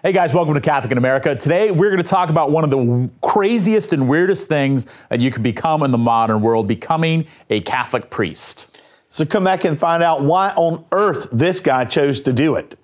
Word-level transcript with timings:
Hey 0.00 0.12
guys, 0.12 0.32
welcome 0.32 0.54
to 0.54 0.60
Catholic 0.60 0.92
in 0.92 0.98
America. 0.98 1.34
Today 1.34 1.72
we're 1.72 1.90
going 1.90 2.00
to 2.00 2.08
talk 2.08 2.30
about 2.30 2.52
one 2.52 2.62
of 2.62 2.70
the 2.70 3.10
craziest 3.20 3.92
and 3.92 4.08
weirdest 4.08 4.46
things 4.46 4.86
that 5.08 5.20
you 5.20 5.32
can 5.32 5.42
become 5.42 5.82
in 5.82 5.90
the 5.90 5.98
modern 5.98 6.40
world 6.40 6.68
becoming 6.68 7.26
a 7.50 7.62
Catholic 7.62 8.08
priest. 8.08 8.80
So 9.08 9.26
come 9.26 9.42
back 9.42 9.64
and 9.64 9.76
find 9.76 10.00
out 10.00 10.22
why 10.22 10.50
on 10.50 10.84
earth 10.92 11.26
this 11.32 11.58
guy 11.58 11.84
chose 11.84 12.20
to 12.20 12.32
do 12.32 12.54
it. 12.54 12.76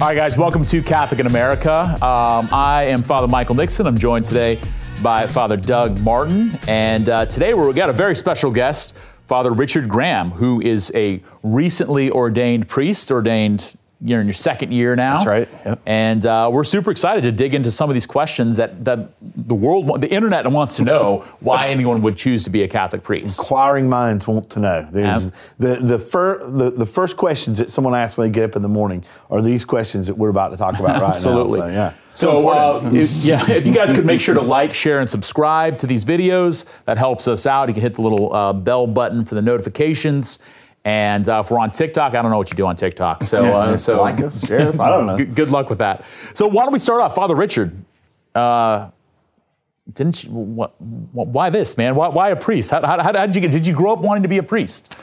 All 0.00 0.06
right, 0.06 0.16
guys, 0.16 0.38
welcome 0.38 0.64
to 0.64 0.82
Catholic 0.82 1.20
in 1.20 1.26
America. 1.26 1.98
Um, 2.02 2.48
I 2.50 2.84
am 2.84 3.02
Father 3.02 3.28
Michael 3.28 3.54
Nixon. 3.54 3.86
I'm 3.86 3.98
joined 3.98 4.24
today 4.24 4.58
by 5.02 5.26
Father 5.26 5.56
Doug 5.56 6.00
Martin. 6.00 6.58
And 6.68 7.08
uh, 7.08 7.26
today 7.26 7.54
we've 7.54 7.74
got 7.74 7.90
a 7.90 7.94
very 7.94 8.14
special 8.14 8.50
guest, 8.50 8.96
Father 9.26 9.52
Richard 9.52 9.88
Graham, 9.88 10.30
who 10.30 10.60
is 10.60 10.92
a 10.94 11.22
recently 11.42 12.10
ordained 12.10 12.68
priest, 12.68 13.10
ordained 13.10 13.76
you're 14.02 14.20
in 14.20 14.26
your 14.26 14.32
second 14.32 14.72
year 14.72 14.96
now. 14.96 15.16
That's 15.16 15.26
right. 15.26 15.48
Yep. 15.66 15.80
And 15.84 16.24
uh, 16.24 16.48
we're 16.50 16.64
super 16.64 16.90
excited 16.90 17.22
to 17.24 17.32
dig 17.32 17.54
into 17.54 17.70
some 17.70 17.90
of 17.90 17.94
these 17.94 18.06
questions 18.06 18.56
that, 18.56 18.82
that 18.86 19.10
the 19.20 19.54
world, 19.54 20.00
the 20.00 20.10
internet 20.10 20.50
wants 20.50 20.76
to 20.76 20.84
know 20.84 21.18
why 21.40 21.68
anyone 21.68 22.00
would 22.00 22.16
choose 22.16 22.42
to 22.44 22.50
be 22.50 22.62
a 22.62 22.68
Catholic 22.68 23.02
priest. 23.02 23.38
Inquiring 23.38 23.90
minds 23.90 24.26
want 24.26 24.48
to 24.50 24.60
know. 24.60 24.88
There's 24.90 25.24
Yep. 25.24 25.34
the 25.58 25.86
the, 25.86 25.98
fir- 25.98 26.50
the 26.50 26.70
the 26.70 26.86
first 26.86 27.18
questions 27.18 27.58
that 27.58 27.68
someone 27.68 27.94
asks 27.94 28.16
when 28.16 28.28
they 28.28 28.34
get 28.34 28.44
up 28.44 28.56
in 28.56 28.62
the 28.62 28.70
morning 28.70 29.04
are 29.28 29.42
these 29.42 29.66
questions 29.66 30.06
that 30.06 30.14
we're 30.14 30.30
about 30.30 30.48
to 30.52 30.56
talk 30.56 30.78
about 30.80 30.98
right 31.02 31.10
Absolutely. 31.10 31.60
now. 31.60 31.66
So, 31.66 31.72
yeah. 31.72 31.92
So, 32.20 32.48
uh, 32.48 32.90
if, 32.92 33.10
yeah, 33.12 33.40
if 33.50 33.66
you 33.66 33.72
guys 33.72 33.92
could 33.92 34.04
make 34.04 34.20
sure 34.20 34.34
to 34.34 34.42
like, 34.42 34.74
share, 34.74 35.00
and 35.00 35.08
subscribe 35.08 35.78
to 35.78 35.86
these 35.86 36.04
videos, 36.04 36.66
that 36.84 36.98
helps 36.98 37.26
us 37.26 37.46
out. 37.46 37.68
You 37.68 37.74
can 37.74 37.82
hit 37.82 37.94
the 37.94 38.02
little 38.02 38.32
uh, 38.34 38.52
bell 38.52 38.86
button 38.86 39.24
for 39.24 39.34
the 39.34 39.42
notifications. 39.42 40.38
And 40.84 41.28
uh, 41.28 41.42
if 41.44 41.50
we're 41.50 41.58
on 41.58 41.70
TikTok, 41.70 42.14
I 42.14 42.22
don't 42.22 42.30
know 42.30 42.38
what 42.38 42.50
you 42.50 42.56
do 42.56 42.66
on 42.66 42.76
TikTok. 42.76 43.24
So, 43.24 43.44
uh, 43.44 43.76
so 43.76 44.00
like 44.00 44.20
us, 44.20 44.46
share 44.46 44.68
us. 44.68 44.78
I 44.78 44.90
don't 44.90 45.06
know. 45.06 45.16
Good, 45.18 45.34
good 45.34 45.50
luck 45.50 45.68
with 45.68 45.78
that. 45.78 46.04
So, 46.04 46.46
why 46.46 46.62
don't 46.62 46.72
we 46.72 46.78
start 46.78 47.00
off, 47.00 47.14
Father 47.14 47.34
Richard? 47.34 47.72
Uh, 48.34 48.90
didn't 49.92 50.24
you? 50.24 50.30
What, 50.30 50.80
what, 50.80 51.28
why 51.28 51.50
this, 51.50 51.76
man? 51.76 51.94
Why, 51.94 52.08
why 52.08 52.30
a 52.30 52.36
priest? 52.36 52.70
How, 52.70 52.86
how, 52.86 53.02
how 53.02 53.12
did 53.26 53.34
you 53.34 53.40
get? 53.42 53.50
Did 53.50 53.66
you 53.66 53.74
grow 53.74 53.92
up 53.92 54.00
wanting 54.00 54.22
to 54.22 54.28
be 54.28 54.38
a 54.38 54.42
priest? 54.42 54.96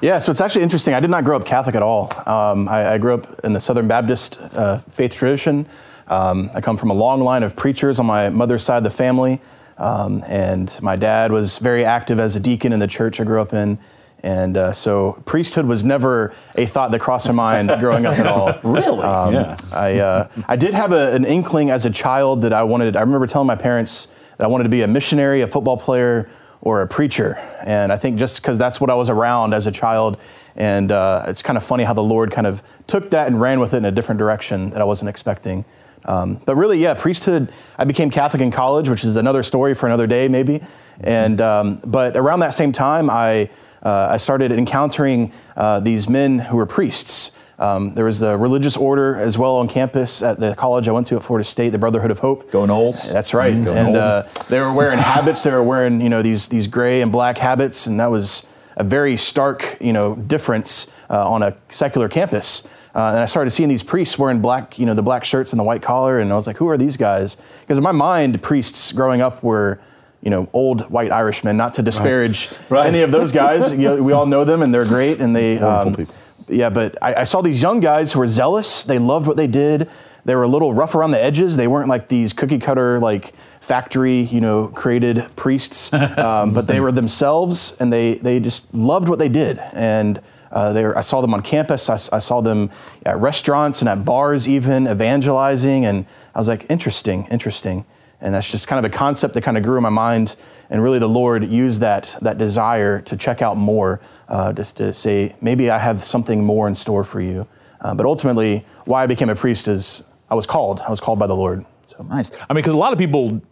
Yeah, 0.00 0.18
so 0.18 0.30
it's 0.30 0.40
actually 0.40 0.62
interesting. 0.62 0.92
I 0.92 1.00
did 1.00 1.10
not 1.10 1.24
grow 1.24 1.36
up 1.36 1.46
Catholic 1.46 1.74
at 1.74 1.82
all. 1.82 2.12
Um, 2.26 2.68
I, 2.68 2.92
I 2.92 2.98
grew 2.98 3.14
up 3.14 3.40
in 3.44 3.52
the 3.52 3.60
Southern 3.60 3.88
Baptist 3.88 4.38
uh, 4.40 4.78
faith 4.78 5.14
tradition. 5.14 5.66
Um, 6.08 6.50
I 6.54 6.60
come 6.60 6.76
from 6.76 6.90
a 6.90 6.94
long 6.94 7.20
line 7.20 7.42
of 7.42 7.56
preachers 7.56 7.98
on 7.98 8.06
my 8.06 8.28
mother's 8.28 8.64
side 8.64 8.78
of 8.78 8.84
the 8.84 8.90
family. 8.90 9.40
Um, 9.78 10.22
and 10.26 10.76
my 10.82 10.96
dad 10.96 11.32
was 11.32 11.58
very 11.58 11.84
active 11.84 12.20
as 12.20 12.36
a 12.36 12.40
deacon 12.40 12.72
in 12.72 12.80
the 12.80 12.86
church 12.86 13.20
I 13.20 13.24
grew 13.24 13.40
up 13.40 13.52
in. 13.52 13.78
And 14.22 14.56
uh, 14.56 14.72
so 14.72 15.22
priesthood 15.26 15.66
was 15.66 15.84
never 15.84 16.32
a 16.54 16.64
thought 16.64 16.92
that 16.92 17.00
crossed 17.00 17.26
my 17.28 17.34
mind 17.34 17.68
growing 17.80 18.06
up 18.06 18.18
at 18.18 18.26
all. 18.26 18.58
Really? 18.62 19.02
Um, 19.02 19.34
Yeah. 19.34 19.56
I, 19.72 19.98
uh, 19.98 20.28
I 20.48 20.56
did 20.56 20.72
have 20.72 20.92
a, 20.92 21.12
an 21.12 21.26
inkling 21.26 21.70
as 21.70 21.84
a 21.84 21.90
child 21.90 22.42
that 22.42 22.52
I 22.52 22.62
wanted, 22.62 22.96
I 22.96 23.00
remember 23.00 23.26
telling 23.26 23.46
my 23.46 23.56
parents 23.56 24.08
that 24.38 24.44
I 24.44 24.48
wanted 24.48 24.64
to 24.64 24.70
be 24.70 24.82
a 24.82 24.88
missionary, 24.88 25.42
a 25.42 25.46
football 25.46 25.76
player, 25.76 26.30
or 26.62 26.80
a 26.80 26.88
preacher. 26.88 27.34
And 27.62 27.92
I 27.92 27.98
think 27.98 28.18
just 28.18 28.40
because 28.40 28.58
that's 28.58 28.80
what 28.80 28.88
I 28.88 28.94
was 28.94 29.10
around 29.10 29.52
as 29.52 29.66
a 29.66 29.72
child. 29.72 30.18
And 30.56 30.90
uh, 30.90 31.26
it's 31.28 31.42
kind 31.42 31.58
of 31.58 31.62
funny 31.62 31.84
how 31.84 31.92
the 31.92 32.02
Lord 32.02 32.30
kind 32.30 32.46
of 32.46 32.62
took 32.86 33.10
that 33.10 33.26
and 33.26 33.38
ran 33.38 33.60
with 33.60 33.74
it 33.74 33.78
in 33.78 33.84
a 33.84 33.92
different 33.92 34.18
direction 34.18 34.70
that 34.70 34.80
I 34.80 34.84
wasn't 34.84 35.10
expecting. 35.10 35.66
Um, 36.04 36.40
but 36.44 36.56
really, 36.56 36.78
yeah, 36.78 36.94
priesthood. 36.94 37.52
I 37.78 37.84
became 37.84 38.10
Catholic 38.10 38.42
in 38.42 38.50
college, 38.50 38.88
which 38.88 39.04
is 39.04 39.16
another 39.16 39.42
story 39.42 39.74
for 39.74 39.86
another 39.86 40.06
day, 40.06 40.28
maybe. 40.28 40.62
And 41.00 41.40
um, 41.40 41.80
but 41.84 42.16
around 42.16 42.40
that 42.40 42.54
same 42.54 42.72
time, 42.72 43.08
I 43.08 43.50
uh, 43.82 44.08
I 44.10 44.16
started 44.16 44.52
encountering 44.52 45.32
uh, 45.56 45.80
these 45.80 46.08
men 46.08 46.38
who 46.38 46.56
were 46.56 46.66
priests. 46.66 47.32
Um, 47.58 47.92
there 47.92 48.04
was 48.04 48.20
a 48.22 48.36
religious 48.36 48.76
order 48.76 49.14
as 49.14 49.38
well 49.38 49.56
on 49.56 49.68
campus 49.68 50.22
at 50.22 50.40
the 50.40 50.54
college 50.56 50.88
I 50.88 50.92
went 50.92 51.06
to 51.08 51.16
at 51.16 51.22
Florida 51.22 51.44
State, 51.44 51.70
the 51.70 51.78
Brotherhood 51.78 52.10
of 52.10 52.18
Hope. 52.18 52.50
Go 52.50 52.66
Noles. 52.66 53.12
That's 53.12 53.32
right. 53.32 53.52
Go 53.64 53.72
and 53.72 53.96
uh, 53.96 54.24
they 54.48 54.60
were 54.60 54.72
wearing 54.72 54.98
habits. 54.98 55.44
They 55.44 55.52
were 55.52 55.62
wearing 55.62 56.00
you 56.00 56.08
know 56.08 56.22
these 56.22 56.48
these 56.48 56.66
gray 56.66 57.00
and 57.00 57.12
black 57.12 57.38
habits, 57.38 57.86
and 57.86 58.00
that 58.00 58.10
was 58.10 58.44
a 58.76 58.84
very 58.84 59.16
stark 59.16 59.76
you 59.80 59.92
know 59.92 60.16
difference 60.16 60.88
uh, 61.08 61.30
on 61.30 61.42
a 61.42 61.56
secular 61.70 62.08
campus. 62.08 62.64
Uh, 62.94 63.08
and 63.10 63.18
I 63.18 63.26
started 63.26 63.50
seeing 63.50 63.68
these 63.68 63.82
priests 63.82 64.18
wearing 64.18 64.40
black, 64.40 64.78
you 64.78 64.86
know, 64.86 64.94
the 64.94 65.02
black 65.02 65.24
shirts 65.24 65.52
and 65.52 65.58
the 65.58 65.64
white 65.64 65.82
collar, 65.82 66.20
and 66.20 66.32
I 66.32 66.36
was 66.36 66.46
like, 66.46 66.56
who 66.58 66.68
are 66.68 66.76
these 66.78 66.96
guys? 66.96 67.36
Because 67.60 67.76
in 67.78 67.82
my 67.84 67.90
mind, 67.92 68.40
priests 68.42 68.92
growing 68.92 69.20
up 69.20 69.42
were, 69.42 69.80
you 70.22 70.30
know, 70.30 70.48
old 70.52 70.82
white 70.90 71.10
Irishmen. 71.10 71.56
Not 71.56 71.74
to 71.74 71.82
disparage 71.82 72.50
Right. 72.70 72.86
any 72.86 73.00
of 73.02 73.10
those 73.10 73.32
guys. 73.32 73.72
you 73.72 73.78
know, 73.78 74.02
we 74.02 74.12
all 74.12 74.26
know 74.26 74.44
them, 74.44 74.62
and 74.62 74.72
they're 74.72 74.84
great, 74.86 75.20
and 75.20 75.34
they. 75.34 75.58
Um, 75.58 75.94
people. 75.94 76.14
yeah, 76.48 76.70
but 76.70 76.96
I, 77.02 77.14
I 77.22 77.24
saw 77.24 77.40
these 77.42 77.60
young 77.60 77.80
guys 77.80 78.12
who 78.12 78.20
were 78.20 78.28
zealous. 78.28 78.84
They 78.84 78.98
loved 79.00 79.26
what 79.26 79.36
they 79.36 79.48
did. 79.48 79.90
They 80.24 80.34
were 80.36 80.44
a 80.44 80.48
little 80.48 80.72
rough 80.72 80.94
around 80.94 81.10
the 81.10 81.22
edges. 81.22 81.56
They 81.56 81.66
weren't 81.66 81.88
like 81.88 82.08
these 82.08 82.32
cookie 82.32 82.58
cutter, 82.58 82.98
like 83.00 83.34
factory, 83.60 84.20
you 84.20 84.40
know, 84.40 84.68
created 84.68 85.26
priests, 85.36 85.92
um, 85.92 86.54
but 86.54 86.66
they 86.68 86.80
were 86.80 86.92
themselves, 86.92 87.76
and 87.80 87.92
they 87.92 88.14
they 88.14 88.38
just 88.40 88.72
loved 88.72 89.08
what 89.08 89.18
they 89.18 89.28
did. 89.28 89.58
And 89.74 90.20
uh, 90.50 90.72
they 90.72 90.84
were, 90.84 90.96
I 90.96 91.00
saw 91.00 91.20
them 91.20 91.34
on 91.34 91.42
campus. 91.42 91.88
I 91.88 91.96
saw 91.96 92.40
them 92.40 92.70
at 93.04 93.18
restaurants 93.18 93.80
and 93.80 93.88
at 93.88 94.04
bars, 94.04 94.48
even 94.48 94.86
evangelizing. 94.86 95.84
And 95.84 96.06
I 96.34 96.38
was 96.38 96.48
like, 96.48 96.66
interesting, 96.70 97.26
interesting. 97.30 97.84
And 98.20 98.34
that's 98.34 98.50
just 98.50 98.68
kind 98.68 98.84
of 98.84 98.90
a 98.90 98.96
concept 98.96 99.34
that 99.34 99.42
kind 99.42 99.56
of 99.56 99.62
grew 99.62 99.76
in 99.76 99.82
my 99.82 99.90
mind. 99.90 100.36
And 100.70 100.82
really, 100.82 100.98
the 100.98 101.08
Lord 101.08 101.44
used 101.44 101.80
that, 101.82 102.16
that 102.22 102.38
desire 102.38 103.00
to 103.02 103.16
check 103.16 103.42
out 103.42 103.56
more, 103.56 104.00
uh, 104.28 104.52
just 104.52 104.76
to 104.78 104.92
say, 104.92 105.36
maybe 105.40 105.70
I 105.70 105.78
have 105.78 106.02
something 106.02 106.44
more 106.44 106.66
in 106.66 106.74
store 106.74 107.04
for 107.04 107.20
you. 107.20 107.46
Uh, 107.80 107.94
but 107.94 108.06
ultimately, 108.06 108.64
why 108.86 109.02
I 109.02 109.06
became 109.06 109.28
a 109.28 109.34
priest 109.34 109.68
is 109.68 110.02
I 110.30 110.34
was 110.34 110.46
called. 110.46 110.80
I 110.80 110.90
was 110.90 111.00
called 111.00 111.18
by 111.18 111.26
the 111.26 111.36
Lord. 111.36 111.66
So. 111.86 112.02
Nice. 112.04 112.32
I 112.48 112.54
mean, 112.54 112.62
because 112.62 112.72
a 112.72 112.78
lot 112.78 112.92
of 112.92 112.98
people 112.98 113.42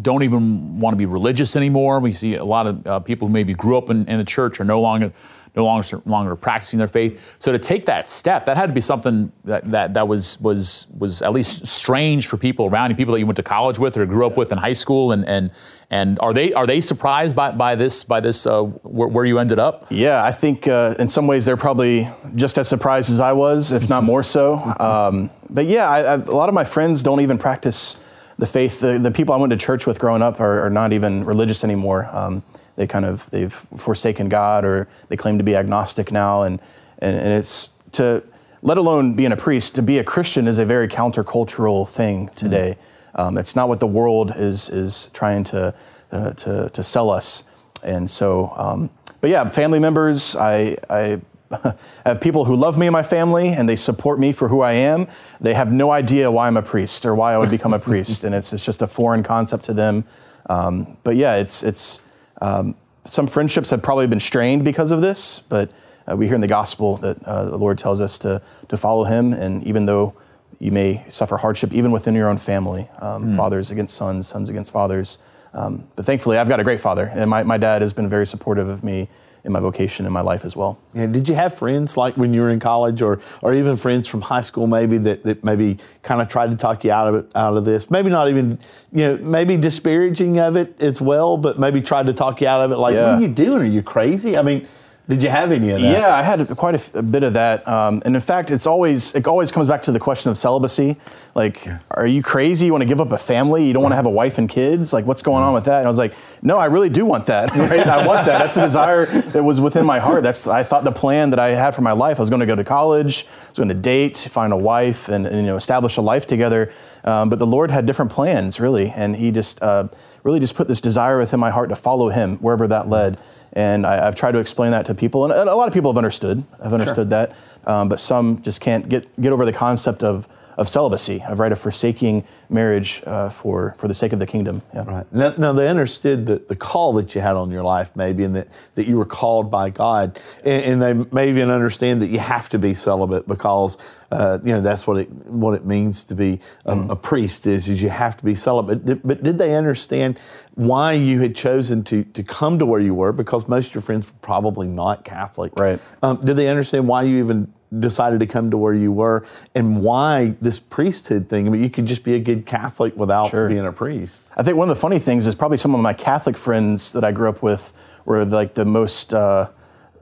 don't 0.00 0.22
even 0.22 0.78
want 0.78 0.94
to 0.94 0.96
be 0.96 1.06
religious 1.06 1.56
anymore. 1.56 1.98
We 1.98 2.12
see 2.12 2.36
a 2.36 2.44
lot 2.44 2.66
of 2.68 2.86
uh, 2.86 3.00
people 3.00 3.26
who 3.26 3.34
maybe 3.34 3.54
grew 3.54 3.76
up 3.76 3.90
in, 3.90 4.06
in 4.08 4.18
the 4.18 4.24
church 4.24 4.60
are 4.60 4.64
no 4.64 4.80
longer 4.80 5.12
no 5.56 5.64
longer 5.64 6.02
longer 6.06 6.34
practicing 6.36 6.78
their 6.78 6.88
faith. 6.88 7.36
So 7.38 7.52
to 7.52 7.58
take 7.58 7.86
that 7.86 8.08
step, 8.08 8.44
that 8.46 8.56
had 8.56 8.66
to 8.66 8.72
be 8.72 8.80
something 8.80 9.32
that 9.44 9.70
that, 9.70 9.94
that 9.94 10.08
was 10.08 10.40
was 10.40 10.88
was 10.98 11.22
at 11.22 11.32
least 11.32 11.66
strange 11.66 12.26
for 12.26 12.36
people 12.36 12.68
around 12.68 12.90
you, 12.90 12.96
people 12.96 13.12
that 13.14 13.20
you 13.20 13.26
went 13.26 13.36
to 13.36 13.42
college 13.42 13.78
with 13.78 13.96
or 13.96 14.06
grew 14.06 14.26
up 14.26 14.36
with 14.36 14.50
in 14.52 14.58
high 14.58 14.72
school, 14.72 15.12
and 15.12 15.24
and 15.26 15.50
and 15.90 16.18
are 16.20 16.32
they 16.32 16.52
are 16.54 16.66
they 16.66 16.80
surprised 16.80 17.36
by, 17.36 17.52
by 17.52 17.74
this 17.76 18.04
by 18.04 18.20
this 18.20 18.46
uh, 18.46 18.62
where, 18.62 19.08
where 19.08 19.24
you 19.24 19.38
ended 19.38 19.58
up? 19.58 19.86
Yeah, 19.90 20.24
I 20.24 20.32
think 20.32 20.66
uh, 20.66 20.96
in 20.98 21.08
some 21.08 21.26
ways 21.26 21.44
they're 21.44 21.56
probably 21.56 22.08
just 22.34 22.58
as 22.58 22.68
surprised 22.68 23.10
as 23.10 23.20
I 23.20 23.32
was, 23.32 23.70
if 23.70 23.88
not 23.88 24.02
more 24.02 24.22
so. 24.22 24.54
Um, 24.80 25.30
but 25.50 25.66
yeah, 25.66 25.88
I, 25.88 26.00
I, 26.00 26.14
a 26.14 26.18
lot 26.18 26.48
of 26.48 26.54
my 26.54 26.64
friends 26.64 27.02
don't 27.02 27.20
even 27.20 27.38
practice 27.38 27.96
the 28.38 28.46
faith. 28.46 28.80
The, 28.80 28.98
the 28.98 29.12
people 29.12 29.34
I 29.34 29.38
went 29.38 29.50
to 29.50 29.56
church 29.56 29.86
with 29.86 30.00
growing 30.00 30.22
up 30.22 30.40
are, 30.40 30.66
are 30.66 30.70
not 30.70 30.92
even 30.92 31.24
religious 31.24 31.62
anymore. 31.62 32.08
Um, 32.10 32.42
they 32.76 32.86
kind 32.86 33.04
of 33.04 33.28
they've 33.30 33.54
forsaken 33.76 34.28
God, 34.28 34.64
or 34.64 34.88
they 35.08 35.16
claim 35.16 35.38
to 35.38 35.44
be 35.44 35.56
agnostic 35.56 36.12
now, 36.12 36.42
and 36.42 36.60
and, 36.98 37.16
and 37.16 37.32
it's 37.32 37.70
to 37.92 38.22
let 38.62 38.78
alone 38.78 39.14
being 39.14 39.32
a 39.32 39.36
priest 39.36 39.74
to 39.74 39.82
be 39.82 39.98
a 39.98 40.04
Christian 40.04 40.48
is 40.48 40.58
a 40.58 40.64
very 40.64 40.88
countercultural 40.88 41.88
thing 41.88 42.30
today. 42.34 42.76
Um, 43.14 43.38
it's 43.38 43.54
not 43.54 43.68
what 43.68 43.80
the 43.80 43.86
world 43.86 44.32
is 44.36 44.68
is 44.68 45.10
trying 45.12 45.44
to 45.44 45.74
uh, 46.12 46.32
to 46.32 46.70
to 46.70 46.82
sell 46.82 47.10
us, 47.10 47.44
and 47.82 48.10
so. 48.10 48.52
Um, 48.56 48.90
but 49.24 49.30
yeah, 49.30 49.48
family 49.48 49.78
members, 49.78 50.36
I, 50.36 50.76
I 50.90 51.18
have 52.04 52.20
people 52.20 52.44
who 52.44 52.54
love 52.54 52.76
me 52.76 52.86
and 52.86 52.92
my 52.92 53.02
family 53.02 53.48
and 53.48 53.66
they 53.66 53.74
support 53.74 54.20
me 54.20 54.32
for 54.32 54.48
who 54.48 54.60
I 54.60 54.72
am. 54.72 55.08
They 55.40 55.54
have 55.54 55.72
no 55.72 55.90
idea 55.90 56.30
why 56.30 56.46
I'm 56.46 56.58
a 56.58 56.62
priest 56.62 57.06
or 57.06 57.14
why 57.14 57.32
I 57.32 57.38
would 57.38 57.50
become 57.50 57.72
a 57.72 57.78
priest, 57.90 58.24
and 58.24 58.34
it's, 58.34 58.52
it's 58.52 58.62
just 58.62 58.82
a 58.82 58.86
foreign 58.86 59.22
concept 59.22 59.64
to 59.64 59.72
them. 59.72 60.04
Um, 60.50 60.98
but 61.04 61.16
yeah, 61.16 61.36
it's, 61.36 61.62
it's 61.62 62.02
um, 62.40 62.74
some 63.04 63.26
friendships 63.26 63.70
have 63.70 63.82
probably 63.82 64.06
been 64.06 64.20
strained 64.20 64.64
because 64.64 64.90
of 64.90 65.00
this, 65.00 65.40
but 65.48 65.70
uh, 66.10 66.16
we 66.16 66.26
hear 66.26 66.34
in 66.34 66.40
the 66.40 66.46
gospel 66.46 66.96
that 66.98 67.22
uh, 67.24 67.44
the 67.44 67.58
Lord 67.58 67.78
tells 67.78 68.00
us 68.00 68.18
to, 68.18 68.42
to 68.68 68.76
follow 68.76 69.04
Him, 69.04 69.32
and 69.32 69.64
even 69.64 69.86
though 69.86 70.14
you 70.58 70.72
may 70.72 71.04
suffer 71.08 71.36
hardship, 71.36 71.72
even 71.72 71.90
within 71.92 72.14
your 72.14 72.28
own 72.28 72.38
family, 72.38 72.88
um, 73.00 73.36
fathers 73.36 73.70
against 73.70 73.94
sons, 73.94 74.28
sons 74.28 74.48
against 74.48 74.70
fathers. 74.70 75.18
Um, 75.52 75.86
but 75.96 76.04
thankfully, 76.04 76.38
I've 76.38 76.48
got 76.48 76.60
a 76.60 76.64
great 76.64 76.80
father, 76.80 77.10
and 77.12 77.28
my, 77.28 77.42
my 77.42 77.58
dad 77.58 77.82
has 77.82 77.92
been 77.92 78.08
very 78.08 78.26
supportive 78.26 78.68
of 78.68 78.82
me 78.82 79.08
in 79.44 79.52
my 79.52 79.60
vocation 79.60 80.06
in 80.06 80.12
my 80.12 80.22
life 80.22 80.44
as 80.44 80.56
well. 80.56 80.78
Yeah, 80.94 81.06
did 81.06 81.28
you 81.28 81.34
have 81.34 81.54
friends 81.54 81.96
like 81.96 82.16
when 82.16 82.32
you 82.32 82.40
were 82.40 82.50
in 82.50 82.60
college, 82.60 83.02
or 83.02 83.20
or 83.42 83.54
even 83.54 83.76
friends 83.76 84.08
from 84.08 84.22
high 84.22 84.40
school, 84.40 84.66
maybe 84.66 84.98
that, 84.98 85.22
that 85.24 85.44
maybe 85.44 85.78
kind 86.02 86.22
of 86.22 86.28
tried 86.28 86.50
to 86.50 86.56
talk 86.56 86.82
you 86.84 86.90
out 86.90 87.08
of 87.08 87.14
it, 87.14 87.32
out 87.36 87.56
of 87.56 87.64
this? 87.64 87.90
Maybe 87.90 88.10
not 88.10 88.28
even, 88.28 88.58
you 88.92 89.06
know, 89.06 89.16
maybe 89.18 89.56
disparaging 89.56 90.38
of 90.38 90.56
it 90.56 90.80
as 90.80 91.00
well, 91.00 91.36
but 91.36 91.58
maybe 91.58 91.80
tried 91.80 92.06
to 92.06 92.14
talk 92.14 92.40
you 92.40 92.48
out 92.48 92.62
of 92.62 92.72
it. 92.72 92.76
Like, 92.76 92.94
what 92.94 93.04
are 93.04 93.20
you 93.20 93.28
doing? 93.28 93.62
Are 93.62 93.66
you 93.66 93.82
crazy? 93.82 94.36
I 94.36 94.42
mean, 94.42 94.66
Did 95.06 95.22
you 95.22 95.28
have 95.28 95.52
any 95.52 95.68
of 95.68 95.82
that? 95.82 95.92
Yeah, 95.92 96.16
I 96.16 96.22
had 96.22 96.48
quite 96.56 96.94
a 96.94 97.02
bit 97.02 97.24
of 97.24 97.34
that, 97.34 97.68
um, 97.68 98.00
and 98.06 98.14
in 98.14 98.22
fact, 98.22 98.50
it's 98.50 98.66
always 98.66 99.14
it 99.14 99.26
always 99.26 99.52
comes 99.52 99.68
back 99.68 99.82
to 99.82 99.92
the 99.92 100.00
question 100.00 100.30
of 100.30 100.38
celibacy. 100.38 100.96
Like, 101.34 101.68
are 101.90 102.06
you 102.06 102.22
crazy? 102.22 102.64
You 102.64 102.72
want 102.72 102.82
to 102.82 102.88
give 102.88 103.02
up 103.02 103.12
a 103.12 103.18
family? 103.18 103.66
You 103.66 103.74
don't 103.74 103.82
want 103.82 103.92
to 103.92 103.96
have 103.96 104.06
a 104.06 104.10
wife 104.10 104.38
and 104.38 104.48
kids? 104.48 104.94
Like, 104.94 105.04
what's 105.04 105.20
going 105.20 105.44
on 105.44 105.52
with 105.52 105.66
that? 105.66 105.78
And 105.80 105.86
I 105.86 105.90
was 105.90 105.98
like, 105.98 106.14
no, 106.40 106.56
I 106.56 106.66
really 106.66 106.88
do 106.88 107.04
want 107.04 107.26
that. 107.26 107.54
Right? 107.64 107.86
I 107.86 108.06
want 108.06 108.26
that. 108.26 108.38
That's 108.38 108.56
a 108.58 108.62
desire 108.62 109.06
that 109.06 109.42
was 109.42 109.58
within 109.58 109.86
my 109.86 109.98
heart. 109.98 110.22
That's 110.22 110.46
I 110.46 110.62
thought 110.62 110.84
the 110.84 110.92
plan 110.92 111.30
that 111.30 111.38
I 111.38 111.54
had 111.54 111.74
for 111.74 111.80
my 111.80 111.92
life. 111.92 112.18
I 112.18 112.20
was 112.20 112.28
going 112.28 112.40
to 112.40 112.46
go 112.46 112.54
to 112.54 112.64
college, 112.64 113.24
I 113.26 113.48
was 113.48 113.56
going 113.56 113.68
to 113.68 113.74
date, 113.74 114.18
find 114.18 114.52
a 114.52 114.56
wife, 114.56 115.08
and, 115.08 115.26
and 115.26 115.36
you 115.36 115.42
know 115.44 115.56
establish 115.56 115.96
a 115.96 116.02
life 116.02 116.26
together. 116.26 116.70
Um, 117.04 117.28
but 117.30 117.38
the 117.38 117.46
Lord 117.46 117.70
had 117.70 117.86
different 117.86 118.10
plans, 118.10 118.60
really, 118.60 118.90
and 118.90 119.16
He 119.16 119.30
just 119.30 119.62
uh, 119.62 119.88
really 120.24 120.40
just 120.40 120.54
put 120.54 120.68
this 120.68 120.80
desire 120.80 121.18
within 121.18 121.40
my 121.40 121.50
heart 121.50 121.68
to 121.70 121.76
follow 121.76 122.10
Him 122.10 122.36
wherever 122.38 122.66
that 122.68 122.88
led. 122.88 123.18
And 123.54 123.86
I, 123.86 124.04
have 124.04 124.16
tried 124.16 124.32
to 124.32 124.38
explain 124.38 124.72
that 124.72 124.86
to 124.86 124.94
people, 124.94 125.24
and 125.24 125.48
a 125.48 125.54
lot 125.54 125.68
of 125.68 125.74
people 125.74 125.92
have 125.92 125.96
understood. 125.96 126.42
Have 126.62 126.72
understood 126.72 126.96
sure. 126.96 127.26
that, 127.26 127.36
um, 127.66 127.88
but 127.88 128.00
some 128.00 128.42
just 128.42 128.60
can't 128.60 128.88
get 128.88 129.20
get 129.20 129.32
over 129.32 129.44
the 129.44 129.52
concept 129.52 130.02
of 130.02 130.26
of 130.56 130.68
celibacy, 130.68 131.22
of 131.22 131.40
right 131.40 131.52
of 131.52 131.58
forsaking 131.58 132.24
marriage 132.48 133.02
uh, 133.06 133.28
for 133.28 133.74
for 133.78 133.88
the 133.88 133.94
sake 133.94 134.12
of 134.12 134.18
the 134.18 134.26
kingdom. 134.26 134.62
Yeah. 134.72 134.84
Right. 134.84 135.12
Now, 135.12 135.34
now, 135.36 135.52
they 135.52 135.68
understood 135.68 136.26
the, 136.26 136.36
the 136.36 136.56
call 136.56 136.92
that 136.94 137.14
you 137.14 137.20
had 137.20 137.36
on 137.36 137.50
your 137.50 137.62
life, 137.62 137.90
maybe, 137.94 138.24
and 138.24 138.36
that, 138.36 138.48
that 138.74 138.86
you 138.86 138.96
were 138.96 139.04
called 139.04 139.50
by 139.50 139.70
God, 139.70 140.20
and, 140.44 140.82
and 140.82 140.82
they 140.82 140.92
may 141.12 141.28
even 141.28 141.50
understand 141.50 142.02
that 142.02 142.08
you 142.08 142.18
have 142.18 142.48
to 142.50 142.58
be 142.58 142.74
celibate 142.74 143.26
because 143.26 143.76
uh, 144.12 144.38
you 144.44 144.52
know 144.52 144.60
that's 144.60 144.86
what 144.86 144.98
it 144.98 145.10
what 145.26 145.54
it 145.54 145.64
means 145.64 146.04
to 146.04 146.14
be 146.14 146.38
um, 146.66 146.86
mm. 146.86 146.90
a 146.90 146.96
priest 146.96 147.46
is 147.46 147.68
is 147.68 147.82
you 147.82 147.88
have 147.88 148.16
to 148.16 148.24
be 148.24 148.34
celibate. 148.34 148.84
But, 148.84 149.06
but 149.06 149.22
did 149.22 149.38
they 149.38 149.56
understand 149.56 150.18
why 150.54 150.92
you 150.92 151.20
had 151.20 151.34
chosen 151.34 151.82
to 151.84 152.04
to 152.04 152.22
come 152.22 152.58
to 152.58 152.66
where 152.66 152.80
you 152.80 152.94
were? 152.94 153.12
Because 153.12 153.48
most 153.48 153.68
of 153.68 153.74
your 153.74 153.82
friends 153.82 154.06
were 154.06 154.18
probably 154.20 154.68
not 154.68 155.04
Catholic. 155.04 155.52
Right. 155.58 155.80
Um, 156.02 156.24
did 156.24 156.36
they 156.36 156.48
understand 156.48 156.86
why 156.86 157.02
you 157.02 157.18
even 157.18 157.52
decided 157.80 158.20
to 158.20 158.26
come 158.26 158.50
to 158.50 158.56
where 158.56 158.74
you 158.74 158.92
were 158.92 159.26
and 159.54 159.80
why 159.82 160.34
this 160.40 160.58
priesthood 160.58 161.28
thing. 161.28 161.46
I 161.46 161.50
mean, 161.50 161.62
you 161.62 161.70
could 161.70 161.86
just 161.86 162.04
be 162.04 162.14
a 162.14 162.18
good 162.18 162.46
Catholic 162.46 162.96
without 162.96 163.30
sure. 163.30 163.48
being 163.48 163.66
a 163.66 163.72
priest. 163.72 164.30
I 164.36 164.42
think 164.42 164.56
one 164.56 164.68
of 164.68 164.76
the 164.76 164.80
funny 164.80 164.98
things 164.98 165.26
is 165.26 165.34
probably 165.34 165.58
some 165.58 165.74
of 165.74 165.80
my 165.80 165.92
Catholic 165.92 166.36
friends 166.36 166.92
that 166.92 167.04
I 167.04 167.12
grew 167.12 167.28
up 167.28 167.42
with 167.42 167.72
were 168.04 168.24
like 168.24 168.54
the 168.54 168.64
most. 168.64 169.14
Uh, 169.14 169.50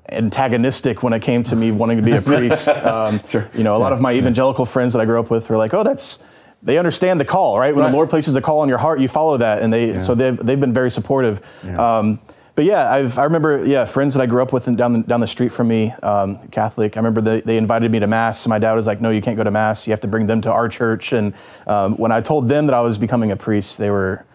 antagonistic 0.08 1.02
when 1.02 1.12
it 1.12 1.20
came 1.20 1.42
to 1.44 1.56
me 1.56 1.70
wanting 1.70 1.96
to 1.96 2.02
be 2.02 2.10
a 2.10 2.20
priest. 2.32 2.68
Um, 2.68 3.24
sure. 3.24 3.48
You 3.54 3.62
know, 3.62 3.76
a 3.76 3.78
lot 3.78 3.92
of 3.92 4.00
my 4.00 4.12
evangelical 4.12 4.66
friends 4.66 4.92
that 4.92 4.98
I 4.98 5.04
grew 5.04 5.18
up 5.18 5.30
with 5.30 5.48
were 5.48 5.56
like, 5.56 5.72
"Oh, 5.72 5.84
that's 5.84 6.18
they 6.62 6.78
understand 6.78 7.20
the 7.20 7.24
call, 7.24 7.58
right? 7.58 7.74
When 7.74 7.84
right. 7.84 7.90
the 7.90 7.96
Lord 7.96 8.08
places 8.08 8.36
a 8.36 8.40
call 8.40 8.60
on 8.60 8.68
your 8.68 8.78
heart, 8.78 9.00
you 9.00 9.08
follow 9.08 9.36
that, 9.36 9.62
and 9.62 9.72
they 9.72 9.92
yeah. 9.92 9.98
so 9.98 10.14
they've 10.14 10.36
they've 10.36 10.60
been 10.60 10.72
very 10.72 10.90
supportive. 10.90 11.40
Yeah. 11.64 11.98
Um, 11.98 12.20
but 12.54 12.64
yeah, 12.64 12.92
I've, 12.92 13.16
I 13.16 13.24
remember, 13.24 13.64
yeah, 13.64 13.84
friends 13.86 14.14
that 14.14 14.20
I 14.20 14.26
grew 14.26 14.42
up 14.42 14.52
with 14.52 14.64
down 14.76 14.92
the, 14.92 15.02
down 15.02 15.20
the 15.20 15.26
street 15.26 15.50
from 15.50 15.68
me, 15.68 15.90
um, 16.02 16.36
Catholic. 16.48 16.96
I 16.96 17.00
remember 17.00 17.20
they, 17.22 17.40
they 17.40 17.56
invited 17.56 17.90
me 17.90 17.98
to 18.00 18.06
mass. 18.06 18.46
My 18.46 18.58
dad 18.58 18.74
was 18.74 18.86
like, 18.86 19.00
"No, 19.00 19.10
you 19.10 19.22
can't 19.22 19.38
go 19.38 19.44
to 19.44 19.50
mass. 19.50 19.86
You 19.86 19.92
have 19.92 20.00
to 20.00 20.08
bring 20.08 20.26
them 20.26 20.42
to 20.42 20.52
our 20.52 20.68
church." 20.68 21.12
And 21.12 21.34
um, 21.66 21.96
when 21.96 22.12
I 22.12 22.20
told 22.20 22.48
them 22.48 22.66
that 22.66 22.74
I 22.74 22.82
was 22.82 22.98
becoming 22.98 23.30
a 23.30 23.36
priest, 23.36 23.78
they 23.78 23.90
were 23.90 24.26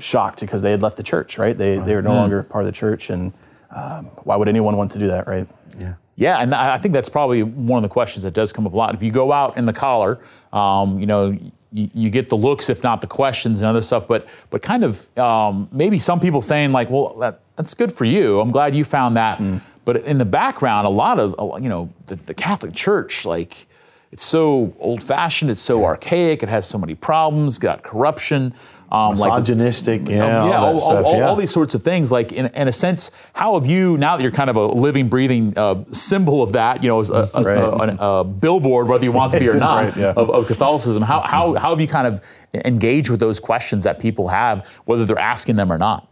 shocked 0.00 0.40
because 0.40 0.62
they 0.62 0.72
had 0.72 0.82
left 0.82 0.96
the 0.96 1.04
church. 1.04 1.38
Right? 1.38 1.56
They 1.56 1.78
they 1.78 1.94
were 1.94 2.02
no 2.02 2.10
mm. 2.10 2.16
longer 2.16 2.42
part 2.42 2.62
of 2.62 2.66
the 2.66 2.72
church, 2.72 3.08
and 3.08 3.32
um, 3.70 4.06
why 4.24 4.34
would 4.34 4.48
anyone 4.48 4.76
want 4.76 4.90
to 4.92 4.98
do 4.98 5.06
that? 5.06 5.28
Right? 5.28 5.46
Yeah. 5.78 5.94
Yeah, 6.20 6.36
and 6.36 6.54
I 6.54 6.76
think 6.76 6.92
that's 6.92 7.08
probably 7.08 7.42
one 7.42 7.82
of 7.82 7.88
the 7.88 7.92
questions 7.92 8.24
that 8.24 8.34
does 8.34 8.52
come 8.52 8.66
up 8.66 8.74
a 8.74 8.76
lot. 8.76 8.94
If 8.94 9.02
you 9.02 9.10
go 9.10 9.32
out 9.32 9.56
in 9.56 9.64
the 9.64 9.72
collar, 9.72 10.18
um, 10.52 10.98
you 10.98 11.06
know, 11.06 11.30
you, 11.72 11.90
you, 11.94 12.10
get 12.10 12.28
the 12.28 12.36
looks, 12.36 12.68
if 12.68 12.82
not 12.82 13.00
the 13.00 13.06
questions 13.06 13.62
and 13.62 13.68
other 13.70 13.80
stuff. 13.80 14.06
But 14.06 14.28
but 14.50 14.60
kind 14.60 14.84
of 14.84 15.18
um, 15.18 15.66
maybe 15.72 15.98
some 15.98 16.20
people 16.20 16.42
saying 16.42 16.72
like, 16.72 16.90
well, 16.90 17.16
that, 17.20 17.40
that's 17.56 17.72
good 17.72 17.90
for 17.90 18.04
you. 18.04 18.38
I'm 18.38 18.50
glad 18.50 18.76
you 18.76 18.84
found 18.84 19.16
that. 19.16 19.38
Mm. 19.38 19.62
But 19.86 20.02
in 20.02 20.18
the 20.18 20.26
background, 20.26 20.86
a 20.86 20.90
lot 20.90 21.18
of 21.18 21.62
you 21.62 21.70
know 21.70 21.88
the, 22.04 22.16
the 22.16 22.34
Catholic 22.34 22.74
Church, 22.74 23.24
like 23.24 23.66
it's 24.12 24.22
so 24.22 24.74
old-fashioned, 24.78 25.50
it's 25.50 25.60
so 25.60 25.86
archaic, 25.86 26.42
it 26.42 26.50
has 26.50 26.66
so 26.66 26.76
many 26.76 26.94
problems, 26.94 27.58
got 27.58 27.82
corruption. 27.82 28.52
Um, 28.92 29.12
misogynistic, 29.14 30.02
like, 30.02 30.10
yeah, 30.10 30.42
um, 30.42 30.48
yeah, 30.48 30.58
all, 30.58 30.80
all, 30.80 31.04
all, 31.04 31.16
yeah. 31.16 31.28
all, 31.28 31.36
these 31.36 31.52
sorts 31.52 31.76
of 31.76 31.84
things. 31.84 32.10
Like 32.10 32.32
in, 32.32 32.46
in, 32.46 32.66
a 32.66 32.72
sense, 32.72 33.12
how 33.34 33.54
have 33.54 33.64
you 33.64 33.96
now 33.98 34.16
that 34.16 34.22
you're 34.24 34.32
kind 34.32 34.50
of 34.50 34.56
a 34.56 34.66
living, 34.66 35.08
breathing 35.08 35.56
uh, 35.56 35.84
symbol 35.92 36.42
of 36.42 36.52
that? 36.54 36.82
You 36.82 36.88
know, 36.88 36.98
as 36.98 37.10
a, 37.10 37.30
a, 37.32 37.42
right. 37.44 37.56
a, 37.56 38.02
a, 38.02 38.24
billboard, 38.24 38.88
whether 38.88 39.04
you 39.04 39.12
want 39.12 39.30
to 39.30 39.38
be 39.38 39.48
or 39.48 39.54
not, 39.68 39.84
right, 39.84 39.96
yeah. 39.96 40.12
of, 40.16 40.30
of, 40.30 40.48
Catholicism. 40.48 41.04
How, 41.04 41.20
how 41.20 41.54
how 41.54 41.70
have 41.70 41.80
you 41.80 41.86
kind 41.86 42.08
of 42.08 42.20
engaged 42.52 43.10
with 43.10 43.20
those 43.20 43.38
questions 43.38 43.84
that 43.84 44.00
people 44.00 44.26
have, 44.26 44.66
whether 44.86 45.04
they're 45.04 45.18
asking 45.18 45.54
them 45.54 45.70
or 45.70 45.78
not? 45.78 46.08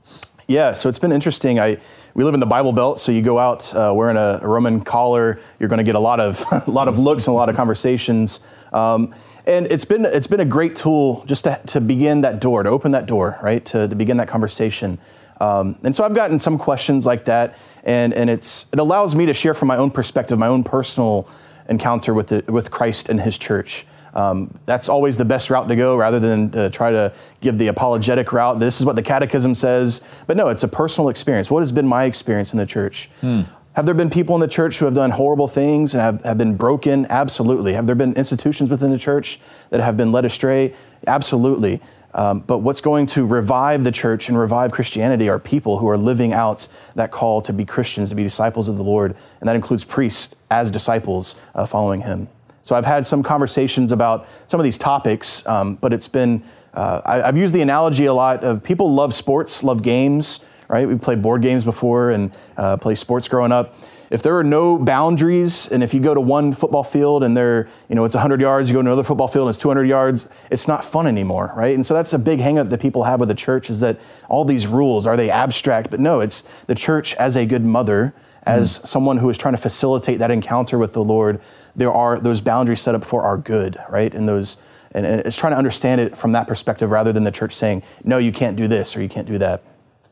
Yeah, 0.47 0.73
so 0.73 0.89
it's 0.89 1.01
been 1.01 1.13
interesting. 1.13 1.59
I 1.59 1.79
we 2.15 2.25
live 2.25 2.35
in 2.35 2.41
the 2.41 2.47
Bible 2.47 2.73
Belt, 2.73 3.01
so 3.01 3.13
you 3.13 3.23
go 3.23 3.39
out 3.39 3.75
uh, 3.75 3.93
wearing 3.95 4.17
a, 4.17 4.39
a, 4.41 4.49
Roman 4.49 4.81
collar, 4.81 5.41
you're 5.59 5.69
going 5.69 5.79
to 5.79 5.85
get 5.85 5.95
a 5.95 6.01
lot 6.01 6.21
of 6.21 6.45
a 6.67 6.71
lot 6.71 6.87
of 6.87 6.99
looks 6.99 7.27
and 7.27 7.35
a 7.35 7.37
lot 7.37 7.49
of 7.49 7.57
conversations. 7.57 8.41
Um, 8.73 9.15
and 9.49 9.67
it's 9.73 9.85
been 9.85 10.05
it's 10.05 10.27
been 10.27 10.41
a 10.41 10.45
great 10.45 10.77
tool 10.77 11.25
just 11.27 11.45
to, 11.45 11.61
to 11.69 11.81
begin 11.81 12.21
that 12.21 12.41
door, 12.41 12.63
to 12.63 12.69
open 12.69 12.93
that 12.93 13.07
door, 13.07 13.39
right, 13.43 13.65
to, 13.67 13.89
to 13.89 13.97
begin 13.97 14.19
that 14.19 14.29
conversation. 14.29 14.99
Um, 15.41 15.79
and 15.83 15.97
so 15.97 16.05
I've 16.05 16.15
gotten 16.15 16.39
some 16.39 16.59
questions 16.59 17.07
like 17.07 17.25
that, 17.25 17.57
and 17.83 18.13
and 18.13 18.29
it's 18.29 18.67
it 18.73 18.79
allows 18.79 19.15
me 19.15 19.27
to 19.27 19.35
share 19.35 19.55
from 19.55 19.69
my 19.69 19.77
own 19.77 19.91
perspective, 19.91 20.39
my 20.39 20.49
own 20.49 20.65
personal 20.65 21.29
encounter 21.69 22.15
with 22.15 22.29
the, 22.29 22.45
with 22.49 22.71
Christ 22.71 23.09
and 23.09 23.21
His 23.21 23.39
church. 23.39 23.87
Um, 24.15 24.59
that's 24.67 24.89
always 24.89 25.17
the 25.17 25.25
best 25.25 25.49
route 25.49 25.69
to 25.69 25.77
go 25.77 25.97
rather 25.97 26.19
than 26.19 26.55
uh, 26.55 26.71
try 26.71 26.91
to 26.91 27.13
give 27.41 27.59
the 27.59 27.69
apologetic 27.69 28.33
route. 28.33 28.59
This 28.59 28.81
is 28.81 28.87
what 28.87 28.97
the 28.97 29.03
catechism 29.03 29.55
says. 29.55 30.01
But 30.27 30.37
no, 30.37 30.49
it's 30.49 30.63
a 30.63 30.69
personal 30.69 31.09
experience. 31.09 31.51
What 31.51 31.61
has 31.61 31.73
been 31.73 31.87
my 31.87 32.05
experience 32.05 32.53
in 32.53 32.59
the 32.59 32.67
church? 32.67 33.11
Hmm. 33.21 33.43
Have 33.79 33.87
there 33.87 33.95
been 33.95 34.11
people 34.11 34.35
in 34.35 34.41
the 34.41 34.49
church 34.49 34.81
who 34.81 34.87
have 34.87 34.95
done 34.95 35.13
horrible 35.13 35.47
things 35.47 35.95
and 35.95 36.01
have, 36.01 36.25
have 36.25 36.37
been 36.37 36.57
broken? 36.57 37.07
Absolutely. 37.09 37.75
Have 37.75 37.87
there 37.87 37.95
been 37.95 38.13
institutions 38.15 38.71
within 38.71 38.91
the 38.91 38.99
church 38.99 39.39
that 39.71 39.79
have 39.79 39.97
been 39.97 40.11
led 40.11 40.25
astray? 40.25 40.75
Absolutely. 41.07 41.81
Um, 42.13 42.41
but 42.41 42.59
what's 42.59 42.81
going 42.81 43.07
to 43.07 43.25
revive 43.25 43.85
the 43.85 43.93
church 43.93 44.29
and 44.29 44.37
revive 44.37 44.73
Christianity 44.73 45.29
are 45.29 45.39
people 45.39 45.79
who 45.79 45.89
are 45.89 45.97
living 45.97 46.33
out 46.33 46.67
that 46.97 47.13
call 47.13 47.41
to 47.43 47.53
be 47.53 47.65
Christians, 47.65 48.09
to 48.09 48.17
be 48.17 48.25
disciples 48.25 48.67
of 48.67 48.79
the 48.79 48.83
Lord, 48.83 49.15
and 49.39 49.49
that 49.49 49.55
includes 49.55 49.85
priests 49.85 50.35
as 50.51 50.73
disciples 50.73 51.37
uh, 51.55 51.65
following 51.65 52.01
Him. 52.01 52.27
So 52.63 52.75
I've 52.75 52.85
had 52.85 53.07
some 53.07 53.23
conversations 53.23 53.93
about 53.93 54.27
some 54.49 54.59
of 54.59 54.65
these 54.65 54.77
topics, 54.77 55.47
um, 55.47 55.77
but 55.77 55.93
it's 55.93 56.09
been, 56.09 56.43
uh, 56.75 57.01
I, 57.07 57.19
have 57.19 57.37
used 57.37 57.55
the 57.55 57.63
analogy 57.63 58.07
a 58.07 58.13
lot 58.13 58.43
of 58.43 58.65
people 58.65 58.93
love 58.93 59.15
sports, 59.15 59.63
love 59.63 59.85
games, 59.85 60.41
right? 60.69 60.87
We 60.87 60.97
played 60.97 61.23
board 61.23 61.43
games 61.43 61.65
before 61.65 62.11
and 62.11 62.35
uh, 62.57 62.77
play 62.77 62.95
sports 62.95 63.29
growing 63.29 63.53
up. 63.53 63.75
If 64.11 64.23
there 64.23 64.39
are 64.39 64.45
no 64.45 64.79
boundaries, 64.79 65.69
and 65.69 65.83
if 65.83 65.93
you 65.93 66.01
go 66.01 66.15
to 66.15 66.21
one 66.21 66.55
football 66.55 66.83
field 66.83 67.23
and 67.23 67.37
there, 67.37 67.69
you 67.91 67.95
know, 67.95 68.07
it's 68.07 68.15
100 68.15 68.41
yards, 68.41 68.71
you 68.71 68.75
go 68.75 68.81
to 68.81 68.89
another 68.89 69.03
football 69.03 69.29
field 69.29 69.49
and 69.49 69.51
it's 69.51 69.59
200 69.59 69.85
yards, 69.85 70.29
it's 70.51 70.67
not 70.67 70.83
fun 70.83 71.07
anymore, 71.07 71.53
right? 71.55 71.75
And 71.75 71.85
so 71.85 71.93
that's 71.93 72.15
a 72.15 72.19
big 72.19 72.39
hangup 72.39 72.71
that 72.71 72.81
people 72.81 73.05
have 73.05 73.21
with 73.21 73.29
the 73.29 73.35
church 73.35 73.69
is 73.69 73.81
that 73.81 74.01
all 74.31 74.47
these 74.47 74.67
rules, 74.67 75.07
are 75.07 75.17
they 75.17 75.31
abstract? 75.31 75.91
But 75.91 76.01
no, 76.01 76.21
it's 76.21 76.43
the 76.67 76.75
church 76.75 77.15
as 77.17 77.37
a 77.37 77.45
good 77.45 77.65
mother 77.65 78.15
as 78.45 78.79
mm. 78.79 78.87
someone 78.87 79.19
who 79.19 79.29
is 79.29 79.37
trying 79.37 79.55
to 79.55 79.61
facilitate 79.61 80.19
that 80.21 80.31
encounter 80.31 80.79
with 80.79 80.95
the 80.95 81.05
Lord, 81.05 81.41
there 81.77 81.93
are 81.93 82.19
those 82.19 82.41
boundaries 82.41 82.81
set 82.81 82.95
up 82.95 83.05
for 83.05 83.23
our 83.23 83.37
good, 83.37 83.79
right? 83.91 84.15
And 84.15 84.27
those, 84.27 84.57
and, 84.93 85.05
and 85.05 85.21
it's 85.21 85.37
trying 85.37 85.53
to 85.53 85.59
understand 85.59 86.01
it 86.01 86.17
from 86.17 86.33
that 86.33 86.47
perspective 86.47 86.91
rather 86.91 87.13
than 87.13 87.25
the 87.25 87.31
church 87.31 87.53
saying, 87.53 87.83
no, 88.05 88.17
you 88.17 88.33
can't 88.33 88.57
do 88.57 88.67
this 88.67 88.97
or 88.97 89.03
you 89.03 89.09
can't 89.09 89.27
do 89.27 89.37
that. 89.39 89.63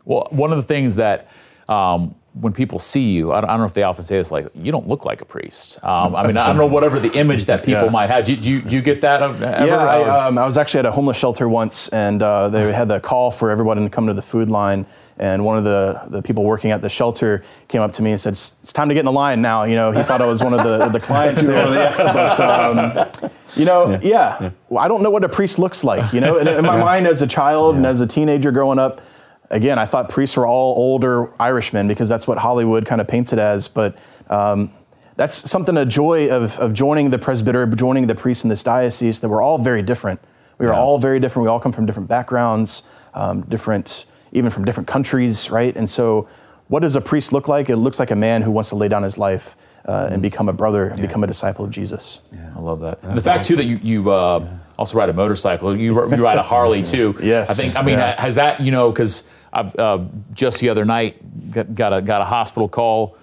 Well, 0.07 0.29
one 0.31 0.53
of 0.53 0.57
the 0.57 0.63
things 0.63 0.97
that 0.97 1.29
um, 1.69 2.15
when 2.41 2.53
people 2.53 2.79
see 2.79 3.13
you, 3.13 3.33
I 3.33 3.41
don't, 3.41 3.51
I 3.51 3.55
don't, 3.55 3.61
know 3.61 3.67
if 3.67 3.75
they 3.75 3.83
often 3.83 4.05
say 4.05 4.17
this, 4.17 4.31
like, 4.31 4.47
you 4.55 4.71
don't 4.71 4.87
look 4.87 5.05
like 5.05 5.21
a 5.21 5.25
priest. 5.25 5.83
Um, 5.83 6.15
I 6.15 6.27
mean, 6.27 6.37
I 6.37 6.47
don't 6.47 6.57
know 6.57 6.67
whatever 6.67 6.99
the 6.99 7.13
image 7.19 7.47
that 7.47 7.61
people 7.65 7.85
yeah. 7.85 7.91
might 7.91 8.09
have. 8.09 8.25
Do, 8.25 8.37
do, 8.37 8.51
you, 8.51 8.63
do, 8.63 8.77
you, 8.77 8.83
get 8.83 9.01
that 9.01 9.23
ever? 9.23 9.67
Yeah, 9.67 9.77
I, 9.77 10.27
um, 10.27 10.39
I, 10.39 10.47
was 10.47 10.57
actually 10.57 10.81
at 10.81 10.87
a 10.87 10.93
homeless 10.93 11.19
shelter 11.19 11.49
once, 11.49 11.89
and 11.89 12.23
uh, 12.23 12.49
they 12.49 12.73
had 12.73 12.89
the 12.89 13.01
call 13.01 13.31
for 13.31 13.51
everyone 13.51 13.79
to 13.79 13.91
come 13.91 14.07
to 14.07 14.15
the 14.15 14.23
food 14.23 14.49
line. 14.49 14.87
And 15.19 15.47
one 15.47 15.57
of 15.57 15.65
the, 15.65 16.03
the 16.09 16.23
people 16.23 16.45
working 16.45 16.73
at 16.73 16.83
the 16.83 16.91
shelter 16.91 17.43
came 17.69 17.81
up 17.81 17.91
to 17.93 18.03
me 18.03 18.11
and 18.11 18.21
said, 18.21 18.35
"It's 18.35 18.73
time 18.75 18.89
to 18.89 18.95
get 18.95 19.01
in 19.01 19.07
the 19.07 19.13
line 19.13 19.41
now." 19.41 19.65
You 19.65 19.75
know, 19.75 19.91
he 19.91 20.03
thought 20.03 20.21
I 20.21 20.27
was 20.27 20.45
one 20.45 20.53
of 20.53 20.63
the, 20.63 20.89
the 20.89 21.01
clients 21.01 21.43
there. 21.43 21.67
but 21.97 22.39
um, 22.39 23.31
you 23.57 23.65
know, 23.65 23.93
yeah, 23.93 24.01
yeah. 24.03 24.37
yeah. 24.43 24.51
Well, 24.69 24.85
I 24.85 24.89
don't 24.89 25.03
know 25.03 25.09
what 25.09 25.25
a 25.25 25.29
priest 25.31 25.59
looks 25.59 25.83
like. 25.83 26.13
You 26.13 26.21
know, 26.21 26.37
in, 26.37 26.47
in 26.47 26.67
my 26.67 26.77
mind 26.77 27.07
as 27.07 27.23
a 27.23 27.27
child 27.27 27.77
and 27.77 27.87
as 27.87 28.03
a 28.03 28.07
teenager 28.07 28.53
growing 28.53 28.79
up, 28.79 29.01
again, 29.51 29.79
I 29.79 29.87
thought 29.87 30.09
priests 30.09 30.37
were 30.37 30.47
all 30.47 30.77
older 30.77 31.33
Irishmen 31.41 31.89
because 31.89 32.09
that's 32.09 32.27
what 32.27 32.39
Hollywood 32.39 32.87
kind 32.87 33.01
of 33.01 33.09
paints 33.09 33.33
it 33.33 33.39
as. 33.39 33.69
But 33.69 33.99
um, 34.29 34.73
that's 35.17 35.49
something 35.49 35.77
a 35.77 35.87
joy 35.87 36.31
of, 36.31 36.59
of 36.59 36.73
joining 36.73 37.11
the 37.11 37.19
presbyter, 37.19 37.67
joining 37.67 38.07
the 38.07 38.15
priests 38.15 38.45
in 38.45 38.51
this 38.51 38.63
diocese. 38.63 39.21
That 39.21 39.29
we're 39.29 39.43
all 39.43 39.59
very 39.59 39.83
different. 39.83 40.21
We 40.59 40.67
are 40.67 40.73
yeah. 40.73 40.79
all 40.79 40.99
very 40.99 41.21
different. 41.21 41.45
We 41.45 41.51
all 41.51 41.61
come 41.61 41.73
from 41.73 41.87
different 41.87 42.09
backgrounds, 42.09 42.83
um, 43.15 43.43
different 43.43 44.07
even 44.33 44.51
from 44.51 44.65
different 44.65 44.89
countries, 44.89 45.51
right? 45.51 45.75
And 45.77 45.89
so, 45.89 46.29
what 46.69 46.81
does 46.81 46.97
a 46.97 47.01
priest 47.01 47.33
look 47.33 47.47
like? 47.47 47.71
It 47.71 47.77
looks 47.77 47.99
like 47.99 48.11
a 48.11 48.17
man 48.17 48.43
who 48.43 48.51
wants 48.51 48.71
to 48.71 48.75
lay 48.75 48.89
down 48.89 49.03
his 49.03 49.19
life 49.19 49.57
uh, 49.85 50.09
and 50.11 50.21
become 50.21 50.49
a 50.49 50.53
brother 50.53 50.89
and 50.89 50.99
yeah. 50.99 51.07
become 51.07 51.23
a 51.23 51.27
disciple 51.27 51.65
of 51.65 51.71
Jesus. 51.71 52.21
Yeah. 52.33 52.53
I 52.57 52.59
love 52.59 52.81
that. 52.81 52.99
And 53.03 53.17
the 53.17 53.23
fact 53.23 53.45
too 53.45 53.57
that 53.57 53.65
you, 53.65 53.79
you 53.83 54.11
uh, 54.11 54.41
yeah. 54.43 54.59
Also 54.79 54.99
ride 54.99 55.09
a 55.09 55.15
motorcycle, 55.15 55.77
you, 55.77 55.95
you 55.95 56.23
ride 56.23 56.39
a 56.39 56.43
Harley 56.43 56.83
too. 56.95 57.15
yes. 57.23 57.51
I 57.51 57.55
think. 57.55 57.77
I 57.77 57.83
mean, 57.83 57.99
has 57.99 58.35
that 58.37 58.61
you 58.61 58.71
know 58.71 58.91
because 58.91 59.25
I've 59.53 59.75
uh, 59.77 60.05
just 60.33 60.61
the 60.61 60.69
other 60.69 60.85
night 60.85 61.51
got, 61.51 61.75
got, 61.75 61.93
a 61.93 62.03
got 62.03 62.21
a 62.21 62.25
hospital 62.25 62.69
call 62.69 63.17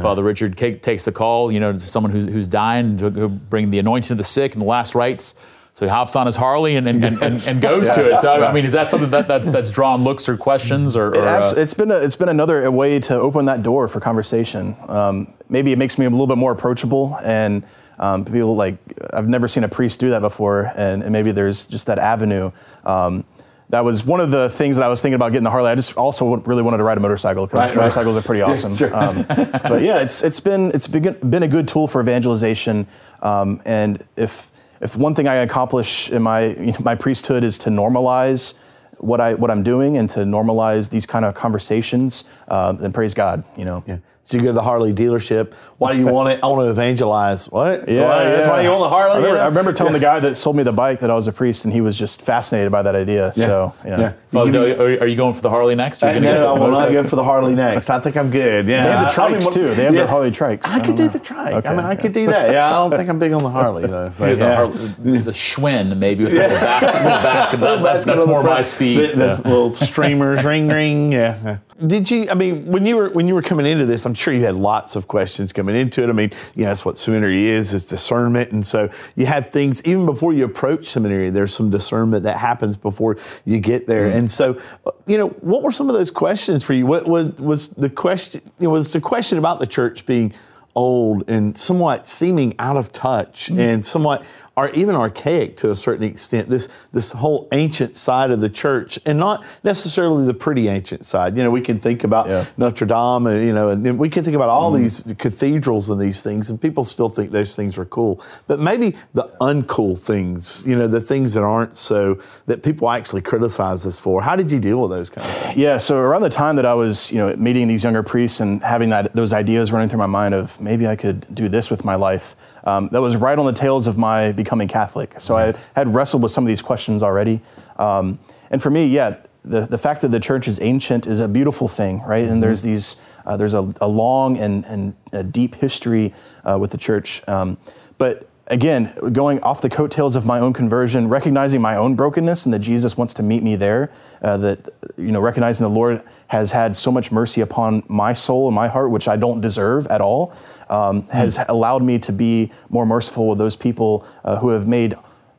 Father 0.00 0.22
Richard 0.22 0.56
takes 0.56 1.04
the 1.04 1.12
call, 1.12 1.50
you 1.50 1.58
know, 1.58 1.72
to 1.72 1.78
someone 1.78 2.12
who's, 2.12 2.26
who's 2.26 2.48
dying 2.48 2.98
to 2.98 3.28
bring 3.28 3.70
the 3.70 3.78
anointing 3.78 4.12
of 4.12 4.18
the 4.18 4.24
sick 4.24 4.52
and 4.52 4.60
the 4.60 4.66
last 4.66 4.94
rites. 4.94 5.34
So 5.74 5.86
he 5.86 5.90
hops 5.90 6.14
on 6.16 6.26
his 6.26 6.36
Harley 6.36 6.76
and, 6.76 6.86
and, 6.86 7.02
and, 7.02 7.22
and, 7.22 7.46
and 7.46 7.62
goes 7.62 7.88
to 7.90 8.10
it. 8.10 8.18
So 8.18 8.30
I 8.30 8.52
mean, 8.52 8.66
is 8.66 8.74
that 8.74 8.90
something 8.90 9.08
that, 9.10 9.26
that's 9.26 9.46
that's 9.52 9.70
drawn 9.70 10.04
looks 10.04 10.28
or 10.28 10.36
questions 10.36 10.96
or? 10.96 11.08
or 11.08 11.14
It 11.14 11.24
abs- 11.24 11.54
uh, 11.54 11.60
it's 11.60 11.72
been 11.72 11.90
a, 11.90 11.96
it's 11.96 12.16
been 12.16 12.28
another 12.28 12.70
way 12.70 12.98
to 13.00 13.14
open 13.14 13.46
that 13.46 13.62
door 13.62 13.88
for 13.88 13.98
conversation. 13.98 14.76
Um, 14.88 15.32
maybe 15.48 15.72
it 15.72 15.78
makes 15.78 15.96
me 15.96 16.04
a 16.04 16.10
little 16.10 16.26
bit 16.26 16.36
more 16.36 16.52
approachable, 16.52 17.18
and 17.24 17.64
um, 18.02 18.24
people 18.24 18.56
like 18.56 18.76
I've 19.12 19.28
never 19.28 19.46
seen 19.46 19.64
a 19.64 19.68
priest 19.68 20.00
do 20.00 20.10
that 20.10 20.20
before, 20.20 20.72
and, 20.76 21.02
and 21.04 21.12
maybe 21.12 21.30
there's 21.32 21.66
just 21.66 21.86
that 21.86 21.98
avenue. 21.98 22.50
Um, 22.84 23.24
that 23.70 23.84
was 23.84 24.04
one 24.04 24.20
of 24.20 24.30
the 24.30 24.50
things 24.50 24.76
that 24.76 24.82
I 24.84 24.88
was 24.88 25.00
thinking 25.00 25.14
about 25.14 25.30
getting 25.32 25.44
the 25.44 25.50
Harley. 25.50 25.70
I 25.70 25.74
just 25.76 25.96
also 25.96 26.36
really 26.36 26.62
wanted 26.62 26.78
to 26.78 26.84
ride 26.84 26.98
a 26.98 27.00
motorcycle 27.00 27.46
because 27.46 27.58
Right, 27.58 27.68
right. 27.70 27.76
motorcycles 27.76 28.16
are 28.16 28.22
pretty 28.22 28.42
awesome. 28.48 28.74
sure. 28.76 28.94
um, 28.94 29.24
but 29.26 29.82
yeah, 29.82 30.00
it's 30.00 30.22
it's 30.22 30.40
been 30.40 30.72
it's 30.74 30.88
been, 30.88 31.16
been 31.30 31.44
a 31.44 31.48
good 31.48 31.68
tool 31.68 31.86
for 31.86 32.00
evangelization, 32.02 32.86
um, 33.22 33.62
and 33.64 34.04
if 34.16 34.50
if 34.80 34.96
one 34.96 35.14
thing 35.14 35.28
I 35.28 35.36
accomplish 35.36 36.10
in 36.10 36.22
my 36.22 36.46
you 36.46 36.72
know, 36.72 36.78
my 36.80 36.96
priesthood 36.96 37.44
is 37.44 37.56
to 37.58 37.70
normalize 37.70 38.54
what 38.98 39.20
I 39.20 39.34
what 39.34 39.50
I'm 39.50 39.62
doing 39.62 39.96
and 39.96 40.10
to 40.10 40.20
normalize 40.20 40.90
these 40.90 41.06
kind 41.06 41.24
of 41.24 41.34
conversations, 41.34 42.24
uh, 42.48 42.72
then 42.72 42.92
praise 42.92 43.14
God. 43.14 43.44
You 43.56 43.64
know. 43.64 43.84
Yeah. 43.86 43.98
So 44.24 44.36
you 44.36 44.42
go 44.44 44.50
to 44.50 44.52
the 44.52 44.62
Harley 44.62 44.94
dealership. 44.94 45.52
Why 45.78 45.92
do 45.92 45.98
you 45.98 46.06
want 46.06 46.28
it? 46.30 46.40
I 46.44 46.46
want 46.46 46.64
to 46.64 46.70
evangelize. 46.70 47.46
What? 47.50 47.88
Yeah, 47.88 48.04
Why- 48.08 48.24
That's 48.24 48.48
why 48.48 48.62
you 48.62 48.68
want 48.70 48.82
the 48.82 48.88
Harley. 48.88 49.14
I 49.14 49.16
remember, 49.16 49.28
you 49.28 49.34
know? 49.34 49.40
I 49.42 49.46
remember 49.48 49.72
telling 49.72 49.92
the 49.94 49.98
guy 49.98 50.20
that 50.20 50.36
sold 50.36 50.54
me 50.56 50.62
the 50.62 50.72
bike 50.72 51.00
that 51.00 51.10
I 51.10 51.14
was 51.14 51.26
a 51.26 51.32
priest, 51.32 51.64
and 51.64 51.74
he 51.74 51.80
was 51.80 51.98
just 51.98 52.22
fascinated 52.22 52.70
by 52.70 52.82
that 52.82 52.94
idea. 52.94 53.32
So 53.32 53.74
yeah. 53.84 53.98
Yeah. 54.00 54.12
Father, 54.28 54.52
Give 54.52 54.78
are, 54.80 54.84
are 55.02 55.06
you 55.08 55.16
going 55.16 55.34
for 55.34 55.40
the 55.42 55.50
Harley 55.50 55.74
next? 55.74 56.02
Or 56.02 56.06
are 56.06 56.10
Uh, 56.10 56.14
you 56.14 56.20
gonna 56.20 56.38
no, 56.38 56.46
I 56.46 56.50
will 56.52 56.58
not 56.60 56.70
motorcycle? 56.70 57.02
go 57.02 57.08
for 57.08 57.16
the 57.16 57.24
Harley 57.24 57.54
next. 57.66 57.90
I 57.90 57.98
think 57.98 58.16
I'm 58.16 58.30
good. 58.30 58.68
Yeah, 58.68 58.84
They 58.84 58.90
have 58.92 59.14
the 59.14 59.22
I- 59.22 59.26
I 59.26 59.30
mean, 59.32 59.40
trikes 59.40 59.52
too. 59.52 59.74
They 59.74 59.84
have 59.84 59.94
yeah. 59.94 60.02
the 60.02 60.06
Harley 60.08 60.30
trikes. 60.30 60.66
I 60.66 60.78
don't 60.78 60.86
could 60.86 60.96
do 60.96 61.02
know. 61.04 61.08
the 61.08 61.18
trike. 61.18 61.54
Okay, 61.54 61.68
I 61.68 61.70
mean, 61.76 61.80
I 61.84 61.92
okay. 61.92 62.02
could 62.02 62.12
do 62.12 62.26
that. 62.28 62.52
Yeah, 62.52 62.68
I 62.68 62.72
don't 62.88 62.96
think 62.96 63.10
I'm 63.10 63.18
big 63.18 63.32
on 63.32 63.42
the 63.42 63.50
Harley 63.50 63.86
though. 63.86 64.10
So, 64.12 64.26
the, 64.26 64.36
yeah. 64.36 64.54
Har- 64.56 64.68
the 64.68 65.32
Schwinn 65.32 65.96
maybe 65.98 66.22
with 66.24 66.32
the 66.32 66.38
little 66.38 66.58
basket. 66.58 66.94
little 67.02 67.08
basket. 67.22 67.60
That- 67.60 67.82
that's, 67.82 68.04
that's 68.06 68.20
the 68.22 68.26
more 68.28 68.42
my 68.44 68.62
speed. 68.62 69.10
The, 69.10 69.16
the 69.42 69.48
little 69.48 69.72
streamers, 69.72 70.44
ring, 70.44 70.68
ring. 70.68 71.10
Yeah. 71.12 71.58
Did 71.86 72.08
you? 72.10 72.28
I 72.30 72.34
mean, 72.34 72.66
when 72.66 72.86
you 72.86 72.96
were 72.96 73.10
when 73.10 73.26
you 73.26 73.34
were 73.34 73.42
coming 73.42 73.66
into 73.66 73.86
this, 73.86 74.06
I'm 74.12 74.16
sure 74.16 74.34
you 74.34 74.44
had 74.44 74.56
lots 74.56 74.94
of 74.94 75.08
questions 75.08 75.54
coming 75.54 75.74
into 75.74 76.02
it. 76.02 76.10
I 76.10 76.12
mean, 76.12 76.28
you 76.54 76.64
know, 76.64 76.68
that's 76.68 76.84
what 76.84 76.98
seminary 76.98 77.46
is: 77.46 77.72
is 77.72 77.86
discernment, 77.86 78.52
and 78.52 78.64
so 78.64 78.90
you 79.16 79.24
have 79.24 79.48
things 79.48 79.82
even 79.86 80.04
before 80.04 80.34
you 80.34 80.44
approach 80.44 80.84
seminary. 80.84 81.30
There's 81.30 81.54
some 81.54 81.70
discernment 81.70 82.22
that 82.24 82.36
happens 82.36 82.76
before 82.76 83.16
you 83.46 83.58
get 83.58 83.86
there, 83.86 84.08
mm-hmm. 84.08 84.18
and 84.18 84.30
so, 84.30 84.60
you 85.06 85.16
know, 85.16 85.28
what 85.40 85.62
were 85.62 85.72
some 85.72 85.88
of 85.88 85.94
those 85.94 86.10
questions 86.10 86.62
for 86.62 86.74
you? 86.74 86.84
What 86.84 87.08
was 87.08 87.30
was 87.38 87.70
the 87.70 87.88
question? 87.88 88.42
You 88.60 88.64
know, 88.64 88.70
was 88.74 88.92
the 88.92 89.00
question 89.00 89.38
about 89.38 89.60
the 89.60 89.66
church 89.66 90.04
being 90.04 90.34
old 90.74 91.28
and 91.30 91.56
somewhat 91.56 92.06
seeming 92.06 92.54
out 92.58 92.76
of 92.76 92.92
touch 92.92 93.46
mm-hmm. 93.46 93.60
and 93.60 93.84
somewhat 93.84 94.24
or 94.56 94.70
even 94.70 94.94
archaic 94.94 95.56
to 95.56 95.70
a 95.70 95.74
certain 95.74 96.04
extent 96.04 96.48
this 96.48 96.68
this 96.92 97.12
whole 97.12 97.48
ancient 97.52 97.96
side 97.96 98.30
of 98.30 98.40
the 98.40 98.50
church 98.50 98.98
and 99.06 99.18
not 99.18 99.44
necessarily 99.64 100.26
the 100.26 100.34
pretty 100.34 100.68
ancient 100.68 101.04
side. 101.04 101.36
You 101.36 101.42
know 101.42 101.50
we 101.50 101.60
can 101.60 101.78
think 101.78 102.04
about 102.04 102.28
Yeah. 102.28 102.44
Notre 102.56 102.86
Dame 102.86 103.26
and 103.26 103.46
you 103.46 103.52
know 103.52 103.68
and 103.68 103.98
we 103.98 104.08
can 104.08 104.24
think 104.24 104.36
about 104.36 104.48
all 104.48 104.72
mm-hmm. 104.72 104.82
these 104.82 105.16
cathedrals 105.18 105.88
and 105.90 106.00
these 106.00 106.22
things 106.22 106.50
and 106.50 106.60
people 106.60 106.84
still 106.84 107.08
think 107.08 107.30
those 107.30 107.56
things 107.56 107.78
are 107.78 107.86
cool. 107.86 108.22
But 108.46 108.60
maybe 108.60 108.94
the 109.14 109.30
uncool 109.40 109.98
things 109.98 110.62
you 110.66 110.76
know 110.76 110.86
the 110.86 111.00
things 111.00 111.34
that 111.34 111.42
aren't 111.42 111.76
so 111.76 112.18
that 112.46 112.62
people 112.62 112.90
actually 112.90 113.22
criticize 113.22 113.86
us 113.86 113.98
for. 113.98 114.22
How 114.22 114.36
did 114.36 114.50
you 114.50 114.58
deal 114.58 114.80
with 114.80 114.90
those 114.90 115.08
kind 115.08 115.28
of 115.28 115.36
things? 115.36 115.56
Yeah, 115.56 115.78
so 115.78 115.96
around 115.98 116.22
the 116.22 116.30
time 116.30 116.56
that 116.56 116.66
I 116.66 116.74
was, 116.74 117.10
you 117.10 117.18
know, 117.18 117.34
meeting 117.36 117.68
these 117.68 117.84
younger 117.84 118.02
priests 118.02 118.40
and 118.40 118.62
having 118.62 118.90
that 118.90 119.14
those 119.14 119.32
ideas 119.32 119.72
running 119.72 119.88
through 119.88 119.98
my 119.98 120.06
mind 120.06 120.34
of 120.34 120.60
maybe 120.60 120.86
I 120.86 120.96
could 120.96 121.32
do 121.34 121.48
this 121.48 121.70
with 121.70 121.84
my 121.84 121.94
life, 121.94 122.36
um, 122.64 122.88
that 122.92 123.00
was 123.00 123.16
right 123.16 123.38
on 123.38 123.46
the 123.46 123.52
tails 123.52 123.86
of 123.86 123.98
my 123.98 124.32
becoming 124.32 124.68
Catholic. 124.68 125.14
So 125.18 125.36
I 125.36 125.54
had 125.74 125.94
wrestled 125.94 126.22
with 126.22 126.32
some 126.32 126.44
of 126.44 126.48
these 126.48 126.62
questions 126.62 127.02
already, 127.02 127.40
um, 127.76 128.18
and 128.50 128.62
for 128.62 128.70
me, 128.70 128.86
yeah, 128.86 129.16
the 129.44 129.66
the 129.66 129.78
fact 129.78 130.00
that 130.02 130.08
the 130.08 130.20
church 130.20 130.46
is 130.48 130.60
ancient 130.60 131.06
is 131.06 131.20
a 131.20 131.28
beautiful 131.28 131.68
thing, 131.68 132.02
right? 132.02 132.24
And 132.24 132.42
there's 132.42 132.62
these 132.62 132.96
uh, 133.26 133.36
there's 133.36 133.54
a, 133.54 133.72
a 133.80 133.88
long 133.88 134.38
and 134.38 134.64
and 134.66 134.94
a 135.12 135.22
deep 135.22 135.56
history 135.56 136.14
uh, 136.44 136.58
with 136.60 136.70
the 136.70 136.78
church, 136.78 137.22
um, 137.28 137.58
but 137.98 138.28
again, 138.52 138.92
going 139.12 139.40
off 139.40 139.60
the 139.60 139.70
coattails 139.70 140.16
of 140.16 140.26
my 140.26 140.38
own 140.38 140.52
conversion, 140.52 141.08
recognizing 141.08 141.60
my 141.60 141.76
own 141.76 141.94
brokenness 141.94 142.44
and 142.44 142.52
that 142.52 142.58
Jesus 142.58 142.96
wants 142.96 143.14
to 143.14 143.22
meet 143.22 143.42
me 143.42 143.56
there, 143.56 143.90
uh, 144.20 144.36
that, 144.36 144.68
you 144.96 145.10
know, 145.12 145.20
recognizing 145.20 145.64
the 145.64 145.72
Lord 145.72 146.02
has 146.28 146.52
had 146.52 146.76
so 146.76 146.90
much 146.90 147.10
mercy 147.12 147.40
upon 147.40 147.82
my 147.88 148.12
soul 148.12 148.48
and 148.48 148.54
my 148.54 148.68
heart, 148.68 148.90
which 148.90 149.08
I 149.08 149.16
don't 149.16 149.40
deserve 149.40 149.86
at 149.88 150.00
all, 150.00 150.34
um, 150.72 151.02
has 151.08 151.38
allowed 151.48 151.82
me 151.82 151.98
to 151.98 152.12
be 152.12 152.50
more 152.70 152.86
merciful 152.86 153.28
with 153.28 153.38
those 153.38 153.56
people 153.56 154.06
uh, 154.24 154.38
who 154.38 154.48
have 154.48 154.66
made 154.66 154.94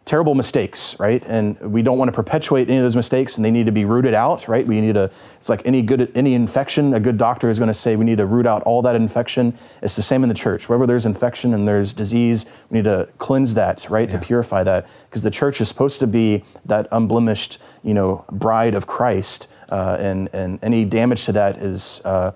terrible 0.06 0.36
mistakes, 0.36 1.00
right? 1.00 1.24
And 1.26 1.60
we 1.62 1.82
don't 1.82 1.98
want 1.98 2.10
to 2.10 2.12
perpetuate 2.12 2.70
any 2.70 2.78
of 2.78 2.84
those 2.84 2.96
mistakes, 2.96 3.38
and 3.38 3.46
they 3.46 3.52
need 3.52 3.66
to 3.66 3.72
be 3.72 3.86
rooted 3.86 4.14
out, 4.14 4.48
right? 4.48 4.68
We 4.68 4.80
need 4.80 4.94
to. 4.94 5.10
It's 5.38 5.50
like 5.50 5.66
any 5.66 5.82
good 5.82 6.12
any 6.14 6.34
infection. 6.36 6.94
A 6.94 7.00
good 7.00 7.18
doctor 7.18 7.50
is 7.50 7.58
going 7.58 7.70
to 7.70 7.74
say 7.74 7.96
we 7.96 8.06
need 8.06 8.18
to 8.18 8.26
root 8.26 8.46
out 8.46 8.62
all 8.64 8.82
that 8.84 8.96
infection. 8.96 9.58
It's 9.82 9.96
the 9.96 10.04
same 10.04 10.22
in 10.22 10.30
the 10.30 10.36
church. 10.36 10.70
Wherever 10.70 10.86
there's 10.86 11.06
infection 11.06 11.54
and 11.54 11.68
there's 11.68 11.94
disease, 11.94 12.46
we 12.70 12.80
need 12.80 12.84
to 12.84 13.10
cleanse 13.18 13.56
that, 13.56 13.88
right? 13.90 14.10
To 14.12 14.20
purify 14.20 14.64
that, 14.64 14.88
because 15.10 15.24
the 15.24 15.32
church 15.32 15.62
is 15.62 15.68
supposed 15.68 16.00
to 16.02 16.08
be 16.08 16.44
that 16.66 16.88
unblemished, 16.92 17.60
you 17.82 17.94
know, 17.94 18.26
bride 18.32 18.76
of 18.76 18.86
Christ, 18.86 19.48
uh, 19.70 19.98
and 20.00 20.30
and 20.34 20.60
any 20.62 20.86
damage 20.86 21.26
to 21.26 21.32
that 21.32 21.58
is. 21.58 22.02
Uh, 22.06 22.34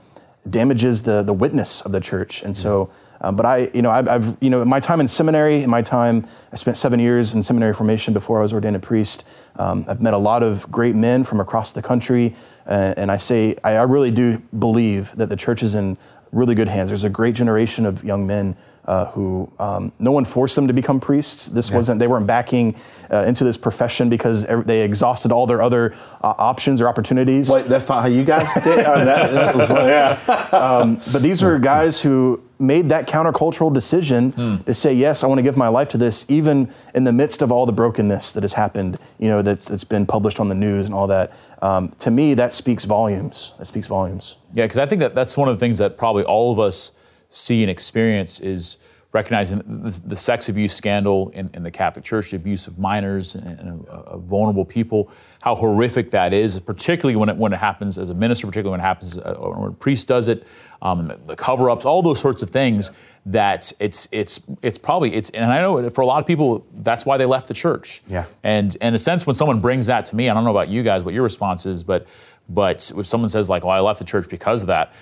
damages 0.49 1.01
the 1.01 1.23
the 1.23 1.33
witness 1.33 1.81
of 1.81 1.91
the 1.91 1.99
church. 1.99 2.41
And 2.43 2.55
so, 2.55 2.89
um, 3.21 3.35
but 3.35 3.45
I, 3.45 3.69
you 3.73 3.81
know, 3.81 3.89
I've, 3.89 4.07
I've, 4.07 4.37
you 4.41 4.49
know, 4.49 4.63
my 4.65 4.79
time 4.79 4.99
in 4.99 5.07
seminary, 5.07 5.63
in 5.63 5.69
my 5.69 5.81
time, 5.81 6.27
I 6.51 6.55
spent 6.55 6.77
seven 6.77 6.99
years 6.99 7.33
in 7.33 7.41
seminary 7.41 7.73
formation 7.73 8.13
before 8.13 8.39
I 8.39 8.41
was 8.41 8.53
ordained 8.53 8.75
a 8.75 8.79
priest. 8.79 9.25
Um, 9.55 9.85
I've 9.87 10.01
met 10.01 10.13
a 10.13 10.17
lot 10.19 10.43
of 10.43 10.71
great 10.71 10.95
men 10.95 11.23
from 11.23 11.39
across 11.39 11.71
the 11.71 11.81
country, 11.81 12.35
uh, 12.67 12.93
and 12.97 13.11
I 13.11 13.17
say 13.17 13.55
I, 13.63 13.73
I 13.73 13.83
really 13.83 14.11
do 14.11 14.37
believe 14.57 15.15
that 15.15 15.29
the 15.29 15.35
church 15.35 15.63
is 15.63 15.73
in 15.73 15.97
really 16.31 16.55
good 16.55 16.67
hands. 16.67 16.89
There's 16.89 17.03
a 17.03 17.09
great 17.09 17.35
generation 17.35 17.85
of 17.85 18.03
young 18.03 18.27
men. 18.27 18.55
Uh, 18.87 19.07
who 19.07 19.51
um, 19.59 19.91
no 19.99 20.13
one 20.13 20.23
forced 20.23 20.55
them 20.55 20.65
to 20.65 20.71
become 20.71 20.97
priests. 20.97 21.47
This 21.47 21.69
wasn't 21.69 21.99
they 21.99 22.07
weren't 22.07 22.25
backing 22.25 22.73
uh, 23.11 23.25
into 23.27 23.43
this 23.43 23.57
profession 23.57 24.07
because 24.07 24.45
they 24.45 24.81
exhausted 24.81 25.29
all 25.29 25.45
their 25.45 25.61
other 25.61 25.93
uh, 26.21 26.33
options 26.37 26.81
or 26.81 26.87
opportunities. 26.87 27.49
Wait, 27.49 27.65
that's 27.65 27.89
not 27.89 28.01
how 28.01 28.07
you 28.07 28.23
guys 28.23 28.47
did. 28.63 28.85
Oh, 28.85 29.03
that, 29.03 29.31
that 29.31 29.55
was 29.55 29.69
yeah. 29.69 30.95
But 31.11 31.21
these 31.21 31.43
are 31.43 31.59
guys 31.59 31.99
who 31.99 32.41
made 32.59 32.89
that 32.89 33.07
countercultural 33.07 33.73
decision 33.73 34.63
to 34.65 34.73
say, 34.73 34.93
yes, 34.93 35.23
I 35.23 35.27
want 35.27 35.39
to 35.39 35.43
give 35.43 35.57
my 35.57 35.67
life 35.67 35.89
to 35.89 35.97
this, 35.97 36.25
even 36.29 36.71
in 36.95 37.03
the 37.03 37.11
midst 37.11 37.41
of 37.41 37.51
all 37.51 37.65
the 37.65 37.73
brokenness 37.73 38.31
that 38.33 38.43
has 38.43 38.53
happened, 38.53 38.97
you 39.19 39.27
know, 39.27 39.41
that's, 39.41 39.67
that's 39.67 39.83
been 39.83 40.05
published 40.05 40.39
on 40.39 40.47
the 40.47 40.55
news 40.55 40.85
and 40.85 40.95
all 40.95 41.07
that. 41.07 41.33
Um, 41.61 41.89
to 41.99 42.09
me, 42.09 42.33
that 42.35 42.53
speaks 42.53 42.85
volumes. 42.85 43.53
That 43.59 43.65
speaks 43.65 43.87
volumes. 43.87 44.37
Yeah, 44.53 44.63
because 44.63 44.77
I 44.77 44.85
think 44.85 45.01
that 45.01 45.13
that's 45.13 45.35
one 45.35 45.49
of 45.49 45.55
the 45.55 45.59
things 45.59 45.77
that 45.79 45.97
probably 45.97 46.23
all 46.23 46.51
of 46.51 46.59
us 46.59 46.91
see 47.29 47.61
and 47.63 47.71
experience 47.71 48.39
is 48.39 48.77
recognizing 49.13 49.59
the, 49.65 49.89
the 50.05 50.15
sex 50.15 50.49
abuse 50.49 50.75
scandal 50.75 51.29
in, 51.29 51.49
in 51.53 51.63
the 51.63 51.71
Catholic 51.71 52.03
Church, 52.03 52.31
the 52.31 52.35
abuse 52.35 52.67
of 52.67 52.77
minors 52.77 53.35
and, 53.35 53.59
and 53.59 53.87
uh, 53.87 54.17
vulnerable 54.17 54.65
people, 54.65 55.09
how 55.41 55.55
horrific 55.55 56.11
that 56.11 56.33
is, 56.33 56.59
particularly 56.59 57.15
when 57.15 57.29
it, 57.29 57.37
when 57.37 57.53
it 57.53 57.57
happens 57.57 57.97
as 57.97 58.09
a 58.09 58.13
minister, 58.13 58.45
particularly 58.45 58.71
when 58.71 58.79
it 58.81 58.83
happens 58.83 59.17
uh, 59.17 59.37
or 59.39 59.55
when 59.55 59.69
a 59.69 59.73
priest 59.73 60.07
does 60.07 60.27
it, 60.27 60.45
um, 60.81 61.11
the, 61.25 61.35
cover-ups, 61.35 61.85
all 61.85 62.01
those 62.01 62.19
sorts 62.19 62.41
of 62.41 62.49
things. 62.49 62.91
That 63.25 63.73
it's 63.79 64.07
it's 64.11 64.39
it's 64.61 64.77
probably 64.77 65.13
it's 65.13 65.29
and 65.31 65.51
I 65.51 65.59
know 65.59 65.89
for 65.89 66.01
a 66.01 66.05
lot 66.05 66.21
of 66.21 66.25
people 66.25 66.65
that's 66.77 67.05
why 67.05 67.17
they 67.17 67.25
left 67.25 67.49
the 67.49 67.53
church. 67.53 68.01
Yeah. 68.07 68.25
And, 68.43 68.77
and 68.79 68.89
in 68.89 68.93
a 68.93 68.99
sense, 68.99 69.25
when 69.27 69.35
someone 69.35 69.59
brings 69.59 69.87
that 69.87 70.05
to 70.07 70.15
me, 70.15 70.29
I 70.29 70.33
don't 70.33 70.45
know 70.45 70.51
about 70.51 70.69
you 70.69 70.81
guys, 70.81 71.03
what 71.03 71.13
your 71.13 71.23
response 71.23 71.65
is, 71.65 71.83
but 71.83 72.07
but 72.49 72.89
if 72.95 73.05
someone 73.05 73.29
says 73.29 73.49
like, 73.49 73.65
"Well, 73.65 73.73
I 73.73 73.81
left 73.81 73.99
the 73.99 74.05
church 74.05 74.29
because 74.29 74.61
of 74.61 74.67
that," 74.67 74.93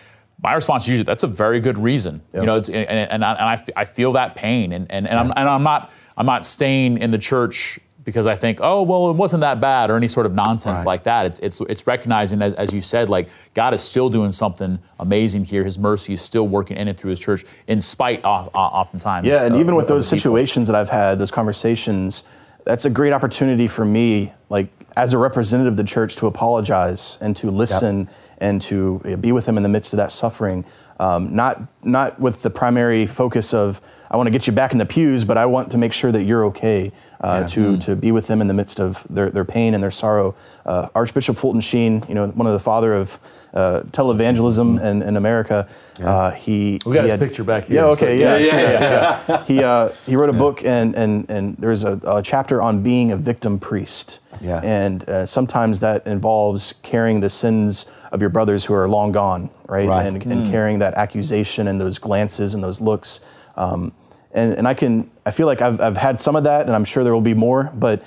my 0.42 0.54
response 0.54 0.84
is 0.84 0.89
usually 0.89 1.04
that's 1.06 1.24
a 1.24 1.27
very 1.27 1.60
good 1.60 1.77
reason. 1.77 2.22
You 2.34 2.46
know, 2.46 2.58
it's, 2.58 2.70
and, 2.70 2.88
and, 2.88 3.24
I, 3.25 3.32
and 3.34 3.42
I, 3.42 3.54
f- 3.54 3.70
I 3.75 3.86
feel 3.86 4.13
that 4.13 4.36
pain, 4.36 4.74
and 4.74 4.86
and, 4.92 5.08
and, 5.08 5.18
I'm, 5.18 5.32
and 5.36 5.50
I'm 5.50 5.63
not 5.63 5.92
I'm 6.18 6.25
not 6.25 6.46
staying 6.46 6.98
in 7.00 7.10
the 7.12 7.18
church 7.18 7.80
because 8.04 8.27
I 8.27 8.36
think, 8.36 8.60
oh 8.62 8.84
well, 8.84 9.10
it 9.10 9.15
wasn't 9.15 9.42
that 9.42 9.60
bad 9.60 9.89
or 9.89 9.98
any 9.98 10.08
sort 10.08 10.25
of 10.27 10.34
nonsense 10.34 10.80
Right. 10.80 10.86
like 10.88 11.04
that. 11.04 11.25
It's 11.25 11.39
it's 11.39 11.62
it's 11.62 11.88
recognizing 11.88 12.42
as, 12.42 12.54
as 12.56 12.74
you 12.74 12.82
said, 12.82 13.10
like 13.10 13.30
God 13.56 13.74
is 13.74 13.82
still 13.82 14.10
doing 14.10 14.32
something 14.32 14.77
amazing 15.00 15.46
here. 15.46 15.63
His 15.63 15.80
mercy 15.80 16.13
is 16.13 16.22
still 16.22 16.48
working 16.48 16.77
in 16.77 16.88
and 16.88 16.98
through 16.98 17.12
His 17.12 17.20
church, 17.20 17.46
in 17.68 17.82
spite 17.82 18.24
of, 18.24 18.50
oftentimes. 18.54 19.25
Yeah, 19.25 19.46
and 19.46 19.56
uh, 19.56 19.60
even 19.60 19.75
with 19.75 19.88
the 19.88 19.96
those 19.96 20.08
people. 20.08 20.20
situations 20.20 20.68
that 20.68 20.75
I've 20.75 20.89
had, 20.89 21.18
those 21.18 21.32
conversations, 21.32 22.24
that's 22.65 22.86
a 22.86 22.89
great 22.92 23.13
opportunity 23.13 23.68
for 23.68 23.86
me, 23.86 24.34
like 24.50 24.68
as 24.98 25.13
a 25.13 25.18
representative 25.18 25.74
of 25.74 25.77
the 25.77 25.84
church, 25.84 26.15
to 26.18 26.27
apologize 26.27 27.18
and 27.22 27.36
to 27.38 27.50
listen 27.50 28.08
and 28.39 28.62
to 28.63 29.01
uh, 29.06 29.15
be 29.15 29.32
with 29.32 29.46
them 29.46 29.58
in 29.58 29.63
the 29.63 29.70
midst 29.70 29.94
of 29.94 29.98
that 29.98 30.12
suffering. 30.12 30.65
Um, 30.98 31.36
not 31.36 31.62
not 31.84 32.22
with 32.22 32.42
the 32.42 32.50
primary 32.50 33.06
focus 33.06 33.54
of 33.54 33.82
I 34.10 34.15
want 34.15 34.27
to 34.27 34.32
get 34.32 34.48
you 34.48 34.54
back 34.54 34.72
in 34.72 34.77
the 34.77 34.86
pews, 34.86 35.25
but 35.25 35.38
I 35.38 35.46
want 35.46 35.72
to 35.72 35.77
make 35.77 35.92
sure 35.92 36.10
that 36.12 36.24
you're 36.24 36.46
okay. 36.46 36.94
Uh, 37.20 37.39
Yeah. 37.42 37.48
To 37.48 37.77
to 37.80 37.96
be 37.98 38.12
with 38.13 38.27
them 38.27 38.39
in 38.42 38.48
the 38.48 38.54
midst 38.54 38.80
of 38.80 39.04
their, 39.10 39.30
their 39.30 39.44
pain 39.44 39.74
and 39.74 39.84
their 39.84 39.92
sorrow. 39.92 40.36
Uh, 40.65 40.88
Archbishop 40.96 41.36
Fulton 41.36 41.60
Sheen, 41.60 42.06
you 42.08 42.15
know, 42.15 42.27
one 42.30 42.48
of 42.48 42.54
the 42.54 42.60
father 42.60 42.94
of 42.94 43.20
uh, 43.54 43.82
televangelism 43.92 44.82
in, 44.84 45.01
in 45.01 45.18
America, 45.18 45.68
uh, 46.00 46.32
he 46.32 46.80
We 46.86 46.94
got 46.94 47.06
he 47.06 47.12
his 47.12 47.20
picture 47.20 47.44
back 47.44 47.65
here, 47.65 47.75
Yeah, 47.77 47.86
okay, 47.88 48.20
Yeah, 48.20 48.38
yeah, 48.38 48.62
yeah, 48.62 49.22
yeah. 49.27 49.44
He 49.46 49.63
uh, 49.63 49.89
he 50.06 50.15
wrote 50.15 50.30
a 50.30 50.34
book 50.34 50.63
and 50.63 50.96
and 50.96 51.30
and 51.30 51.58
there's 51.58 51.84
a, 51.84 52.00
a 52.06 52.22
chapter 52.22 52.62
on 52.62 52.84
being 52.84 53.12
a 53.12 53.18
victim 53.18 53.60
priest. 53.60 54.20
Yeah. 54.42 54.62
And 54.63 55.08
uh, 55.10 55.25
sometimes 55.25 55.80
that 55.80 56.06
involves 56.08 56.74
carrying 56.84 57.20
the 57.20 57.30
sins 57.30 57.86
of 58.12 58.22
your 58.22 58.30
brothers 58.30 58.65
who 58.65 58.74
are 58.74 58.88
long 58.88 59.12
gone, 59.12 59.50
right? 59.68 59.88
Right. 59.88 60.06
And, 60.06 60.25
and 60.25 60.50
carrying 60.50 60.80
that 60.80 60.96
accusation 60.96 61.68
and 61.68 61.80
those 61.80 61.98
glances 62.00 62.54
and 62.54 62.63
those 62.63 62.82
looks. 62.82 63.22
Um, 63.56 63.94
and, 64.34 64.54
and 64.54 64.68
I 64.68 64.74
can, 64.74 65.10
I 65.25 65.32
feel 65.32 65.48
like 65.48 65.62
I've, 65.62 65.80
I've 65.80 65.98
had 65.98 66.20
some 66.20 66.36
of 66.36 66.44
that, 66.44 66.65
and 66.65 66.75
I'm 66.75 66.86
sure 66.86 67.04
there 67.04 67.13
will 67.13 67.22
be 67.22 67.34
more, 67.34 67.72
but 67.75 68.04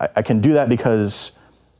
I, 0.00 0.08
I 0.16 0.22
can 0.22 0.40
do 0.40 0.54
that 0.54 0.68
because 0.68 1.32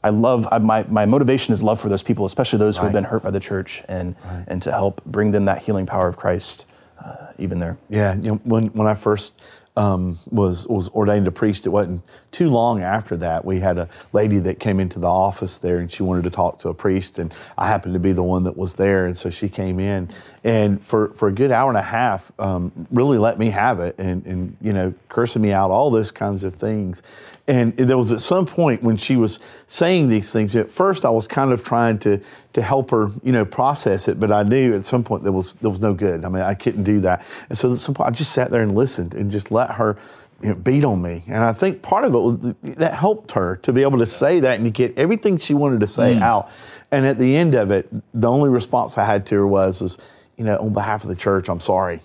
I 0.05 0.11
love, 0.11 0.47
I, 0.53 0.59
my, 0.59 0.85
my 0.85 1.05
motivation 1.07 1.53
is 1.53 1.63
love 1.63 1.81
for 1.81 1.89
those 1.89 2.05
people, 2.05 2.25
especially 2.25 2.61
those 2.61 2.77
who 2.77 2.85
have 2.85 2.93
been 2.93 3.05
hurt 3.05 3.25
by 3.25 3.33
the 3.33 3.41
church, 3.41 3.83
and, 3.89 4.15
and 4.47 4.63
to 4.63 4.71
help 4.71 5.05
bring 5.05 5.33
them 5.33 5.47
that 5.47 5.63
healing 5.65 5.87
power 5.87 6.07
of 6.07 6.17
Christ, 6.17 6.67
uh, 7.05 7.33
even 7.39 7.59
there. 7.59 7.77
Yeah, 7.89 8.15
you 8.15 8.31
know, 8.31 8.41
when 8.45 8.69
when 8.69 8.87
I 8.87 8.95
first 8.95 9.41
um, 9.79 10.19
was 10.33 10.67
was 10.67 10.89
ordained 10.89 11.29
a 11.29 11.31
priest, 11.31 11.65
it 11.65 11.69
wasn't 11.69 12.03
too 12.33 12.49
long 12.49 12.83
after 12.83 13.17
that. 13.19 13.45
We 13.45 13.61
had 13.61 13.79
a 13.79 13.89
lady 14.13 14.41
that 14.41 14.59
came 14.59 14.81
into 14.81 14.99
the 14.99 15.07
office 15.07 15.59
there, 15.59 15.79
and 15.79 15.91
she 15.91 16.03
wanted 16.03 16.25
to 16.25 16.31
talk 16.31 16.59
to 16.61 16.69
a 16.69 16.75
priest, 16.75 17.21
and 17.21 17.33
I 17.57 17.69
happened 17.69 17.95
to 17.95 18.01
be 18.01 18.13
the 18.13 18.25
one 18.25 18.43
that 18.43 18.57
was 18.57 18.75
there, 18.75 19.07
and 19.07 19.17
so 19.17 19.31
she 19.31 19.49
came 19.49 19.79
in, 19.79 20.11
and 20.43 20.83
for 20.83 21.11
for 21.15 21.29
a 21.29 21.33
good 21.33 21.53
hour 21.53 21.71
and 21.71 21.79
a 21.79 21.83
half, 21.83 22.33
um, 22.41 22.73
really 22.91 23.19
let 23.19 23.39
me 23.39 23.51
have 23.51 23.79
it, 23.79 23.95
and 23.99 24.27
and 24.27 24.57
you 24.61 24.73
know, 24.73 24.93
cursing 25.09 25.43
me 25.43 25.53
out, 25.53 25.71
all 25.71 25.91
those 25.91 26.11
kinds 26.11 26.43
of 26.43 26.57
things. 26.57 27.05
And 27.49 27.75
there 27.77 27.97
was 27.97 28.13
at 28.13 28.21
some 28.21 28.45
point 28.45 28.83
when 28.83 28.99
she 28.99 29.17
was 29.17 29.41
saying 29.67 30.09
these 30.09 30.31
things. 30.33 30.55
At 30.55 30.69
first, 30.69 31.07
I 31.07 31.11
was 31.11 31.27
kind 31.27 31.51
of 31.51 31.65
trying 31.65 31.99
to 32.01 32.21
to 32.53 32.63
help 32.63 32.91
her, 32.91 33.11
you 33.23 33.33
know, 33.33 33.45
process 33.45 34.07
it. 34.07 34.21
But 34.21 34.31
I 34.31 34.43
knew 34.43 34.75
at 34.75 34.85
some 34.85 35.03
point 35.03 35.23
there 35.23 35.33
was 35.33 35.55
there 35.55 35.71
was 35.71 35.81
no 35.81 35.95
good. 35.95 36.25
I 36.25 36.29
mean, 36.29 36.43
I 36.43 36.55
couldn't 36.55 36.85
do 36.85 37.01
that. 37.01 37.25
And 37.49 37.57
so 37.57 37.73
at 37.73 37.79
some 37.79 37.95
point, 37.95 38.09
I 38.09 38.11
just 38.13 38.33
sat 38.33 38.51
there 38.51 38.63
and 38.63 38.75
listened 38.75 39.15
and 39.15 39.31
just 39.31 39.51
let 39.51 39.71
her. 39.73 39.97
You 40.41 40.51
know, 40.51 40.55
beat 40.55 40.85
on 40.85 41.03
me, 41.03 41.25
and 41.27 41.43
I 41.43 41.53
think 41.53 41.83
part 41.83 42.05
of 42.05 42.15
it 42.15 42.19
was 42.19 42.55
that 42.63 42.95
helped 42.95 43.33
her 43.33 43.57
to 43.57 43.73
be 43.73 43.83
able 43.83 43.99
to 43.99 44.07
say 44.07 44.39
that 44.39 44.55
and 44.55 44.65
to 44.67 44.71
get 44.71 44.97
everything 44.97 45.37
she 45.37 45.53
wanted 45.53 45.81
to 45.81 45.89
say 45.89 46.15
hmm. 46.15 46.23
out. 46.23 46.49
And 46.93 47.05
at 47.05 47.19
the 47.19 47.35
end 47.35 47.57
of 47.57 47.73
it, 47.73 47.89
the 48.15 48.31
only 48.31 48.49
response 48.49 48.97
I 48.97 49.05
had 49.05 49.27
to 49.27 49.35
her 49.35 49.49
was, 49.49 49.83
"Was 49.83 49.99
you 50.39 50.45
know, 50.45 50.57
on 50.59 50.73
behalf 50.73 51.03
of 51.03 51.09
the 51.09 51.17
church, 51.17 51.49
I'm 51.49 51.61
sorry. 51.61 52.01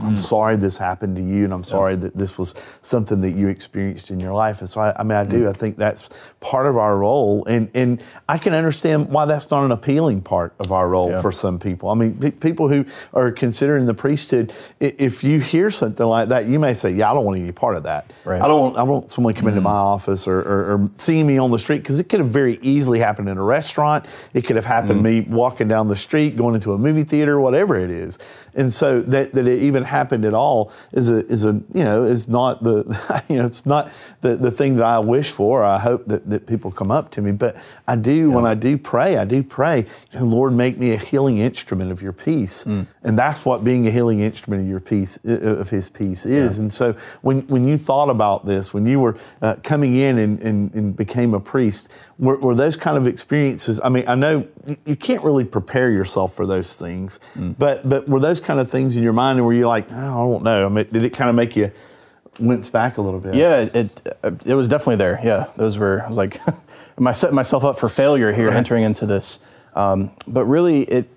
I'm 0.00 0.14
mm. 0.14 0.18
sorry 0.18 0.56
this 0.56 0.76
happened 0.76 1.16
to 1.16 1.22
you, 1.22 1.44
and 1.44 1.54
I'm 1.54 1.64
sorry 1.64 1.96
that 1.96 2.14
this 2.14 2.36
was 2.36 2.54
something 2.82 3.22
that 3.22 3.30
you 3.30 3.48
experienced 3.48 4.10
in 4.10 4.20
your 4.20 4.34
life. 4.34 4.60
And 4.60 4.68
so, 4.68 4.82
I, 4.82 4.94
I 4.98 5.02
mean, 5.02 5.16
I 5.16 5.24
do. 5.24 5.44
Mm. 5.44 5.48
I 5.48 5.52
think 5.54 5.78
that's 5.78 6.10
part 6.40 6.66
of 6.66 6.76
our 6.76 6.98
role, 6.98 7.46
and 7.46 7.70
and 7.72 8.02
I 8.28 8.36
can 8.36 8.52
understand 8.52 9.08
why 9.08 9.24
that's 9.24 9.50
not 9.50 9.64
an 9.64 9.72
appealing 9.72 10.20
part 10.20 10.52
of 10.58 10.70
our 10.70 10.88
role 10.88 11.10
Yeah. 11.10 11.22
for 11.22 11.32
some 11.32 11.58
people. 11.58 11.88
I 11.88 11.94
mean, 11.94 12.14
pe- 12.18 12.30
people 12.32 12.68
who 12.68 12.84
are 13.14 13.32
considering 13.32 13.86
the 13.86 13.94
priesthood, 13.94 14.52
if 14.80 15.24
you 15.24 15.40
hear 15.40 15.70
something 15.70 16.06
like 16.06 16.28
that, 16.28 16.44
you 16.44 16.58
may 16.58 16.74
say, 16.74 16.90
"Yeah, 16.90 17.10
I 17.10 17.14
don't 17.14 17.24
want 17.24 17.38
any 17.38 17.52
part 17.52 17.76
of 17.76 17.84
that. 17.84 18.12
Right. 18.26 18.42
I 18.42 18.48
don't. 18.48 18.60
Want, 18.60 18.76
I 18.76 18.80
don't 18.80 18.88
want 18.88 19.10
someone 19.10 19.32
come 19.32 19.48
into 19.48 19.60
mm. 19.60 19.64
my 19.64 19.70
office 19.70 20.28
or, 20.28 20.40
or, 20.40 20.72
or 20.72 20.90
seeing 20.98 21.26
me 21.26 21.38
on 21.38 21.50
the 21.50 21.58
street 21.58 21.78
because 21.78 22.00
it 22.00 22.10
could 22.10 22.20
have 22.20 22.28
very 22.28 22.58
easily 22.60 22.98
happened 22.98 23.30
in 23.30 23.38
a 23.38 23.42
restaurant. 23.42 24.04
It 24.34 24.42
could 24.42 24.56
have 24.56 24.66
happened 24.66 25.02
me 25.02 25.22
walking 25.22 25.68
down 25.68 25.88
the 25.88 25.96
street, 25.96 26.36
going 26.36 26.54
into 26.54 26.72
a 26.72 26.78
movie 26.78 27.02
theater, 27.02 27.40
whatever 27.40 27.76
it 27.76 27.90
is. 27.90 28.18
And 28.54 28.72
so 28.72 29.00
that, 29.02 29.34
that 29.34 29.46
it 29.46 29.62
even 29.62 29.82
happened 29.86 30.24
at 30.24 30.34
all 30.34 30.72
is 30.92 31.10
a 31.10 31.26
is 31.26 31.44
a 31.44 31.60
you 31.72 31.84
know 31.84 32.02
is 32.02 32.28
not 32.28 32.62
the 32.62 33.24
you 33.28 33.36
know 33.36 33.44
it's 33.44 33.66
not 33.66 33.90
the, 34.20 34.36
the 34.36 34.50
thing 34.50 34.76
that 34.76 34.84
I 34.84 34.98
wish 34.98 35.30
for. 35.30 35.64
I 35.64 35.78
hope 35.78 36.06
that, 36.06 36.28
that 36.30 36.46
people 36.46 36.70
come 36.70 36.90
up 36.90 37.10
to 37.12 37.22
me, 37.22 37.32
but 37.32 37.56
I 37.86 37.96
do 37.96 38.30
when 38.30 38.46
I 38.46 38.54
do 38.54 38.76
pray, 38.78 39.16
I 39.16 39.24
do 39.24 39.42
pray. 39.42 39.86
You 40.12 40.20
know, 40.20 40.26
Lord, 40.26 40.52
make 40.52 40.78
me 40.78 40.92
a 40.92 40.96
healing 40.96 41.38
instrument 41.38 41.92
of 41.92 42.02
Your 42.02 42.12
peace, 42.12 42.64
and 43.02 43.18
that's 43.18 43.44
what 43.44 43.64
being 43.64 43.86
a 43.86 43.90
healing 43.90 44.20
instrument 44.20 44.62
of 44.62 44.68
Your 44.68 44.80
peace 44.80 45.18
of 45.24 45.70
His 45.70 45.88
peace 45.88 46.26
is. 46.26 46.58
And 46.58 46.72
so 46.72 46.94
when 47.22 47.46
when 47.48 47.66
you 47.66 47.76
thought 47.76 48.10
about 48.10 48.46
this, 48.46 48.74
when 48.74 48.86
you 48.86 49.00
were 49.00 49.16
uh, 49.42 49.56
coming 49.62 49.94
in 49.94 50.18
and, 50.18 50.40
and, 50.40 50.74
and 50.74 50.96
became 50.96 51.34
a 51.34 51.40
priest, 51.40 51.88
were, 52.18 52.36
were 52.38 52.54
those 52.54 52.76
kind 52.76 52.96
of 52.96 53.06
experiences? 53.06 53.80
I 53.82 53.88
mean, 53.88 54.04
I 54.06 54.14
know 54.14 54.46
you, 54.66 54.76
you 54.84 54.96
can't 54.96 55.22
really 55.22 55.44
prepare 55.44 55.90
yourself 55.90 56.34
for 56.34 56.46
those 56.46 56.76
things, 56.76 57.20
but 57.36 57.88
but 57.88 58.08
were 58.08 58.20
those 58.20 58.40
kind 58.40 58.58
of 58.60 58.70
things 58.70 58.96
in 58.96 59.02
your 59.02 59.12
mind, 59.12 59.38
and 59.38 59.46
were 59.46 59.54
you 59.54 59.66
like, 59.66 59.86
oh, 59.90 59.94
I 59.94 60.32
don't 60.32 60.42
know? 60.42 60.66
I 60.66 60.68
mean, 60.68 60.86
did 60.90 61.04
it 61.04 61.16
kind 61.16 61.30
of 61.30 61.36
make 61.36 61.56
you 61.56 61.70
wince 62.38 62.68
back 62.68 62.98
a 62.98 63.02
little 63.02 63.20
bit? 63.20 63.34
Yeah, 63.34 63.60
it, 63.60 63.74
it 63.74 64.02
it 64.44 64.54
was 64.54 64.68
definitely 64.68 64.96
there. 64.96 65.20
Yeah, 65.22 65.46
those 65.56 65.78
were. 65.78 66.02
I 66.02 66.08
was 66.08 66.16
like, 66.16 66.40
am 66.98 67.06
I 67.06 67.12
setting 67.12 67.36
myself 67.36 67.64
up 67.64 67.78
for 67.78 67.88
failure 67.88 68.32
here 68.32 68.50
entering 68.50 68.84
into 68.84 69.06
this? 69.06 69.38
Um, 69.74 70.10
but 70.26 70.44
really, 70.44 70.82
it 70.82 71.08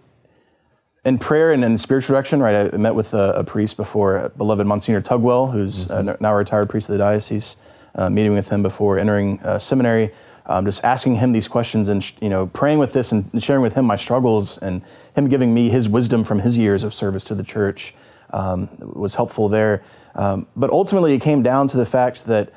in 1.05 1.17
prayer 1.17 1.51
and 1.51 1.63
in 1.63 1.77
spiritual 1.77 2.13
direction, 2.13 2.41
right? 2.41 2.73
I 2.73 2.77
met 2.77 2.93
with 2.93 3.13
a, 3.13 3.31
a 3.31 3.43
priest 3.43 3.77
before, 3.77 4.31
beloved 4.37 4.67
Monsignor 4.67 5.01
Tugwell, 5.01 5.51
who's 5.51 5.89
uh, 5.89 6.15
now 6.19 6.33
a 6.33 6.35
retired 6.35 6.69
priest 6.69 6.89
of 6.89 6.93
the 6.93 6.99
diocese. 6.99 7.57
Uh, 7.95 8.07
meeting 8.07 8.35
with 8.35 8.47
him 8.49 8.61
before 8.61 8.99
entering 8.99 9.39
uh, 9.39 9.57
seminary, 9.57 10.11
um, 10.49 10.65
just 10.65 10.83
asking 10.83 11.15
him 11.15 11.31
these 11.31 11.47
questions 11.47 11.87
and 11.87 12.11
you 12.21 12.27
know 12.27 12.47
praying 12.47 12.79
with 12.79 12.91
this 12.91 13.11
and 13.11 13.29
sharing 13.41 13.61
with 13.61 13.75
him 13.75 13.85
my 13.85 13.95
struggles 13.95 14.57
and 14.57 14.81
him 15.15 15.29
giving 15.29 15.53
me 15.53 15.69
his 15.69 15.87
wisdom 15.87 16.23
from 16.23 16.39
his 16.39 16.57
years 16.57 16.83
of 16.83 16.93
service 16.93 17.23
to 17.23 17.35
the 17.35 17.43
church 17.43 17.93
um, 18.31 18.67
was 18.79 19.15
helpful 19.15 19.47
there. 19.47 19.81
Um, 20.15 20.47
but 20.55 20.71
ultimately, 20.71 21.13
it 21.13 21.21
came 21.21 21.43
down 21.43 21.67
to 21.67 21.77
the 21.77 21.85
fact 21.85 22.25
that 22.25 22.51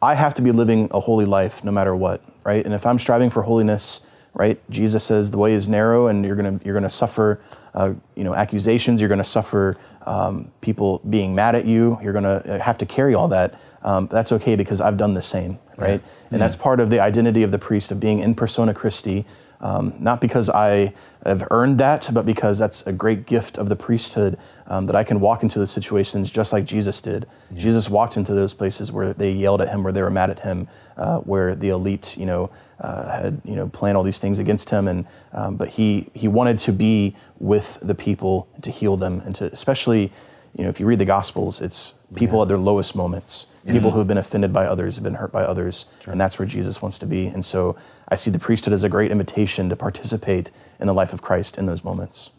I 0.00 0.14
have 0.14 0.34
to 0.34 0.42
be 0.42 0.52
living 0.52 0.88
a 0.92 1.00
holy 1.00 1.24
life 1.24 1.62
no 1.64 1.72
matter 1.72 1.94
what, 1.94 2.22
right? 2.44 2.64
And 2.64 2.74
if 2.74 2.86
I'm 2.86 2.98
striving 2.98 3.28
for 3.28 3.42
holiness, 3.42 4.00
right, 4.34 4.60
Jesus 4.70 5.04
says 5.04 5.30
the 5.30 5.38
way 5.38 5.52
is 5.52 5.68
narrow, 5.68 6.06
and 6.06 6.24
you're 6.24 6.36
gonna 6.36 6.60
you're 6.64 6.74
gonna 6.74 6.90
suffer, 6.90 7.40
uh, 7.74 7.92
you 8.14 8.22
know, 8.22 8.34
accusations. 8.34 9.00
You're 9.00 9.08
gonna 9.08 9.24
suffer 9.24 9.76
um, 10.06 10.50
people 10.60 11.00
being 11.10 11.34
mad 11.34 11.56
at 11.56 11.64
you. 11.64 11.98
You're 12.02 12.12
gonna 12.12 12.60
have 12.62 12.78
to 12.78 12.86
carry 12.86 13.14
all 13.14 13.28
that. 13.28 13.60
Um, 13.84 14.06
that's 14.08 14.32
okay 14.32 14.56
because 14.56 14.80
I've 14.80 14.96
done 14.96 15.14
the 15.14 15.22
same, 15.22 15.58
right? 15.76 16.00
And 16.30 16.40
that's 16.40 16.56
part 16.56 16.80
of 16.80 16.90
the 16.90 17.00
identity 17.00 17.42
of 17.42 17.50
the 17.50 17.58
priest 17.58 17.90
of 17.90 18.00
being 18.00 18.20
in 18.20 18.34
persona 18.34 18.74
Christi. 18.74 19.24
Um, 19.60 19.94
not 20.00 20.20
because 20.20 20.50
I 20.50 20.92
have 21.24 21.46
earned 21.52 21.78
that, 21.78 22.10
but 22.12 22.26
because 22.26 22.58
that's 22.58 22.84
a 22.84 22.92
great 22.92 23.26
gift 23.26 23.58
of 23.58 23.68
the 23.68 23.76
priesthood 23.76 24.36
um, 24.66 24.86
that 24.86 24.96
I 24.96 25.04
can 25.04 25.20
walk 25.20 25.44
into 25.44 25.60
the 25.60 25.68
situations 25.68 26.30
just 26.30 26.52
like 26.52 26.64
Jesus 26.64 27.00
did. 27.00 27.26
Jesus 27.54 27.88
walked 27.88 28.16
into 28.16 28.34
those 28.34 28.54
places 28.54 28.90
where 28.90 29.12
they 29.14 29.30
yelled 29.30 29.60
at 29.60 29.68
him, 29.68 29.84
where 29.84 29.92
they 29.92 30.02
were 30.02 30.10
mad 30.10 30.30
at 30.30 30.40
him, 30.40 30.66
uh, 30.96 31.20
where 31.20 31.54
the 31.54 31.68
elite, 31.68 32.16
you 32.16 32.26
know, 32.26 32.50
uh, 32.80 33.20
had 33.20 33.40
you 33.44 33.54
know 33.54 33.68
planned 33.68 33.96
all 33.96 34.02
these 34.02 34.18
things 34.18 34.40
against 34.40 34.70
him, 34.70 34.88
and 34.88 35.06
um, 35.32 35.56
but 35.56 35.68
he 35.68 36.10
he 36.12 36.26
wanted 36.26 36.58
to 36.58 36.72
be 36.72 37.14
with 37.38 37.78
the 37.80 37.94
people 37.94 38.48
to 38.62 38.70
heal 38.72 38.96
them, 38.96 39.22
and 39.24 39.36
to 39.36 39.44
especially, 39.52 40.10
you 40.56 40.64
know, 40.64 40.70
if 40.70 40.80
you 40.80 40.86
read 40.86 40.98
the 40.98 41.04
Gospels, 41.04 41.60
it's 41.60 41.94
people 42.16 42.42
at 42.42 42.48
their 42.48 42.58
lowest 42.58 42.96
moments 42.96 43.46
people 43.66 43.90
who 43.92 43.98
have 43.98 44.08
been 44.08 44.18
offended 44.18 44.52
by 44.52 44.66
others, 44.66 44.96
have 44.96 45.04
been 45.04 45.14
hurt 45.14 45.30
by 45.32 45.42
others, 45.44 45.86
and 46.06 46.20
that's 46.20 46.38
where 46.38 46.46
Jesus 46.46 46.82
wants 46.82 46.98
to 46.98 47.06
be. 47.06 47.26
And 47.26 47.44
so 47.44 47.76
I 48.08 48.16
see 48.16 48.30
the 48.30 48.38
priesthood 48.38 48.74
as 48.74 48.82
a 48.84 48.88
great 48.88 49.10
invitation 49.10 49.68
to 49.68 49.76
participate 49.76 50.50
in 50.80 50.86
the 50.86 50.94
life 50.94 51.12
of 51.12 51.22
Christ 51.22 51.58
in 51.58 51.66
those 51.66 51.84
moments. 51.84 52.30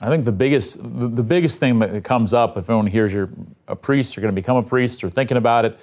I 0.00 0.08
think 0.08 0.24
the 0.24 0.32
biggest 0.32 0.82
the, 0.82 1.08
the 1.08 1.22
biggest 1.22 1.58
thing 1.58 1.78
that 1.78 2.04
comes 2.04 2.34
up 2.34 2.56
if 2.58 2.68
anyone 2.68 2.86
hears 2.86 3.12
you're 3.14 3.30
a 3.68 3.76
priest, 3.76 4.16
you're 4.16 4.22
going 4.22 4.34
to 4.34 4.40
become 4.40 4.56
a 4.56 4.62
priest, 4.62 5.02
or 5.04 5.08
thinking 5.08 5.36
about 5.36 5.64
it, 5.64 5.78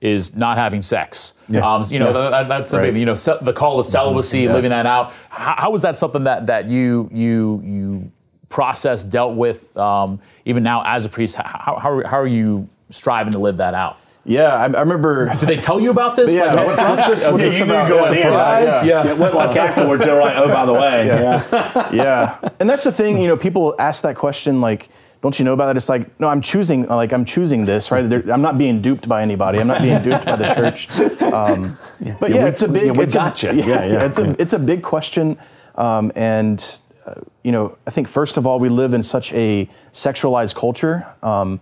is 0.00 0.34
not 0.34 0.56
having 0.56 0.80
sex. 0.80 1.34
Um, 1.62 1.84
you 1.90 1.98
know, 1.98 2.12
that, 2.30 2.48
that's 2.48 2.70
the 2.70 2.78
Right. 2.78 2.92
big, 2.94 2.96
you 3.00 3.04
know 3.04 3.14
the 3.14 3.52
call 3.52 3.76
to 3.76 3.84
celibacy, 3.84 4.48
living 4.48 4.70
that 4.70 4.86
out. 4.86 5.12
How, 5.28 5.56
how 5.58 5.70
was 5.70 5.82
that 5.82 5.98
something 5.98 6.24
that 6.24 6.46
that 6.46 6.68
you 6.70 7.10
you 7.12 7.60
you 7.64 8.12
processed, 8.48 9.10
dealt 9.10 9.36
with, 9.36 9.76
um, 9.76 10.20
even 10.44 10.62
now 10.62 10.82
as 10.84 11.04
a 11.04 11.08
priest? 11.08 11.36
How, 11.36 11.78
how, 11.78 12.02
how 12.04 12.18
are 12.18 12.26
you 12.26 12.68
striving 12.88 13.32
to 13.32 13.38
live 13.38 13.58
that 13.58 13.74
out? 13.74 13.98
Yeah, 14.24 14.54
I, 14.54 14.64
I 14.64 14.80
remember. 14.80 15.30
Did 15.30 15.48
they 15.48 15.56
tell 15.56 15.80
you 15.80 15.90
about 15.90 16.14
this? 16.16 16.34
Yeah, 16.34 16.52
Like, 16.52 16.66
what's- 16.66 16.80
what's 16.82 17.08
this- 17.08 17.26
what's 17.28 17.38
Yeah, 17.38 17.44
this 17.46 17.58
you 17.60 17.64
knew 17.66 17.72
about? 17.72 17.88
you 17.88 17.94
were 17.94 17.98
going, 18.00 18.14
Yeah, 18.18 18.22
surprise. 18.24 18.84
yeah. 18.84 19.04
Yeah. 19.04 19.10
It 19.12 19.18
went 19.18 19.34
like 19.34 19.56
afterwards. 19.56 20.04
They're 20.04 20.20
like, 20.20 20.36
oh, 20.36 20.48
by 20.48 20.66
the 20.66 20.72
way, 20.74 21.06
yeah. 21.06 21.88
yeah, 21.92 22.50
and 22.60 22.68
that's 22.68 22.84
the 22.84 22.92
thing. 22.92 23.18
You 23.18 23.28
know, 23.28 23.36
people 23.36 23.74
ask 23.78 24.02
that 24.02 24.16
question 24.16 24.60
like, 24.60 24.90
"Don't 25.22 25.38
you 25.38 25.44
know 25.46 25.54
about 25.54 25.70
it?" 25.70 25.76
It's 25.78 25.88
like, 25.88 26.18
no, 26.20 26.28
I'm 26.28 26.42
choosing. 26.42 26.86
Like, 26.86 27.12
I'm 27.12 27.24
choosing 27.24 27.64
this, 27.64 27.90
right? 27.90 28.08
There- 28.08 28.30
I'm 28.30 28.42
not 28.42 28.58
being 28.58 28.82
duped 28.82 29.08
by 29.08 29.22
anybody. 29.22 29.58
I'm 29.58 29.66
not 29.68 29.80
being 29.80 30.02
duped 30.02 30.24
by 30.26 30.36
the 30.36 30.54
church. 30.54 30.88
Um, 31.22 31.78
but 32.20 32.30
yeah, 32.30 32.44
we- 32.44 32.50
it's 32.50 32.62
a 32.62 32.68
big. 32.68 32.86
yeah, 32.86 32.92
we 32.92 33.04
it's 33.04 33.14
a- 33.14 33.18
gotcha. 33.18 33.54
Yeah, 33.54 33.84
yeah. 33.86 34.04
It's 34.04 34.18
a 34.18 34.36
it's 34.40 34.52
a 34.52 34.58
big 34.58 34.82
question, 34.82 35.38
um, 35.76 36.12
and 36.14 36.62
uh, 37.06 37.14
you 37.42 37.52
know, 37.52 37.76
I 37.86 37.90
think 37.90 38.06
first 38.06 38.36
of 38.36 38.46
all, 38.46 38.58
we 38.60 38.68
live 38.68 38.92
in 38.92 39.02
such 39.02 39.32
a 39.32 39.66
sexualized 39.94 40.54
culture, 40.56 41.06
um, 41.22 41.60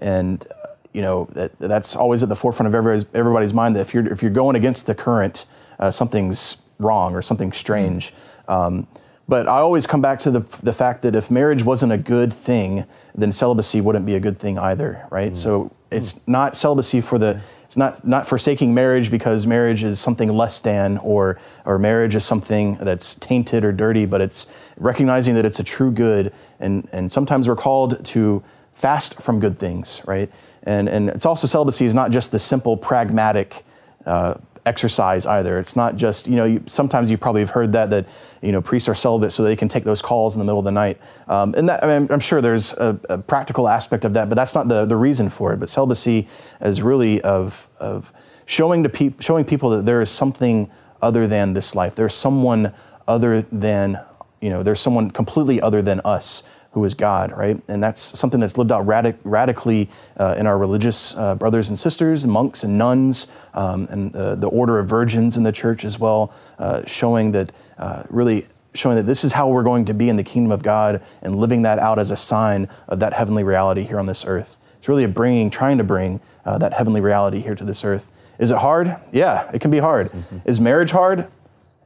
and 0.00 0.46
uh, 0.50 0.54
you 0.96 1.02
know 1.02 1.28
that 1.32 1.56
that's 1.58 1.94
always 1.94 2.22
at 2.22 2.30
the 2.30 2.34
forefront 2.34 2.68
of 2.68 2.74
everybody's, 2.74 3.04
everybody's 3.12 3.52
mind. 3.52 3.76
That 3.76 3.80
if 3.80 3.92
you're 3.92 4.10
if 4.10 4.22
you're 4.22 4.30
going 4.30 4.56
against 4.56 4.86
the 4.86 4.94
current, 4.94 5.44
uh, 5.78 5.90
something's 5.90 6.56
wrong 6.78 7.14
or 7.14 7.20
something's 7.20 7.58
strange. 7.58 8.14
Um, 8.48 8.86
but 9.28 9.46
I 9.46 9.58
always 9.58 9.86
come 9.86 10.00
back 10.00 10.18
to 10.20 10.30
the, 10.30 10.40
the 10.62 10.72
fact 10.72 11.02
that 11.02 11.14
if 11.16 11.30
marriage 11.30 11.64
wasn't 11.64 11.92
a 11.92 11.98
good 11.98 12.32
thing, 12.32 12.86
then 13.14 13.32
celibacy 13.32 13.80
wouldn't 13.80 14.06
be 14.06 14.14
a 14.14 14.20
good 14.20 14.38
thing 14.38 14.56
either, 14.56 15.06
right? 15.10 15.32
Mm. 15.32 15.36
So 15.36 15.72
it's 15.90 16.20
not 16.28 16.56
celibacy 16.56 17.00
for 17.00 17.18
the 17.18 17.40
it's 17.64 17.76
not 17.76 18.06
not 18.06 18.26
forsaking 18.26 18.72
marriage 18.72 19.10
because 19.10 19.46
marriage 19.46 19.84
is 19.84 20.00
something 20.00 20.30
less 20.30 20.60
than 20.60 20.96
or 20.98 21.38
or 21.66 21.78
marriage 21.78 22.14
is 22.14 22.24
something 22.24 22.76
that's 22.76 23.16
tainted 23.16 23.64
or 23.64 23.72
dirty, 23.72 24.06
but 24.06 24.22
it's 24.22 24.46
recognizing 24.78 25.34
that 25.34 25.44
it's 25.44 25.60
a 25.60 25.64
true 25.64 25.90
good 25.90 26.32
and 26.58 26.88
and 26.92 27.12
sometimes 27.12 27.48
we're 27.48 27.56
called 27.56 28.02
to 28.06 28.42
fast 28.72 29.20
from 29.20 29.40
good 29.40 29.58
things, 29.58 30.02
right? 30.06 30.30
And 30.66 30.88
and 30.88 31.08
it's 31.08 31.24
also 31.24 31.46
celibacy 31.46 31.86
is 31.86 31.94
not 31.94 32.10
just 32.10 32.32
the 32.32 32.38
simple 32.38 32.76
pragmatic 32.76 33.64
uh, 34.04 34.34
exercise 34.66 35.26
either. 35.26 35.58
It's 35.58 35.76
not 35.76 35.96
just, 35.96 36.26
you 36.26 36.34
know, 36.34 36.44
you, 36.44 36.62
sometimes 36.66 37.10
you 37.10 37.16
probably 37.16 37.40
have 37.40 37.50
heard 37.50 37.72
that, 37.72 37.88
that, 37.90 38.06
you 38.42 38.50
know, 38.50 38.60
priests 38.60 38.88
are 38.88 38.94
celibate 38.94 39.30
so 39.30 39.44
they 39.44 39.56
can 39.56 39.68
take 39.68 39.84
those 39.84 40.02
calls 40.02 40.34
in 40.34 40.40
the 40.40 40.44
middle 40.44 40.58
of 40.58 40.64
the 40.64 40.72
night. 40.72 41.00
Um, 41.28 41.54
and 41.56 41.68
that, 41.68 41.82
I 41.84 41.98
mean, 41.98 42.10
I'm 42.10 42.20
sure 42.20 42.40
there's 42.40 42.72
a, 42.74 42.98
a, 43.08 43.16
practical 43.16 43.68
aspect 43.68 44.04
of 44.04 44.12
that, 44.14 44.28
but 44.28 44.34
that's 44.34 44.54
not 44.54 44.66
the, 44.68 44.84
the 44.84 44.96
reason 44.96 45.30
for 45.30 45.52
it. 45.52 45.58
But 45.58 45.68
celibacy 45.68 46.26
is 46.60 46.82
really 46.82 47.22
of, 47.22 47.68
of 47.78 48.12
showing, 48.44 48.82
to 48.82 48.88
peop- 48.88 49.22
showing 49.22 49.44
people 49.44 49.70
that 49.70 49.86
there 49.86 50.02
is 50.02 50.10
something 50.10 50.68
other 51.00 51.28
than 51.28 51.54
this 51.54 51.74
life. 51.76 51.94
There's 51.94 52.14
someone 52.14 52.74
other 53.06 53.42
than, 53.42 54.00
you 54.40 54.50
know, 54.50 54.64
there's 54.64 54.80
someone 54.80 55.12
completely 55.12 55.60
other 55.60 55.80
than 55.80 56.00
us 56.04 56.42
who 56.76 56.84
is 56.84 56.92
God, 56.92 57.32
right? 57.34 57.58
And 57.68 57.82
that's 57.82 58.02
something 58.02 58.38
that's 58.38 58.58
lived 58.58 58.70
out 58.70 58.84
radic- 58.84 59.16
radically 59.24 59.88
uh, 60.18 60.36
in 60.38 60.46
our 60.46 60.58
religious 60.58 61.16
uh, 61.16 61.34
brothers 61.34 61.70
and 61.70 61.78
sisters, 61.78 62.26
monks 62.26 62.64
and 62.64 62.76
nuns, 62.76 63.28
um, 63.54 63.88
and 63.90 64.12
the 64.12 64.48
order 64.48 64.78
of 64.78 64.86
virgins 64.86 65.38
in 65.38 65.42
the 65.42 65.52
church 65.52 65.86
as 65.86 65.98
well, 65.98 66.34
uh, 66.58 66.84
showing 66.84 67.32
that 67.32 67.50
uh, 67.78 68.02
really 68.10 68.46
showing 68.74 68.96
that 68.96 69.04
this 69.04 69.24
is 69.24 69.32
how 69.32 69.48
we're 69.48 69.62
going 69.62 69.86
to 69.86 69.94
be 69.94 70.10
in 70.10 70.16
the 70.16 70.22
kingdom 70.22 70.52
of 70.52 70.62
God 70.62 71.02
and 71.22 71.36
living 71.36 71.62
that 71.62 71.78
out 71.78 71.98
as 71.98 72.10
a 72.10 72.16
sign 72.16 72.68
of 72.88 73.00
that 73.00 73.14
heavenly 73.14 73.42
reality 73.42 73.82
here 73.82 73.98
on 73.98 74.04
this 74.04 74.26
earth. 74.26 74.58
It's 74.76 74.86
really 74.86 75.04
a 75.04 75.08
bringing, 75.08 75.48
trying 75.48 75.78
to 75.78 75.84
bring 75.84 76.20
uh, 76.44 76.58
that 76.58 76.74
heavenly 76.74 77.00
reality 77.00 77.40
here 77.40 77.54
to 77.54 77.64
this 77.64 77.86
earth. 77.86 78.10
Is 78.38 78.50
it 78.50 78.58
hard? 78.58 78.94
Yeah, 79.12 79.50
it 79.54 79.62
can 79.62 79.70
be 79.70 79.78
hard. 79.78 80.08
Mm-hmm. 80.08 80.38
Is 80.44 80.60
marriage 80.60 80.90
hard? 80.90 81.26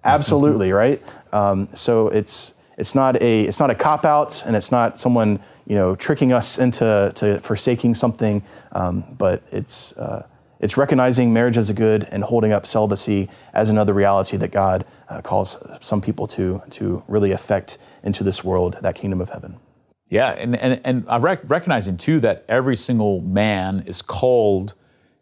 Absolutely, 0.03 0.73
right? 0.73 1.01
Um, 1.33 1.69
so 1.75 2.09
it's 2.09 2.55
it's 2.81 2.95
not 2.95 3.23
a 3.23 3.43
it's 3.43 3.61
not 3.61 3.71
a 3.71 3.75
cop 3.75 4.05
out, 4.05 4.43
and 4.47 4.57
it's 4.57 4.73
not 4.73 4.99
someone 4.99 5.39
you 5.67 5.77
know 5.77 5.95
tricking 5.95 6.33
us 6.33 6.59
into 6.59 7.13
to 7.17 7.39
forsaking 7.41 7.95
something. 7.95 8.43
Um, 8.73 9.05
but 9.19 9.43
it's 9.53 9.93
uh, 9.93 10.27
it's 10.61 10.77
recognizing 10.77 11.33
marriage 11.33 11.57
as 11.57 11.71
a 11.71 11.75
good 11.75 12.09
and 12.11 12.25
holding 12.25 12.53
up 12.53 12.67
celibacy 12.67 13.29
as 13.53 13.69
another 13.71 13.95
reality 13.95 14.37
that 14.39 14.51
God 14.51 14.85
uh, 15.09 15.21
calls 15.21 15.57
some 15.81 16.01
people 16.01 16.27
to 16.29 16.63
to 16.71 17.03
really 17.07 17.33
affect 17.33 17.79
into 18.03 18.25
this 18.25 18.43
world, 18.43 18.79
that 18.81 18.95
kingdom 18.95 19.21
of 19.21 19.29
heaven. 19.29 19.61
Yeah, 20.09 20.31
and 20.31 20.57
and 20.57 20.81
and 20.85 21.05
I 21.09 21.19
rec- 21.19 21.49
recognizing 21.49 21.99
too 21.99 22.19
that 22.21 22.45
every 22.49 22.77
single 22.77 23.21
man 23.21 23.85
is 23.87 24.03
called 24.03 24.75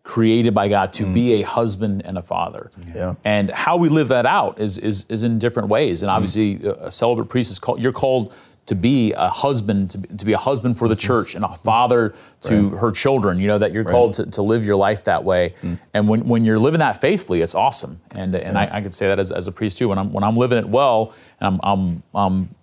created 0.09 0.55
by 0.55 0.68
God 0.68 0.90
to 0.94 1.05
mm. 1.05 1.12
be 1.12 1.35
a 1.35 1.42
husband 1.42 2.01
and 2.07 2.16
a 2.16 2.23
father. 2.23 2.71
Yeah. 2.94 3.14
And 3.27 3.51
how 3.51 3.77
we 3.77 3.90
live 3.90 4.09
that 4.09 4.25
out 4.25 4.59
is, 4.59 4.79
is, 4.79 5.05
is 5.11 5.23
in 5.23 5.38
different 5.38 5.68
ways. 5.68 6.03
And 6.03 6.11
obviously, 6.11 6.57
mm. 6.57 6.83
a 6.83 6.90
celibate 6.90 7.29
priest 7.29 7.53
is 7.53 7.59
called, 7.59 7.83
you're 7.83 7.92
called 7.92 8.33
to 8.64 8.75
be 8.75 9.12
a 9.12 9.29
husband, 9.29 9.90
to 9.90 9.99
be, 9.99 10.09
to 10.16 10.25
be 10.25 10.33
a 10.33 10.38
husband 10.38 10.79
for 10.79 10.88
the 10.88 10.94
mm-hmm. 10.94 11.07
church 11.07 11.35
and 11.35 11.44
a 11.44 11.55
father 11.59 12.14
to 12.40 12.71
right. 12.71 12.81
her 12.81 12.90
children, 12.90 13.38
you 13.38 13.49
know, 13.49 13.59
that 13.59 13.73
you're 13.73 13.85
right. 13.85 13.92
called 13.92 14.14
to, 14.14 14.25
to 14.27 14.40
live 14.40 14.64
your 14.64 14.77
life 14.77 15.05
that 15.05 15.23
way. 15.25 15.55
Mm. 15.61 15.79
And 15.92 16.09
when, 16.09 16.27
when 16.27 16.42
you're 16.42 16.59
living 16.59 16.81
that 16.81 16.99
faithfully, 17.03 17.42
it's 17.42 17.55
awesome. 17.55 18.01
And, 18.14 18.35
and 18.35 18.55
yeah. 18.55 18.61
I, 18.61 18.79
I 18.79 18.81
could 18.81 18.94
say 18.94 19.09
that 19.09 19.18
as, 19.18 19.31
as 19.31 19.47
a 19.47 19.53
priest 19.53 19.77
too. 19.77 19.90
When 19.90 19.99
I'm, 19.99 20.11
when 20.11 20.25
I'm 20.25 20.38
living 20.38 20.57
it 20.57 20.68
well 20.68 21.12
and 21.38 21.47
I'm, 21.49 21.61
I'm, 21.62 22.03
I'm 22.14 22.55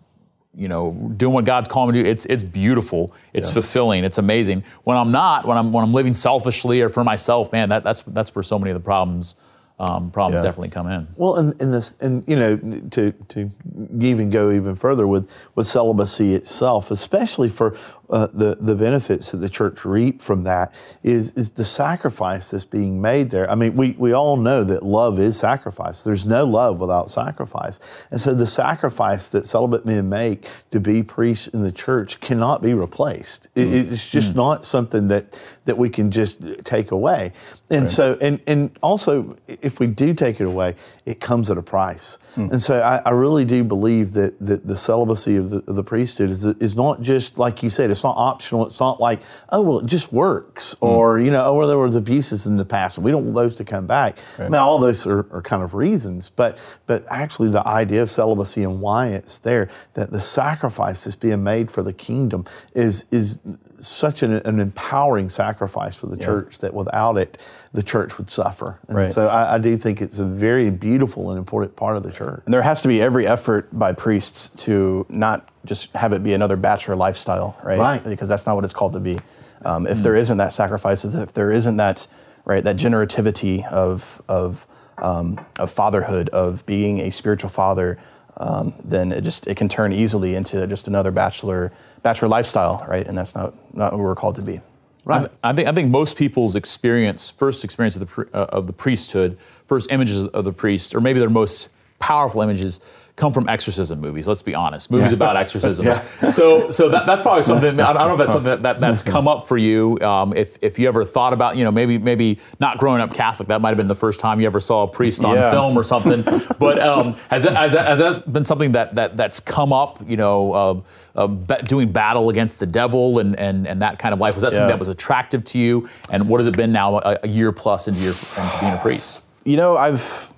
you 0.58 0.68
know, 0.68 0.92
doing 1.18 1.34
what 1.34 1.46
God's 1.46 1.68
calling 1.68 1.94
me 1.94 2.00
to 2.00 2.04
do, 2.04 2.10
it's 2.10 2.26
it's 2.26 2.44
beautiful, 2.44 3.14
it's 3.34 3.50
yeah. 3.50 3.54
fulfilling, 3.54 4.04
it's 4.04 4.18
amazing. 4.18 4.64
When 4.84 4.98
I'm 4.98 5.12
not, 5.12 5.46
when 5.46 5.58
I'm 5.58 5.72
when 5.72 5.84
I'm 5.84 5.94
living 5.94 6.14
selfishly 6.14 6.82
or 6.82 6.90
for 6.90 7.04
myself, 7.04 7.52
man, 7.52 7.70
that, 7.70 7.84
that's 7.84 8.02
that's 8.02 8.34
where 8.34 8.44
so 8.44 8.58
many 8.58 8.72
of 8.72 8.76
the 8.76 8.84
problems 8.84 9.36
um, 9.78 10.10
problems 10.10 10.42
yeah. 10.42 10.48
definitely 10.48 10.70
come 10.70 10.88
in. 10.88 11.08
Well, 11.18 11.36
and, 11.36 11.62
and 11.62 11.74
this, 11.74 11.96
and 12.00 12.24
you 12.28 12.36
know, 12.36 12.56
to 12.92 13.12
to 13.12 13.52
even 14.00 14.30
go 14.30 14.52
even 14.52 14.76
further 14.76 15.08
with 15.08 15.30
with 15.56 15.68
celibacy 15.68 16.34
itself, 16.34 16.92
especially 16.92 17.50
for 17.50 17.76
uh, 18.10 18.28
the 18.34 18.58
the 18.60 18.76
benefits 18.76 19.32
that 19.32 19.38
the 19.38 19.50
church 19.50 19.86
reap 19.86 20.22
from 20.22 20.44
that 20.44 20.74
is 21.04 21.32
is 21.32 21.52
the 21.52 21.66
sacrifice 21.66 22.52
that's 22.52 22.66
being 22.66 23.02
made 23.02 23.30
there. 23.30 23.50
I 23.50 23.56
mean, 23.56 23.76
we 23.76 23.92
we 23.98 24.14
all 24.14 24.38
know 24.38 24.64
that 24.64 24.84
love 24.84 25.20
is 25.20 25.38
sacrifice. 25.38 26.04
There's 26.04 26.26
no 26.26 26.46
love 26.46 26.80
without 26.80 27.10
sacrifice, 27.10 27.80
and 28.12 28.20
so 28.20 28.34
the 28.34 28.48
sacrifice 28.48 29.30
that 29.30 29.48
celibate 29.48 29.86
men 29.86 30.10
make 30.10 30.48
to 30.72 30.80
be 30.80 31.04
priests 31.04 31.48
in 31.48 31.62
the 31.62 31.72
church 31.72 32.20
cannot 32.20 32.62
be 32.62 32.74
replaced. 32.74 33.50
It, 33.56 33.68
mm. 33.68 33.92
It's 33.92 34.10
just 34.10 34.34
mm. 34.34 34.36
not 34.36 34.66
something 34.66 35.08
that 35.08 35.40
that 35.66 35.78
we 35.78 35.90
can 35.90 36.12
just 36.12 36.42
take 36.64 36.92
away. 36.92 37.34
And 37.70 37.82
right. 37.82 37.90
so, 37.90 38.18
and 38.22 38.40
and 38.46 38.78
also, 38.84 39.36
if 39.48 39.80
we 39.80 39.88
do 39.88 40.14
take 40.14 40.40
it 40.40 40.46
away, 40.46 40.76
it 41.06 41.20
comes 41.20 41.50
at 41.50 41.58
a 41.58 41.64
price. 41.64 42.20
Mm. 42.36 42.52
And 42.52 42.62
so, 42.62 42.80
I, 42.80 43.02
I, 43.04 43.10
really 43.12 43.44
do 43.44 43.64
believe 43.64 44.14
that 44.14 44.40
that 44.46 44.68
the 44.68 44.78
celibacy 44.78 45.36
of 45.36 45.50
the, 45.50 45.64
of 45.68 45.76
the 45.76 45.84
priesthood 45.84 46.30
is 46.30 46.46
is 46.46 46.76
not 46.76 47.02
just 47.02 47.40
like 47.40 47.64
you 47.64 47.72
said 47.72 47.90
it's 47.96 48.04
not 48.04 48.18
optional. 48.18 48.66
It's 48.66 48.80
not 48.80 49.00
like, 49.00 49.22
oh, 49.50 49.62
well, 49.62 49.80
it 49.80 49.86
just 49.86 50.12
works. 50.12 50.76
Mm. 50.76 50.88
Or, 50.88 51.20
you 51.20 51.32
know, 51.32 51.46
oh, 51.46 51.54
well, 51.54 51.68
there 51.68 51.78
were 51.78 51.88
abuses 51.88 52.46
in 52.46 52.58
the 52.58 52.66
past 52.66 52.98
and 52.98 53.06
we 53.06 53.12
don't 53.12 53.24
want 53.24 53.36
those 53.36 53.56
to 53.56 53.64
come 53.64 53.88
back. 53.88 54.18
Right. 54.38 54.50
Mean, 54.50 54.60
all 54.60 54.80
those 54.80 55.08
are, 55.08 55.20
are, 55.32 55.42
kind 55.42 55.64
of 55.64 55.74
reasons. 55.74 56.30
But, 56.30 56.60
but 56.86 57.06
actually, 57.10 57.50
the 57.50 57.66
idea 57.66 58.02
of 58.02 58.12
celibacy 58.12 58.64
and 58.64 58.82
why 58.82 59.08
it's 59.08 59.40
there, 59.40 59.70
that 59.94 60.12
the 60.12 60.20
sacrifice 60.20 61.04
that's 61.06 61.16
being 61.16 61.44
made 61.44 61.72
for 61.72 61.84
the 61.84 61.94
kingdom 61.94 62.46
is, 62.74 63.06
is 63.12 63.40
such 63.78 64.24
an, 64.24 64.34
an 64.34 64.60
empowering 64.60 65.30
sacrifice 65.30 65.96
for 65.96 66.08
the 66.08 66.18
yeah. 66.18 66.26
church 66.26 66.60
that 66.60 66.74
without 66.74 67.18
it, 67.18 67.38
the 67.76 67.84
church 67.84 68.18
would 68.18 68.30
suffer. 68.30 68.80
And 68.88 68.98
right. 68.98 69.12
so 69.12 69.28
I, 69.28 69.56
I, 69.56 69.58
do 69.58 69.76
think 69.76 70.02
it's 70.02 70.20
a 70.20 70.26
very 70.26 70.70
beautiful 70.70 71.30
and 71.30 71.38
important 71.38 71.76
part 71.76 71.98
of 71.98 72.04
the 72.04 72.12
church. 72.12 72.42
And 72.46 72.54
there 72.54 72.62
has 72.62 72.82
to 72.84 72.88
be 72.88 73.02
every 73.02 73.28
effort 73.28 73.68
by 73.78 73.92
priests 73.92 74.50
to 74.64 75.06
not 75.10 75.50
just 75.66 75.92
have 75.94 76.14
it 76.14 76.24
be 76.24 76.34
another 76.34 76.56
bachelor 76.56 76.96
lifestyle, 76.96 77.60
right? 77.64 77.78
Right. 77.78 78.04
Because 78.04 78.30
that's 78.30 78.46
not 78.46 78.56
what 78.56 78.64
it's 78.64 78.74
called 78.74 78.94
to 78.94 79.00
be. 79.02 79.20
Um, 79.64 79.88
if 79.88 79.98
mm. 79.98 80.04
there 80.04 80.16
isn't 80.16 80.38
that 80.38 80.54
sacrifice, 80.54 81.04
if 81.04 81.34
there 81.34 81.52
isn't 81.52 81.76
that, 81.78 82.08
right, 82.46 82.64
that 82.64 82.78
generativity 82.78 83.68
of, 83.70 84.22
of, 84.30 84.66
um, 85.00 85.46
of 85.60 85.70
fatherhood, 85.70 86.30
of 86.30 86.66
being 86.66 87.00
a 87.00 87.12
spiritual 87.12 87.50
father, 87.50 88.00
um, 88.38 88.74
then 88.84 89.12
it 89.12 89.22
just 89.22 89.48
it 89.48 89.56
can 89.56 89.70
turn 89.70 89.94
easily 89.94 90.36
into 90.36 90.68
just 90.68 90.88
another 90.88 91.10
bachelor 91.10 91.72
bachelor 92.04 92.28
lifestyle, 92.28 92.86
right? 92.88 93.08
And 93.08 93.18
that's 93.18 93.34
not 93.34 93.54
not 93.74 93.94
what 93.94 94.02
we're 94.02 94.16
called 94.16 94.36
to 94.36 94.42
be. 94.42 94.60
Right. 95.06 95.30
I, 95.44 95.54
think 95.54 95.68
I 95.68 95.72
think 95.72 95.92
most 95.92 96.18
people's 96.18 96.56
experience, 96.56 97.30
first 97.30 97.64
experience 97.64 97.96
of 97.96 98.10
the 98.10 98.28
uh, 98.34 98.46
of 98.50 98.66
the 98.66 98.74
priesthood, 98.74 99.38
first 99.68 99.92
images 99.92 100.24
of 100.24 100.46
the 100.46 100.52
priest, 100.52 100.96
or 100.96 101.02
maybe 101.02 101.20
their 101.20 101.30
most 101.30 101.70
powerful 102.00 102.42
images 102.42 102.80
come 103.16 103.32
from 103.32 103.48
exorcism 103.48 104.02
movies. 104.02 104.28
Let's 104.28 104.42
be 104.42 104.54
honest, 104.54 104.92
movies 104.92 105.12
yeah. 105.12 105.16
about 105.16 105.38
exorcisms. 105.38 105.88
yeah. 106.22 106.30
So, 106.30 106.70
so 106.70 106.90
that, 106.90 107.06
that's 107.06 107.22
probably 107.22 107.44
something. 107.44 107.80
I 107.80 107.94
don't 107.94 108.08
know 108.08 108.14
if 108.14 108.18
that's 108.18 108.34
something 108.34 108.50
that, 108.50 108.64
that 108.64 108.80
that's 108.80 109.02
come 109.16 109.28
up 109.28 109.48
for 109.48 109.58
you. 109.58 110.00
Um, 110.02 110.34
if 110.36 110.58
if 110.62 110.78
you 110.78 110.88
ever 110.88 111.06
thought 111.06 111.34
about, 111.34 111.56
you 111.56 111.64
know, 111.64 111.72
maybe 111.72 111.98
maybe 111.98 112.40
not 112.60 112.78
growing 112.78 113.02
up 113.02 113.14
Catholic, 113.14 113.48
that 113.50 113.62
might 113.62 113.70
have 113.70 113.78
been 113.78 113.88
the 113.88 113.96
first 113.96 114.20
time 114.20 114.42
you 114.42 114.48
ever 114.48 114.60
saw 114.60 114.84
a 114.84 114.88
priest 114.88 115.24
on 115.24 115.36
yeah. 115.36 115.52
film 115.52 115.78
or 115.78 115.84
something. 115.84 116.24
but 116.60 116.80
um, 116.80 117.14
has, 117.30 117.44
that, 117.44 117.54
has, 117.56 117.74
that, 117.74 117.88
has 117.88 118.00
that 118.00 118.34
been 118.34 118.46
something 118.46 118.74
that 118.74 118.96
that 118.96 119.16
that's 119.16 119.40
come 119.40 119.72
up? 119.72 120.00
You 120.08 120.18
know, 120.18 120.54
uh, 120.54 120.82
uh, 121.16 121.28
doing 121.64 121.92
battle 121.92 122.30
against 122.30 122.60
the 122.60 122.66
devil 122.66 123.20
and 123.20 123.38
and 123.40 123.66
and 123.66 123.82
that 123.82 123.98
kind 123.98 124.14
of 124.14 124.20
life. 124.20 124.36
Was 124.36 124.42
that 124.42 124.52
something 124.52 124.70
that 124.70 124.80
was 124.80 124.90
attractive 124.90 125.46
to 125.46 125.60
you? 125.60 125.88
And 126.10 126.28
what 126.28 126.40
has 126.40 126.48
it 126.48 126.58
been 126.58 126.74
now, 126.74 126.98
a, 127.00 127.20
a 127.24 127.28
year 127.28 127.52
plus 127.54 127.88
into 127.88 128.02
your 128.02 128.14
into 128.14 128.58
being 128.60 128.74
a 128.74 128.80
priest? 128.82 129.22
You 129.46 129.58
know, 129.58 129.78
I've 129.78 130.30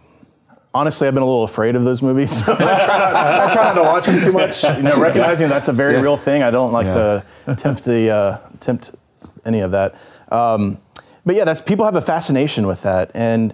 honestly, 0.77 1.07
I've 1.07 1.13
been 1.13 1.23
a 1.23 1.27
little 1.27 1.43
afraid 1.43 1.75
of 1.75 1.83
those 1.83 2.01
movies. 2.01 2.41
I, 2.47 2.55
try 2.55 2.65
not, 2.99 3.15
I, 3.15 3.51
try 3.51 3.63
not, 3.63 3.73
to 3.73 3.81
watch 3.81 4.05
them 4.05 4.19
too 4.19 4.31
much. 4.31 4.63
You 4.63 4.83
know, 4.83 4.99
recognizing 5.01 5.49
that's 5.49 5.67
a 5.67 5.73
very 5.73 5.93
yeah. 5.93 6.01
real 6.01 6.17
thing. 6.17 6.43
I 6.43 6.51
don't 6.51 6.71
like 6.71 6.85
yeah. 6.85 7.23
to 7.47 7.55
tempt 7.55 7.83
the 7.83 8.09
uh, 8.09 8.37
tempt 8.59 8.91
any 9.45 9.61
of 9.61 9.71
that. 9.71 9.95
Um, 10.29 10.77
but 11.25 11.35
yeah, 11.35 11.45
that's 11.45 11.61
people 11.61 11.85
have 11.85 11.95
a 11.95 12.01
fascination 12.01 12.67
with 12.67 12.83
that, 12.83 13.11
and 13.13 13.53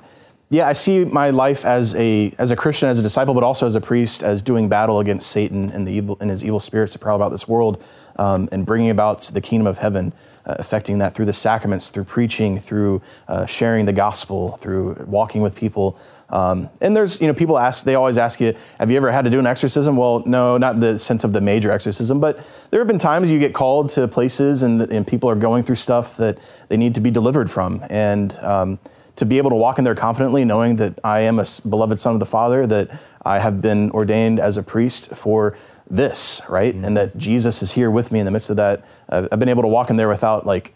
yeah, 0.50 0.68
I 0.68 0.74
see 0.74 1.06
my 1.06 1.30
life 1.30 1.66
as 1.66 1.96
a 1.96 2.34
as 2.38 2.52
a 2.52 2.56
Christian, 2.56 2.90
as 2.90 3.00
a 3.00 3.04
disciple, 3.04 3.34
but 3.34 3.44
also 3.44 3.66
as 3.66 3.76
a 3.76 3.82
priest, 3.82 4.22
as 4.22 4.42
doing 4.42 4.70
battle 4.70 5.00
against 5.00 5.32
Satan 5.32 5.72
and 5.72 5.88
the 5.88 5.92
evil 5.92 6.18
and 6.20 6.30
his 6.30 6.44
evil 6.44 6.60
spirits 6.60 6.94
that 6.94 7.00
prowl 7.00 7.16
about 7.16 7.32
this 7.32 7.48
world, 7.48 7.84
um, 8.18 8.50
and 8.52 8.66
bringing 8.66 8.90
about 8.90 9.22
the 9.34 9.42
kingdom 9.42 9.66
of 9.66 9.78
heaven 9.78 10.14
uh, 10.46 10.56
affecting 10.60 10.98
that 11.00 11.14
through 11.14 11.26
the 11.26 11.34
sacraments, 11.34 11.90
through 11.90 12.04
preaching, 12.04 12.60
through 12.60 13.02
uh, 13.28 13.46
sharing 13.46 13.86
the 13.86 13.94
gospel, 13.94 14.58
through 14.58 14.94
walking 15.08 15.42
with 15.42 15.56
people. 15.56 15.98
Um, 16.34 16.72
and 16.82 16.98
there's, 16.98 17.22
you 17.22 17.28
know, 17.28 17.34
people 17.34 17.60
ask, 17.60 17.86
they 17.86 17.94
always 17.94 18.18
ask 18.18 18.42
you, 18.42 18.56
have 18.80 18.90
you 18.90 18.98
ever 18.98 19.12
had 19.12 19.24
to 19.26 19.30
do 19.30 19.38
an 19.38 19.46
exorcism? 19.46 19.96
Well, 19.96 20.24
no, 20.26 20.58
not 20.58 20.80
the 20.80 20.98
sense 20.98 21.24
of 21.24 21.32
the 21.32 21.42
major 21.42 21.70
exorcism, 21.70 22.20
but 22.20 22.44
there 22.72 22.80
have 22.80 22.88
been 22.88 22.98
times 22.98 23.30
you 23.30 23.38
get 23.38 23.54
called 23.54 23.90
to 23.92 24.08
places 24.08 24.64
and, 24.64 24.82
and 24.82 25.06
people 25.06 25.30
are 25.30 25.36
going 25.36 25.62
through 25.62 25.76
stuff 25.76 26.18
that 26.18 26.40
they 26.70 26.78
need 26.78 26.96
to 26.96 27.02
be 27.02 27.12
delivered 27.12 27.52
from. 27.52 27.86
And 27.88 28.36
um, 28.40 28.80
to 29.16 29.26
be 29.26 29.38
able 29.38 29.52
to 29.52 29.56
walk 29.56 29.78
in 29.78 29.84
there 29.84 29.94
confidently, 29.94 30.44
knowing 30.44 30.78
that 30.78 30.98
I 31.04 31.22
am 31.22 31.38
a 31.38 31.46
beloved 31.70 32.00
son 32.00 32.16
of 32.16 32.20
the 32.20 32.26
Father, 32.26 32.66
that 32.66 33.00
I 33.24 33.38
have 33.38 33.62
been 33.62 33.92
ordained 33.92 34.40
as 34.40 34.58
a 34.58 34.64
priest 34.64 35.10
for 35.10 35.56
this, 35.88 36.42
right? 36.50 36.74
Mm-hmm. 36.74 36.86
And 36.86 36.98
that 36.98 37.16
Jesus 37.16 37.62
is 37.62 37.74
here 37.74 37.92
with 37.92 38.12
me 38.12 38.18
in 38.18 38.26
the 38.26 38.32
midst 38.32 38.50
of 38.50 38.56
that. 38.56 38.84
Uh, 39.08 39.28
I've 39.32 39.38
been 39.38 39.50
able 39.50 39.62
to 39.62 39.68
walk 39.68 39.92
in 39.92 39.98
there 39.98 40.10
without 40.10 40.48
like 40.48 40.74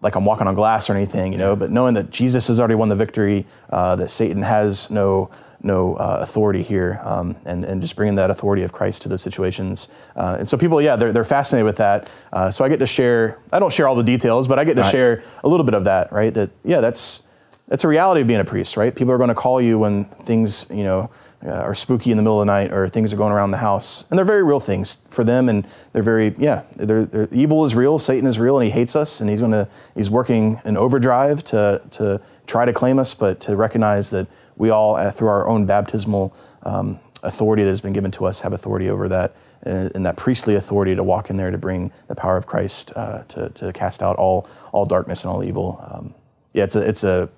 like 0.00 0.14
I'm 0.14 0.24
walking 0.24 0.46
on 0.46 0.54
glass 0.54 0.88
or 0.88 0.94
anything, 0.94 1.32
you 1.32 1.38
know, 1.38 1.56
but 1.56 1.70
knowing 1.70 1.94
that 1.94 2.10
Jesus 2.10 2.46
has 2.46 2.58
already 2.60 2.76
won 2.76 2.88
the 2.88 2.96
victory, 2.96 3.46
uh, 3.70 3.96
that 3.96 4.10
Satan 4.10 4.42
has 4.42 4.90
no 4.90 5.30
no 5.60 5.96
uh, 5.96 6.18
authority 6.22 6.62
here, 6.62 7.00
um, 7.02 7.36
and, 7.44 7.64
and 7.64 7.82
just 7.82 7.96
bringing 7.96 8.14
that 8.14 8.30
authority 8.30 8.62
of 8.62 8.72
Christ 8.72 9.02
to 9.02 9.08
those 9.08 9.22
situations. 9.22 9.88
Uh, 10.14 10.36
and 10.38 10.48
so 10.48 10.56
people, 10.56 10.80
yeah, 10.80 10.94
they're, 10.94 11.12
they're 11.12 11.24
fascinated 11.24 11.64
with 11.64 11.78
that. 11.78 12.08
Uh, 12.32 12.48
so 12.48 12.64
I 12.64 12.68
get 12.68 12.78
to 12.78 12.86
share, 12.86 13.38
I 13.52 13.58
don't 13.58 13.72
share 13.72 13.88
all 13.88 13.96
the 13.96 14.04
details, 14.04 14.46
but 14.46 14.60
I 14.60 14.64
get 14.64 14.74
to 14.74 14.82
right. 14.82 14.90
share 14.90 15.22
a 15.42 15.48
little 15.48 15.64
bit 15.64 15.74
of 15.74 15.82
that, 15.84 16.12
right? 16.12 16.32
That, 16.32 16.50
yeah, 16.62 16.80
that's, 16.80 17.22
that's 17.66 17.82
a 17.82 17.88
reality 17.88 18.20
of 18.20 18.28
being 18.28 18.38
a 18.38 18.44
priest, 18.44 18.76
right? 18.76 18.94
People 18.94 19.12
are 19.12 19.18
going 19.18 19.30
to 19.30 19.34
call 19.34 19.60
you 19.60 19.80
when 19.80 20.04
things, 20.04 20.64
you 20.70 20.84
know, 20.84 21.10
uh, 21.44 21.50
are 21.50 21.74
spooky 21.74 22.10
in 22.10 22.16
the 22.16 22.22
middle 22.22 22.40
of 22.40 22.46
the 22.46 22.52
night 22.52 22.72
or 22.72 22.88
things 22.88 23.12
are 23.12 23.16
going 23.16 23.32
around 23.32 23.52
the 23.52 23.58
house. 23.58 24.04
And 24.10 24.18
they're 24.18 24.26
very 24.26 24.42
real 24.42 24.60
things 24.60 24.98
for 25.08 25.22
them. 25.22 25.48
And 25.48 25.66
they're 25.92 26.02
very, 26.02 26.34
yeah, 26.38 26.62
they're, 26.76 27.04
they're, 27.04 27.28
evil 27.30 27.64
is 27.64 27.74
real. 27.74 27.98
Satan 27.98 28.28
is 28.28 28.38
real 28.38 28.58
and 28.58 28.66
he 28.66 28.72
hates 28.72 28.96
us. 28.96 29.20
And 29.20 29.30
he's 29.30 29.40
going 29.40 29.52
to, 29.52 29.68
he's 29.94 30.10
working 30.10 30.60
in 30.64 30.76
overdrive 30.76 31.44
to, 31.44 31.82
to 31.92 32.20
try 32.46 32.64
to 32.64 32.72
claim 32.72 32.98
us, 32.98 33.14
but 33.14 33.40
to 33.40 33.56
recognize 33.56 34.10
that 34.10 34.26
we 34.56 34.70
all, 34.70 34.96
uh, 34.96 35.12
through 35.12 35.28
our 35.28 35.46
own 35.46 35.64
baptismal 35.64 36.34
um, 36.64 36.98
authority 37.22 37.62
that 37.62 37.70
has 37.70 37.80
been 37.80 37.92
given 37.92 38.10
to 38.12 38.24
us, 38.24 38.40
have 38.40 38.52
authority 38.52 38.90
over 38.90 39.08
that. 39.08 39.36
Uh, 39.66 39.88
and 39.96 40.06
that 40.06 40.16
priestly 40.16 40.54
authority 40.54 40.94
to 40.94 41.02
walk 41.02 41.30
in 41.30 41.36
there 41.36 41.50
to 41.50 41.58
bring 41.58 41.90
the 42.06 42.14
power 42.14 42.36
of 42.36 42.46
Christ 42.46 42.92
uh, 42.94 43.24
to, 43.24 43.48
to 43.50 43.72
cast 43.72 44.04
out 44.04 44.14
all, 44.14 44.48
all 44.70 44.86
darkness 44.86 45.24
and 45.24 45.32
all 45.32 45.42
evil. 45.42 45.84
Um, 45.90 46.14
yeah, 46.52 46.62
it's 46.62 46.76
a, 46.76 46.88
it's 46.88 47.02
a 47.02 47.28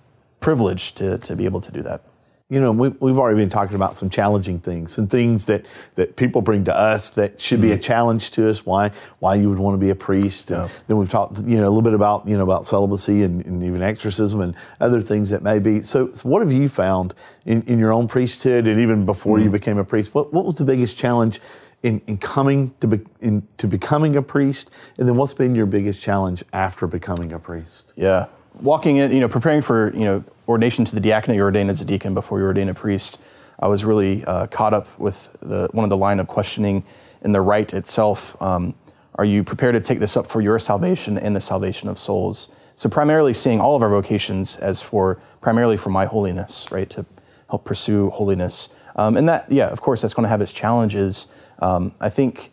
privilege 0.40 0.94
to, 0.96 1.16
to 1.18 1.34
be 1.34 1.46
able 1.46 1.62
to 1.62 1.72
do 1.72 1.80
that 1.82 2.02
you 2.50 2.58
know, 2.58 2.72
we, 2.72 2.88
we've 2.88 3.16
already 3.16 3.38
been 3.38 3.48
talking 3.48 3.76
about 3.76 3.96
some 3.96 4.10
challenging 4.10 4.58
things, 4.58 4.92
some 4.92 5.06
things 5.06 5.46
that, 5.46 5.66
that 5.94 6.16
people 6.16 6.42
bring 6.42 6.64
to 6.64 6.76
us 6.76 7.10
that 7.10 7.40
should 7.40 7.60
mm-hmm. 7.60 7.68
be 7.68 7.72
a 7.72 7.74
mm-hmm. 7.76 7.82
challenge 7.82 8.32
to 8.32 8.50
us. 8.50 8.66
Why 8.66 8.90
why 9.20 9.36
you 9.36 9.48
would 9.48 9.58
want 9.58 9.74
to 9.74 9.78
be 9.78 9.90
a 9.90 9.94
priest? 9.94 10.50
Yeah. 10.50 10.64
And 10.64 10.70
then 10.88 10.96
we've 10.96 11.08
talked, 11.08 11.38
you 11.38 11.58
know, 11.58 11.62
a 11.62 11.70
little 11.70 11.82
bit 11.82 11.94
about 11.94 12.26
you 12.28 12.36
know 12.36 12.42
about 12.42 12.66
celibacy 12.66 13.22
and, 13.22 13.46
and 13.46 13.62
even 13.62 13.82
exorcism 13.82 14.40
and 14.40 14.56
other 14.80 15.00
things 15.00 15.30
that 15.30 15.42
may 15.42 15.60
be. 15.60 15.80
So, 15.82 16.12
so 16.12 16.28
what 16.28 16.42
have 16.42 16.52
you 16.52 16.68
found 16.68 17.14
in, 17.46 17.62
in 17.62 17.78
your 17.78 17.92
own 17.92 18.08
priesthood 18.08 18.66
and 18.66 18.80
even 18.80 19.06
before 19.06 19.36
mm-hmm. 19.36 19.44
you 19.44 19.50
became 19.50 19.78
a 19.78 19.84
priest? 19.84 20.12
What 20.12 20.32
what 20.32 20.44
was 20.44 20.56
the 20.56 20.64
biggest 20.64 20.98
challenge? 20.98 21.40
In, 21.82 22.02
in 22.06 22.18
coming 22.18 22.74
to 22.80 22.86
be, 22.86 23.00
in, 23.22 23.42
to 23.56 23.66
becoming 23.66 24.16
a 24.16 24.20
priest, 24.20 24.68
and 24.98 25.08
then 25.08 25.16
what's 25.16 25.32
been 25.32 25.54
your 25.54 25.64
biggest 25.64 26.02
challenge 26.02 26.44
after 26.52 26.86
becoming 26.86 27.32
a 27.32 27.38
priest? 27.38 27.94
Yeah, 27.96 28.26
walking 28.60 28.96
in, 28.96 29.12
you 29.12 29.20
know, 29.20 29.28
preparing 29.28 29.62
for, 29.62 29.92
you 29.94 30.04
know, 30.04 30.24
ordination 30.48 30.84
to 30.84 30.94
the 30.94 31.00
diaconate, 31.00 31.36
you're 31.36 31.46
ordained 31.46 31.70
as 31.70 31.80
a 31.80 31.84
deacon 31.84 32.14
before 32.14 32.38
you 32.38 32.44
ordain 32.44 32.68
a 32.68 32.74
priest. 32.74 33.20
I 33.58 33.68
was 33.68 33.84
really 33.84 34.24
uh, 34.24 34.46
caught 34.46 34.74
up 34.74 34.86
with 34.98 35.36
the, 35.40 35.68
one 35.72 35.84
of 35.84 35.90
the 35.90 35.96
line 35.96 36.18
of 36.18 36.26
questioning 36.26 36.84
in 37.22 37.32
the 37.32 37.40
rite 37.40 37.74
itself. 37.74 38.40
Um, 38.40 38.74
are 39.16 39.24
you 39.24 39.44
prepared 39.44 39.74
to 39.74 39.80
take 39.80 39.98
this 39.98 40.16
up 40.16 40.26
for 40.26 40.40
your 40.40 40.58
salvation 40.58 41.18
and 41.18 41.36
the 41.36 41.40
salvation 41.40 41.88
of 41.88 41.98
souls? 41.98 42.48
So 42.74 42.88
primarily 42.88 43.34
seeing 43.34 43.60
all 43.60 43.76
of 43.76 43.82
our 43.82 43.90
vocations 43.90 44.56
as 44.56 44.80
for 44.80 45.20
primarily 45.42 45.76
for 45.76 45.90
my 45.90 46.06
holiness, 46.06 46.66
right? 46.70 46.88
To 46.90 47.04
help 47.50 47.64
pursue 47.64 48.08
holiness. 48.10 48.70
Um, 48.96 49.16
and 49.16 49.28
that, 49.28 49.50
yeah, 49.52 49.68
of 49.68 49.80
course, 49.80 50.00
that's 50.00 50.14
going 50.14 50.24
to 50.24 50.30
have 50.30 50.40
its 50.40 50.52
challenges. 50.52 51.26
Um, 51.58 51.92
I 52.00 52.08
think, 52.08 52.52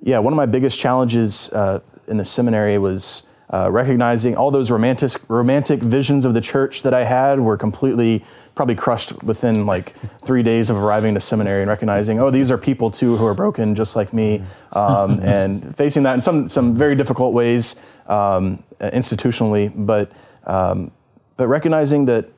yeah, 0.00 0.18
one 0.18 0.32
of 0.32 0.36
my 0.36 0.46
biggest 0.46 0.78
challenges 0.78 1.50
uh, 1.50 1.80
in 2.06 2.16
the 2.16 2.24
seminary 2.24 2.78
was 2.78 3.24
uh, 3.50 3.70
recognizing 3.72 4.36
all 4.36 4.50
those 4.50 4.70
romantic 4.70 5.12
romantic 5.28 5.82
visions 5.82 6.24
of 6.24 6.34
the 6.34 6.40
church 6.40 6.82
that 6.82 6.92
I 6.92 7.04
had 7.04 7.40
were 7.40 7.56
completely 7.56 8.22
probably 8.54 8.74
crushed 8.74 9.22
within 9.22 9.64
like 9.64 9.94
three 10.22 10.42
days 10.42 10.68
of 10.68 10.76
arriving 10.76 11.14
to 11.14 11.20
seminary 11.20 11.62
and 11.62 11.68
recognizing 11.70 12.20
oh 12.20 12.30
these 12.30 12.50
are 12.50 12.58
people 12.58 12.90
too 12.90 13.16
who 13.16 13.24
are 13.24 13.34
broken 13.34 13.74
just 13.74 13.96
like 13.96 14.12
me. 14.12 14.42
Um, 14.72 15.20
and 15.22 15.74
facing 15.76 16.02
that 16.02 16.14
in 16.14 16.22
some 16.22 16.48
some 16.48 16.74
very 16.74 16.94
difficult 16.94 17.32
ways 17.32 17.76
um, 18.06 18.62
institutionally. 18.80 19.72
But 19.74 20.12
um, 20.44 20.90
but 21.36 21.48
recognizing 21.48 22.04
that 22.06 22.28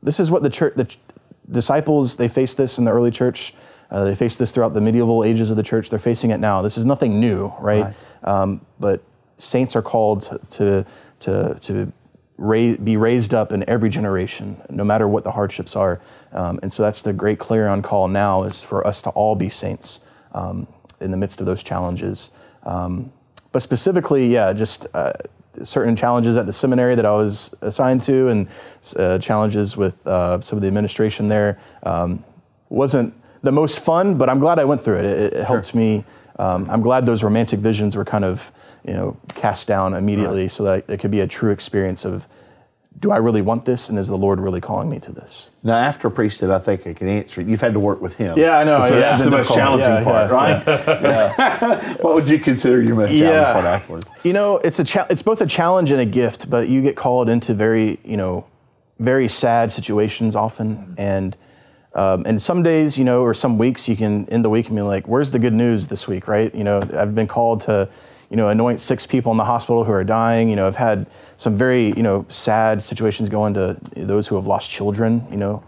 this 0.00 0.20
is 0.20 0.30
what 0.30 0.42
the 0.42 0.50
church 0.50 0.74
the 0.76 0.84
ch- 0.84 0.98
disciples 1.50 2.16
they 2.16 2.28
faced 2.28 2.56
this 2.56 2.78
in 2.78 2.84
the 2.84 2.92
early 2.92 3.10
church. 3.10 3.54
Uh, 3.90 4.04
they 4.04 4.14
faced 4.14 4.38
this 4.38 4.52
throughout 4.52 4.72
the 4.72 4.80
medieval 4.80 5.22
ages 5.22 5.50
of 5.50 5.58
the 5.58 5.62
church. 5.62 5.90
They're 5.90 5.98
facing 5.98 6.30
it 6.30 6.38
now. 6.38 6.62
This 6.62 6.78
is 6.78 6.86
nothing 6.86 7.20
new 7.20 7.52
right, 7.60 7.84
right. 7.84 7.94
Um, 8.22 8.64
but 8.80 9.02
saints 9.36 9.74
are 9.76 9.82
called 9.82 10.22
to, 10.50 10.86
to, 11.20 11.58
to 11.60 11.92
raise, 12.36 12.76
be 12.78 12.96
raised 12.96 13.34
up 13.34 13.52
in 13.52 13.68
every 13.68 13.90
generation, 13.90 14.60
no 14.68 14.84
matter 14.84 15.06
what 15.06 15.24
the 15.24 15.30
hardships 15.30 15.76
are. 15.76 16.00
Um, 16.32 16.58
and 16.62 16.72
so 16.72 16.82
that's 16.82 17.02
the 17.02 17.12
great 17.12 17.38
clarion 17.38 17.82
call 17.82 18.08
now 18.08 18.44
is 18.44 18.64
for 18.64 18.86
us 18.86 19.02
to 19.02 19.10
all 19.10 19.34
be 19.34 19.48
saints 19.48 20.00
um, 20.32 20.66
in 21.00 21.10
the 21.10 21.16
midst 21.16 21.40
of 21.40 21.46
those 21.46 21.62
challenges. 21.62 22.30
Um, 22.64 23.12
but 23.52 23.62
specifically, 23.62 24.26
yeah, 24.26 24.52
just 24.52 24.86
uh, 24.94 25.12
certain 25.62 25.94
challenges 25.94 26.36
at 26.36 26.46
the 26.46 26.52
seminary 26.52 26.94
that 26.94 27.04
I 27.04 27.12
was 27.12 27.54
assigned 27.60 28.02
to 28.04 28.28
and 28.28 28.48
uh, 28.96 29.18
challenges 29.18 29.76
with 29.76 30.04
uh, 30.06 30.40
some 30.40 30.56
of 30.56 30.62
the 30.62 30.68
administration 30.68 31.28
there. 31.28 31.58
Um, 31.82 32.24
wasn't 32.68 33.14
the 33.42 33.52
most 33.52 33.80
fun, 33.80 34.16
but 34.16 34.28
I'm 34.28 34.38
glad 34.38 34.58
I 34.58 34.64
went 34.64 34.80
through 34.80 34.98
it. 34.98 35.04
It, 35.04 35.18
it 35.18 35.32
sure. 35.32 35.44
helped 35.44 35.74
me. 35.74 36.04
Um, 36.38 36.68
I'm 36.70 36.80
glad 36.80 37.04
those 37.04 37.22
romantic 37.22 37.60
visions 37.60 37.96
were 37.96 38.04
kind 38.04 38.24
of 38.24 38.50
you 38.84 38.92
know, 38.92 39.16
cast 39.34 39.68
down 39.68 39.94
immediately 39.94 40.42
right. 40.42 40.50
so 40.50 40.64
that 40.64 40.88
it 40.88 40.98
could 41.00 41.10
be 41.10 41.20
a 41.20 41.26
true 41.26 41.50
experience 41.50 42.04
of 42.04 42.26
do 42.98 43.10
I 43.10 43.16
really 43.16 43.42
want 43.42 43.64
this 43.64 43.88
and 43.88 43.98
is 43.98 44.06
the 44.06 44.16
Lord 44.16 44.38
really 44.38 44.60
calling 44.60 44.88
me 44.88 45.00
to 45.00 45.12
this? 45.12 45.50
Now, 45.62 45.76
after 45.76 46.08
priesthood, 46.08 46.50
I 46.50 46.58
think 46.58 46.86
I 46.86 46.92
can 46.92 47.08
answer 47.08 47.40
it. 47.40 47.48
You've 47.48 47.60
had 47.60 47.72
to 47.72 47.80
work 47.80 48.00
with 48.00 48.16
Him. 48.16 48.38
Yeah, 48.38 48.58
I 48.58 48.64
know. 48.64 48.78
So 48.86 48.94
yeah, 48.94 49.00
that's 49.00 49.24
the 49.24 49.30
most 49.30 49.52
challenging 49.52 49.92
yeah, 49.92 50.04
part, 50.04 50.30
yeah, 50.30 51.58
right? 51.58 52.00
what 52.02 52.14
would 52.14 52.28
you 52.28 52.38
consider 52.38 52.80
your 52.80 52.94
most 52.94 53.10
challenging 53.10 53.52
part 53.52 53.64
afterwards? 53.64 54.06
You 54.22 54.32
know, 54.32 54.58
it's 54.58 54.78
a 54.78 54.84
cha- 54.84 55.06
it's 55.10 55.22
both 55.22 55.40
a 55.40 55.46
challenge 55.46 55.90
and 55.90 56.00
a 56.00 56.06
gift, 56.06 56.48
but 56.48 56.68
you 56.68 56.80
get 56.80 56.94
called 56.94 57.28
into 57.28 57.54
very, 57.54 57.98
you 58.04 58.16
know, 58.16 58.46
very 59.00 59.28
sad 59.28 59.72
situations 59.72 60.36
often, 60.36 60.94
and 60.96 61.36
um, 61.94 62.24
and 62.24 62.40
some 62.40 62.62
days, 62.62 62.96
you 62.96 63.04
know, 63.04 63.22
or 63.22 63.34
some 63.34 63.58
weeks, 63.58 63.88
you 63.88 63.96
can 63.96 64.28
end 64.28 64.44
the 64.44 64.50
week 64.50 64.68
and 64.68 64.76
be 64.76 64.82
like, 64.82 65.08
"Where's 65.08 65.30
the 65.30 65.38
good 65.38 65.54
news 65.54 65.88
this 65.88 66.06
week?" 66.06 66.28
Right? 66.28 66.54
You 66.54 66.62
know, 66.62 66.80
I've 66.94 67.14
been 67.14 67.28
called 67.28 67.62
to 67.62 67.88
you 68.32 68.36
know, 68.36 68.48
anoint 68.48 68.80
six 68.80 69.06
people 69.06 69.30
in 69.30 69.36
the 69.36 69.44
hospital 69.44 69.84
who 69.84 69.92
are 69.92 70.02
dying. 70.02 70.48
You 70.48 70.56
know, 70.56 70.66
I've 70.66 70.76
had 70.76 71.06
some 71.36 71.54
very, 71.54 71.88
you 71.88 72.02
know, 72.02 72.24
sad 72.30 72.82
situations 72.82 73.28
going 73.28 73.52
to 73.52 73.76
those 73.94 74.26
who 74.26 74.36
have 74.36 74.46
lost 74.46 74.70
children, 74.70 75.26
you 75.30 75.36
know, 75.36 75.62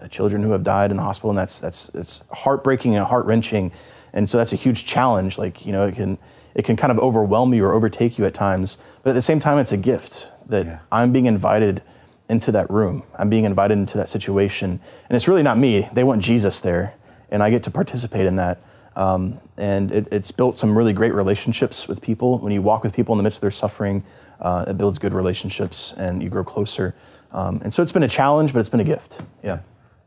uh, 0.00 0.08
children 0.08 0.42
who 0.42 0.50
have 0.50 0.64
died 0.64 0.90
in 0.90 0.96
the 0.96 1.04
hospital, 1.04 1.30
and 1.30 1.38
that's 1.38 1.60
that's 1.60 1.90
it's 1.90 2.24
heartbreaking 2.32 2.96
and 2.96 3.06
heart 3.06 3.24
wrenching, 3.24 3.70
and 4.12 4.28
so 4.28 4.36
that's 4.36 4.52
a 4.52 4.56
huge 4.56 4.84
challenge. 4.84 5.38
Like, 5.38 5.64
you 5.64 5.70
know, 5.70 5.86
it 5.86 5.94
can 5.94 6.18
it 6.56 6.64
can 6.64 6.74
kind 6.74 6.90
of 6.90 6.98
overwhelm 6.98 7.54
you 7.54 7.64
or 7.64 7.72
overtake 7.72 8.18
you 8.18 8.24
at 8.24 8.34
times, 8.34 8.78
but 9.04 9.10
at 9.10 9.12
the 9.12 9.22
same 9.22 9.38
time, 9.38 9.56
it's 9.58 9.70
a 9.70 9.76
gift 9.76 10.28
that 10.48 10.66
yeah. 10.66 10.78
I'm 10.90 11.12
being 11.12 11.26
invited 11.26 11.82
into 12.28 12.50
that 12.50 12.68
room. 12.68 13.04
I'm 13.16 13.30
being 13.30 13.44
invited 13.44 13.78
into 13.78 13.96
that 13.96 14.08
situation, 14.08 14.80
and 15.08 15.14
it's 15.14 15.28
really 15.28 15.44
not 15.44 15.56
me. 15.56 15.88
They 15.92 16.02
want 16.02 16.20
Jesus 16.20 16.60
there, 16.62 16.94
and 17.30 17.44
I 17.44 17.50
get 17.50 17.62
to 17.62 17.70
participate 17.70 18.26
in 18.26 18.34
that. 18.36 18.58
Um, 18.98 19.40
and 19.56 19.92
it, 19.92 20.08
it's 20.10 20.32
built 20.32 20.58
some 20.58 20.76
really 20.76 20.92
great 20.92 21.14
relationships 21.14 21.86
with 21.86 22.02
people. 22.02 22.38
When 22.38 22.52
you 22.52 22.60
walk 22.60 22.82
with 22.82 22.92
people 22.92 23.14
in 23.14 23.18
the 23.18 23.22
midst 23.22 23.38
of 23.38 23.42
their 23.42 23.52
suffering, 23.52 24.02
uh, 24.40 24.64
it 24.66 24.76
builds 24.76 24.98
good 24.98 25.14
relationships 25.14 25.94
and 25.96 26.20
you 26.20 26.28
grow 26.28 26.42
closer. 26.42 26.96
Um, 27.30 27.60
and 27.62 27.72
so 27.72 27.80
it's 27.80 27.92
been 27.92 28.02
a 28.02 28.08
challenge, 28.08 28.52
but 28.52 28.58
it's 28.58 28.68
been 28.68 28.80
a 28.80 28.84
gift. 28.84 29.22
Yeah. 29.42 29.60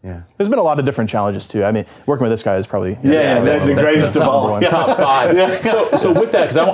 Yeah. 0.04 0.23
There's 0.36 0.49
been 0.49 0.60
a 0.60 0.63
lot 0.63 0.77
of 0.77 0.86
different 0.86 1.10
challenges 1.10 1.47
too. 1.47 1.63
I 1.63 1.71
mean, 1.71 1.86
working 2.06 2.23
with 2.23 2.32
this 2.32 2.43
guy 2.43 2.58
is 2.58 2.67
probably 2.67 2.97
yeah, 3.04 3.12
yeah, 3.12 3.21
yeah 3.21 3.39
that's 3.41 3.65
the 3.65 3.75
greatest 3.75 4.15
of 4.15 4.23
all. 4.23 4.60
Yeah. 4.60 4.69
Top 4.69 4.97
five. 4.97 5.38
yeah. 5.38 5.60
So, 5.62 5.95
so 5.95 6.12
with 6.12 6.32
that, 6.32 6.49
because 6.49 6.58
um, 6.58 6.69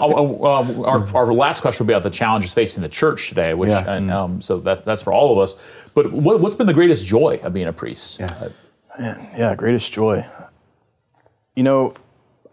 our, 0.85 1.15
our 1.15 1.33
last 1.33 1.61
question 1.61 1.85
will 1.85 1.89
be 1.89 1.93
about 1.93 2.03
the 2.03 2.09
challenges 2.09 2.53
facing 2.53 2.81
the 2.81 2.89
church 2.89 3.27
today, 3.27 3.53
which 3.53 3.69
yeah. 3.69 3.93
and 3.93 4.09
um, 4.09 4.39
so 4.39 4.59
that's 4.59 4.85
that's 4.85 5.01
for 5.03 5.11
all 5.11 5.33
of 5.33 5.39
us. 5.39 5.89
But 5.93 6.13
what, 6.13 6.41
has 6.41 6.55
been 6.55 6.67
the 6.67 6.73
greatest 6.73 7.05
joy 7.05 7.39
of 7.43 7.53
being 7.53 7.67
a 7.67 7.73
priest? 7.73 8.19
Yeah, 8.19 8.49
Man, 8.97 9.29
yeah, 9.37 9.55
greatest 9.55 9.91
joy. 9.91 10.25
You 11.53 11.63
know, 11.63 11.95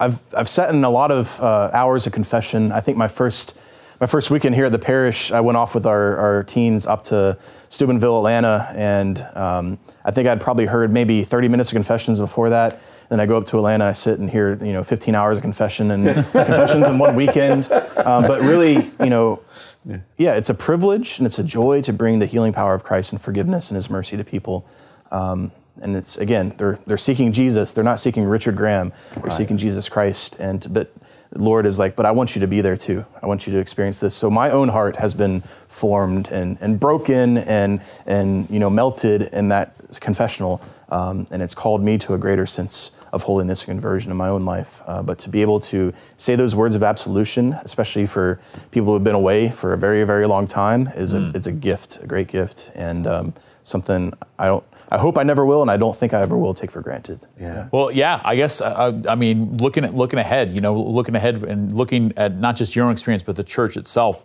I've, 0.01 0.23
I've 0.35 0.49
sat 0.49 0.71
in 0.71 0.83
a 0.85 0.91
lot 0.91 1.11
of 1.11 1.41
uh, 1.41 1.71
hours 1.73 2.07
of 2.07 2.13
confession. 2.13 2.73
I 2.73 2.81
think 2.81 2.97
my 2.99 3.09
first, 3.09 3.57
my 4.01 4.07
first 4.07 4.31
weekend 4.31 4.55
here 4.55 4.67
at 4.67 4.73
the 4.73 4.79
parish, 4.79 5.31
I 5.31 5.41
went 5.41 5.57
off 5.57 5.75
with 5.75 5.87
our, 5.87 6.17
our 6.17 6.43
teens 6.43 6.87
up 6.87 7.05
to 7.05 7.39
Steubenville, 7.71 8.19
Atlanta, 8.19 8.73
and 8.75 9.25
um, 9.35 9.79
I 10.05 10.11
think 10.11 10.29
I'd 10.29 10.41
probably 10.41 10.67
heard 10.67 10.93
maybe 10.93 11.25
30 11.25 11.49
minutes 11.49 11.71
of 11.71 11.75
confessions 11.75 12.19
before 12.19 12.51
that. 12.51 12.81
Then 13.09 13.21
I 13.21 13.27
go 13.27 13.37
up 13.37 13.47
to 13.47 13.59
Atlanta, 13.59 13.85
I 13.87 13.93
sit 13.93 14.19
and 14.19 14.31
hear 14.31 14.55
you 14.65 14.73
know 14.73 14.83
15 14.83 15.15
hours 15.15 15.39
of 15.39 15.43
confession 15.43 15.91
and 15.91 16.05
confessions 16.33 16.87
in 16.87 16.99
one 16.99 17.15
weekend. 17.15 17.71
Um, 17.71 18.27
but 18.27 18.41
really, 18.41 18.91
you 18.99 19.11
know, 19.11 19.41
yeah. 19.85 19.99
yeah. 20.17 20.35
it's 20.35 20.51
a 20.51 20.55
privilege 20.55 21.19
and 21.19 21.27
it's 21.27 21.39
a 21.39 21.45
joy 21.45 21.83
to 21.83 21.93
bring 21.93 22.19
the 22.19 22.27
healing 22.27 22.53
power 22.53 22.75
of 22.75 22.83
Christ 22.83 23.13
and 23.13 23.21
forgiveness 23.21 23.69
and 23.69 23.77
His 23.77 23.91
mercy 23.91 24.17
to 24.17 24.25
people. 24.25 24.67
Um, 25.11 25.53
and 25.83 25.97
it's 25.97 26.17
again 26.17 26.55
they're 26.57 26.79
they're 26.87 26.99
seeking 26.99 27.33
Jesus. 27.33 27.73
They're 27.73 27.85
not 27.85 28.01
seeking 28.01 28.25
Richard 28.25 28.57
Graham. 28.57 28.93
They're 29.15 29.25
right. 29.25 29.33
seeking 29.33 29.57
Jesus 29.57 29.89
Christ. 29.89 30.37
And 30.39 30.67
but 30.73 30.93
Lord 31.37 31.67
is 31.67 31.79
like, 31.79 31.97
but 31.97 32.07
I 32.07 32.13
want 32.13 32.35
you 32.35 32.41
to 32.41 32.47
be 32.47 32.61
there 32.61 32.77
too. 32.77 33.05
I 33.21 33.27
want 33.27 33.47
you 33.47 33.53
to 33.55 33.59
experience 33.59 34.01
this. 34.01 34.15
So 34.15 34.31
my 34.31 34.51
own 34.51 34.69
heart 34.69 34.97
has 34.97 35.15
been 35.15 35.43
formed 35.69 36.29
and, 36.29 36.59
and 36.61 36.79
broken 36.79 37.39
and, 37.39 37.81
and 38.07 38.49
you 38.51 38.61
know, 38.61 38.71
melted 38.71 39.23
in 39.23 39.49
that 39.49 39.75
confessional. 40.01 40.61
Um, 40.91 41.27
and 41.31 41.43
it's 41.43 41.55
called 41.55 41.83
me 41.83 41.99
to 41.99 42.15
a 42.15 42.19
greater 42.19 42.47
sense 42.47 42.93
of 43.13 43.25
holiness 43.25 43.63
and 43.63 43.71
conversion 43.71 44.11
in 44.11 44.17
my 44.17 44.29
own 44.29 44.45
life. 44.45 44.81
Uh, 44.87 45.03
but 45.03 45.19
to 45.21 45.29
be 45.29 45.43
able 45.43 45.59
to 45.61 45.93
say 46.17 46.37
those 46.37 46.55
words 46.55 46.75
of 46.75 46.83
absolution, 46.83 47.55
especially 47.63 48.07
for 48.07 48.39
people 48.71 48.89
who 48.89 48.95
have 48.95 49.05
been 49.05 49.15
away 49.15 49.49
for 49.51 49.73
a 49.73 49.79
very, 49.79 50.05
very 50.05 50.27
long 50.27 50.47
time, 50.47 50.89
is 50.95 51.15
mm. 51.15 51.33
a, 51.33 51.37
it's 51.37 51.47
a 51.47 51.53
gift, 51.53 51.99
a 52.03 52.07
great 52.07 52.29
gift, 52.29 52.71
and 52.75 53.07
um, 53.07 53.35
something 53.63 54.13
I 54.39 54.47
don't. 54.47 54.65
I 54.91 54.99
hope 54.99 55.19
I 55.19 55.23
never 55.23 55.45
will, 55.45 55.63
and 55.63 55.71
I 55.71 55.77
don't 55.77 55.97
think 55.97 56.13
I 56.15 56.21
ever 56.21 56.37
will 56.37 56.55
take 56.55 56.71
for 56.71 56.81
granted. 56.81 57.21
Yeah. 57.41 57.69
Well, 57.73 57.91
yeah. 57.91 58.21
I 58.25 58.37
guess. 58.37 58.61
Uh, 58.61 59.01
I 59.09 59.15
mean, 59.15 59.57
looking 59.59 59.85
at 59.85 59.95
looking 59.95 60.19
ahead, 60.19 60.53
you 60.53 60.61
know, 60.61 60.75
looking 60.81 61.15
ahead 61.15 61.43
and 61.43 61.73
looking 61.73 62.13
at 62.17 62.37
not 62.37 62.57
just 62.57 62.77
your 62.77 62.85
own 62.85 62.93
experience, 62.93 63.23
but 63.23 63.37
the 63.37 63.45
church 63.45 63.77
itself 63.77 64.25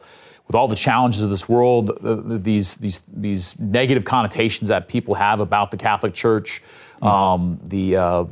with 0.49 0.55
all 0.55 0.67
the 0.67 0.75
challenges 0.75 1.21
of 1.23 1.29
this 1.29 1.47
world, 1.47 1.91
these 2.43 2.75
these 2.75 3.01
these 3.07 3.59
negative 3.59 4.03
connotations 4.03 4.67
that 4.69 4.87
people 4.87 5.13
have 5.13 5.39
about 5.39 5.69
the 5.69 5.77
Catholic 5.77 6.13
Church, 6.13 6.61
mm-hmm. 6.95 7.07
um, 7.07 7.59
the 7.63 7.95
uh, 7.95 8.25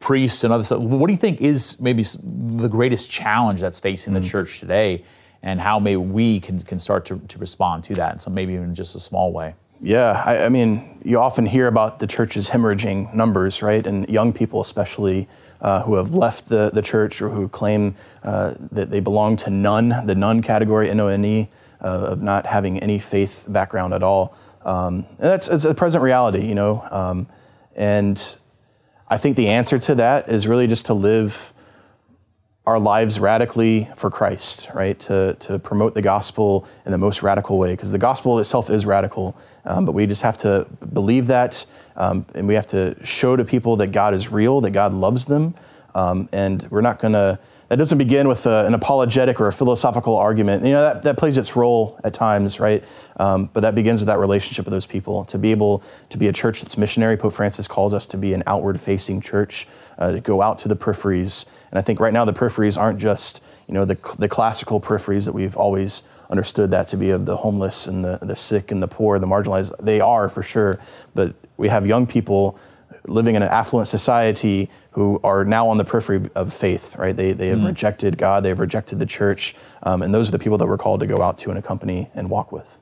priests 0.00 0.42
and 0.42 0.52
other 0.52 0.64
stuff. 0.64 0.80
What 0.80 1.06
do 1.06 1.12
you 1.12 1.18
think 1.18 1.40
is 1.40 1.80
maybe 1.80 2.02
the 2.02 2.68
greatest 2.68 3.10
challenge 3.10 3.60
that's 3.60 3.78
facing 3.80 4.12
mm. 4.12 4.20
the 4.20 4.28
church 4.28 4.58
today, 4.58 5.04
and 5.44 5.60
how 5.60 5.78
maybe 5.78 5.96
we 5.96 6.40
can, 6.40 6.60
can 6.60 6.78
start 6.78 7.06
to, 7.06 7.18
to 7.18 7.38
respond 7.38 7.84
to 7.84 7.94
that 7.94 8.14
in 8.14 8.18
some 8.18 8.34
maybe 8.34 8.54
even 8.54 8.74
just 8.74 8.96
a 8.96 9.00
small 9.00 9.32
way? 9.32 9.54
Yeah, 9.80 10.22
I, 10.24 10.44
I, 10.44 10.48
mean, 10.48 11.00
you 11.04 11.18
often 11.18 11.46
hear 11.46 11.66
about 11.66 11.98
the 11.98 12.06
church's 12.06 12.50
hemorrhaging 12.50 13.12
numbers, 13.14 13.62
right? 13.62 13.86
And 13.86 14.08
young 14.08 14.32
people, 14.32 14.60
especially, 14.60 15.28
uh, 15.60 15.82
who 15.82 15.94
have 15.94 16.14
left 16.14 16.48
the, 16.48 16.70
the 16.70 16.82
church 16.82 17.20
or 17.20 17.28
who 17.30 17.48
claim 17.48 17.94
uh, 18.22 18.54
that 18.72 18.90
they 18.90 19.00
belong 19.00 19.36
to 19.38 19.50
none, 19.50 20.06
the 20.06 20.14
none 20.14 20.42
category, 20.42 20.90
N 20.90 21.00
O 21.00 21.08
N 21.08 21.24
E, 21.24 21.48
uh, 21.80 21.84
of 21.84 22.22
not 22.22 22.46
having 22.46 22.78
any 22.80 22.98
faith 22.98 23.44
background 23.48 23.94
at 23.94 24.02
all. 24.02 24.36
Um, 24.64 25.06
and 25.18 25.18
that's 25.18 25.48
it's 25.48 25.64
a 25.64 25.74
present 25.74 26.02
reality, 26.04 26.46
you 26.46 26.54
know. 26.54 26.86
Um, 26.90 27.26
and 27.74 28.36
I 29.08 29.18
think 29.18 29.36
the 29.36 29.48
answer 29.48 29.78
to 29.78 29.94
that 29.96 30.28
is 30.28 30.46
really 30.46 30.66
just 30.66 30.86
to 30.86 30.94
live 30.94 31.53
our 32.66 32.78
lives 32.78 33.20
radically 33.20 33.90
for 33.94 34.10
Christ, 34.10 34.68
right? 34.74 34.98
To, 35.00 35.34
to 35.40 35.58
promote 35.58 35.92
the 35.92 36.02
gospel 36.02 36.66
in 36.86 36.92
the 36.92 36.98
most 36.98 37.22
radical 37.22 37.58
way, 37.58 37.72
because 37.74 37.92
the 37.92 37.98
gospel 37.98 38.38
itself 38.38 38.70
is 38.70 38.86
radical, 38.86 39.36
um, 39.66 39.84
but 39.84 39.92
we 39.92 40.06
just 40.06 40.22
have 40.22 40.38
to 40.38 40.66
believe 40.92 41.26
that, 41.26 41.66
um, 41.96 42.24
and 42.34 42.48
we 42.48 42.54
have 42.54 42.66
to 42.68 42.96
show 43.04 43.36
to 43.36 43.44
people 43.44 43.76
that 43.76 43.92
God 43.92 44.14
is 44.14 44.32
real, 44.32 44.62
that 44.62 44.70
God 44.70 44.94
loves 44.94 45.26
them, 45.26 45.54
um, 45.94 46.28
and 46.32 46.66
we're 46.70 46.80
not 46.80 47.00
going 47.00 47.12
to 47.12 47.38
that 47.68 47.78
doesn't 47.78 47.98
begin 47.98 48.28
with 48.28 48.46
a, 48.46 48.66
an 48.66 48.74
apologetic 48.74 49.40
or 49.40 49.48
a 49.48 49.52
philosophical 49.52 50.16
argument. 50.16 50.64
You 50.64 50.72
know, 50.72 50.82
that, 50.82 51.02
that 51.02 51.16
plays 51.16 51.38
its 51.38 51.56
role 51.56 51.98
at 52.04 52.12
times, 52.12 52.60
right? 52.60 52.84
Um, 53.18 53.48
but 53.52 53.60
that 53.60 53.74
begins 53.74 54.00
with 54.00 54.06
that 54.08 54.18
relationship 54.18 54.64
with 54.64 54.72
those 54.72 54.86
people. 54.86 55.24
To 55.26 55.38
be 55.38 55.50
able 55.50 55.82
to 56.10 56.18
be 56.18 56.28
a 56.28 56.32
church 56.32 56.60
that's 56.60 56.76
missionary, 56.76 57.16
Pope 57.16 57.32
Francis 57.32 57.66
calls 57.66 57.94
us 57.94 58.06
to 58.06 58.16
be 58.16 58.34
an 58.34 58.42
outward 58.46 58.80
facing 58.80 59.20
church, 59.20 59.66
uh, 59.98 60.12
to 60.12 60.20
go 60.20 60.42
out 60.42 60.58
to 60.58 60.68
the 60.68 60.76
peripheries. 60.76 61.46
And 61.70 61.78
I 61.78 61.82
think 61.82 62.00
right 62.00 62.12
now 62.12 62.24
the 62.24 62.34
peripheries 62.34 62.78
aren't 62.78 62.98
just, 62.98 63.42
you 63.66 63.74
know, 63.74 63.84
the, 63.84 63.98
the 64.18 64.28
classical 64.28 64.80
peripheries 64.80 65.24
that 65.24 65.32
we've 65.32 65.56
always 65.56 66.02
understood 66.28 66.70
that 66.72 66.88
to 66.88 66.96
be 66.96 67.10
of 67.10 67.24
the 67.24 67.36
homeless 67.36 67.86
and 67.86 68.04
the, 68.04 68.18
the 68.20 68.36
sick 68.36 68.72
and 68.72 68.82
the 68.82 68.88
poor, 68.88 69.18
the 69.18 69.26
marginalized. 69.26 69.72
They 69.82 70.00
are 70.00 70.28
for 70.28 70.42
sure. 70.42 70.78
But 71.14 71.34
we 71.56 71.68
have 71.68 71.86
young 71.86 72.06
people 72.06 72.58
living 73.06 73.34
in 73.34 73.42
an 73.42 73.48
affluent 73.48 73.88
society 73.88 74.70
who 74.92 75.20
are 75.22 75.44
now 75.44 75.68
on 75.68 75.76
the 75.76 75.84
periphery 75.84 76.22
of 76.34 76.52
faith, 76.52 76.96
right? 76.96 77.16
They, 77.16 77.32
they 77.32 77.48
have 77.48 77.58
mm 77.58 77.66
rejected 77.66 78.18
God, 78.18 78.44
they've 78.44 78.58
rejected 78.58 78.98
the 78.98 79.06
church, 79.06 79.54
um, 79.82 80.02
and 80.02 80.14
those 80.14 80.28
are 80.28 80.32
the 80.32 80.38
people 80.38 80.58
that 80.58 80.66
we're 80.66 80.78
called 80.78 81.00
to 81.00 81.06
go 81.06 81.22
out 81.22 81.38
to 81.38 81.50
and 81.50 81.58
accompany 81.58 82.10
and 82.14 82.30
walk 82.30 82.52
with. 82.52 82.78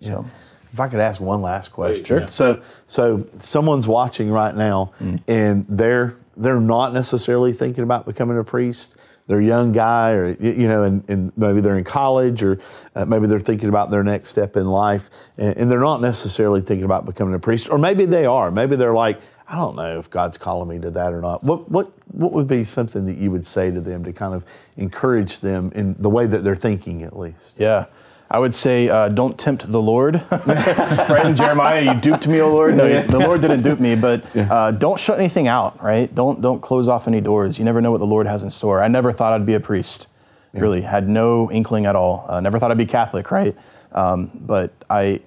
Yeah. 0.00 0.08
So. 0.08 0.26
If 0.72 0.80
I 0.80 0.88
could 0.88 1.00
ask 1.00 1.20
one 1.20 1.42
last 1.42 1.68
question. 1.70 2.04
Sure. 2.04 2.26
So, 2.28 2.62
so 2.86 3.26
someone's 3.38 3.86
watching 3.86 4.30
right 4.30 4.54
now, 4.54 4.92
mm 5.00 5.20
and 5.28 5.66
they're 5.68 6.16
they're 6.36 6.60
not 6.60 6.94
necessarily 6.94 7.52
thinking 7.52 7.84
about 7.84 8.06
becoming 8.06 8.38
a 8.38 8.44
priest. 8.44 8.98
They're 9.26 9.40
a 9.40 9.44
young 9.44 9.72
guy, 9.72 10.12
or 10.12 10.34
you 10.40 10.66
know, 10.66 10.82
and, 10.82 11.04
and 11.08 11.32
maybe 11.36 11.60
they're 11.60 11.78
in 11.78 11.84
college, 11.84 12.42
or 12.42 12.58
uh, 12.96 13.04
maybe 13.04 13.26
they're 13.26 13.38
thinking 13.38 13.68
about 13.68 13.90
their 13.90 14.02
next 14.02 14.30
step 14.30 14.56
in 14.56 14.64
life, 14.64 15.10
and, 15.38 15.56
and 15.56 15.70
they're 15.70 15.80
not 15.80 16.00
necessarily 16.00 16.60
thinking 16.60 16.84
about 16.84 17.06
becoming 17.06 17.34
a 17.34 17.38
priest, 17.38 17.70
or 17.70 17.78
maybe 17.78 18.04
they 18.04 18.26
are. 18.26 18.50
Maybe 18.50 18.74
they're 18.74 18.94
like, 18.94 19.20
I 19.52 19.56
don't 19.56 19.76
know 19.76 19.98
if 19.98 20.08
God's 20.08 20.38
calling 20.38 20.66
me 20.66 20.78
to 20.78 20.90
that 20.92 21.12
or 21.12 21.20
not. 21.20 21.44
What 21.44 21.70
what 21.70 21.92
what 22.12 22.32
would 22.32 22.48
be 22.48 22.64
something 22.64 23.04
that 23.04 23.18
you 23.18 23.30
would 23.30 23.44
say 23.44 23.70
to 23.70 23.82
them 23.82 24.02
to 24.04 24.12
kind 24.12 24.34
of 24.34 24.44
encourage 24.78 25.40
them 25.40 25.70
in 25.74 25.94
the 25.98 26.08
way 26.08 26.26
that 26.26 26.42
they're 26.42 26.56
thinking, 26.56 27.02
at 27.02 27.18
least? 27.18 27.60
Yeah. 27.60 27.86
I 28.30 28.38
would 28.38 28.54
say, 28.54 28.88
uh, 28.88 29.08
don't 29.08 29.38
tempt 29.38 29.70
the 29.70 29.80
Lord. 29.80 30.22
right 30.30 31.26
in 31.26 31.36
Jeremiah, 31.36 31.82
you 31.82 32.00
duped 32.00 32.26
me, 32.26 32.40
O 32.40 32.50
Lord. 32.50 32.74
No, 32.74 33.02
the 33.02 33.18
Lord 33.18 33.42
didn't 33.42 33.60
dupe 33.60 33.78
me, 33.78 33.94
but 33.94 34.24
uh, 34.34 34.70
don't 34.70 34.98
shut 34.98 35.18
anything 35.18 35.48
out. 35.48 35.82
Right? 35.82 36.12
Don't 36.14 36.40
don't 36.40 36.62
close 36.62 36.88
off 36.88 37.06
any 37.06 37.20
doors. 37.20 37.58
You 37.58 37.66
never 37.66 37.82
know 37.82 37.90
what 37.90 38.00
the 38.00 38.06
Lord 38.06 38.26
has 38.26 38.42
in 38.42 38.48
store. 38.48 38.82
I 38.82 38.88
never 38.88 39.12
thought 39.12 39.34
I'd 39.34 39.44
be 39.44 39.52
a 39.52 39.60
priest. 39.60 40.06
Yeah. 40.54 40.62
Really, 40.62 40.80
had 40.80 41.10
no 41.10 41.50
inkling 41.50 41.84
at 41.84 41.94
all. 41.94 42.24
Uh, 42.26 42.40
never 42.40 42.58
thought 42.58 42.70
I'd 42.70 42.78
be 42.78 42.86
Catholic. 42.86 43.30
Right? 43.30 43.54
Um, 43.92 44.30
but 44.34 44.72
I 44.88 45.20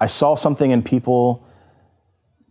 I 0.00 0.06
saw 0.06 0.36
something 0.36 0.70
in 0.70 0.84
people 0.84 1.44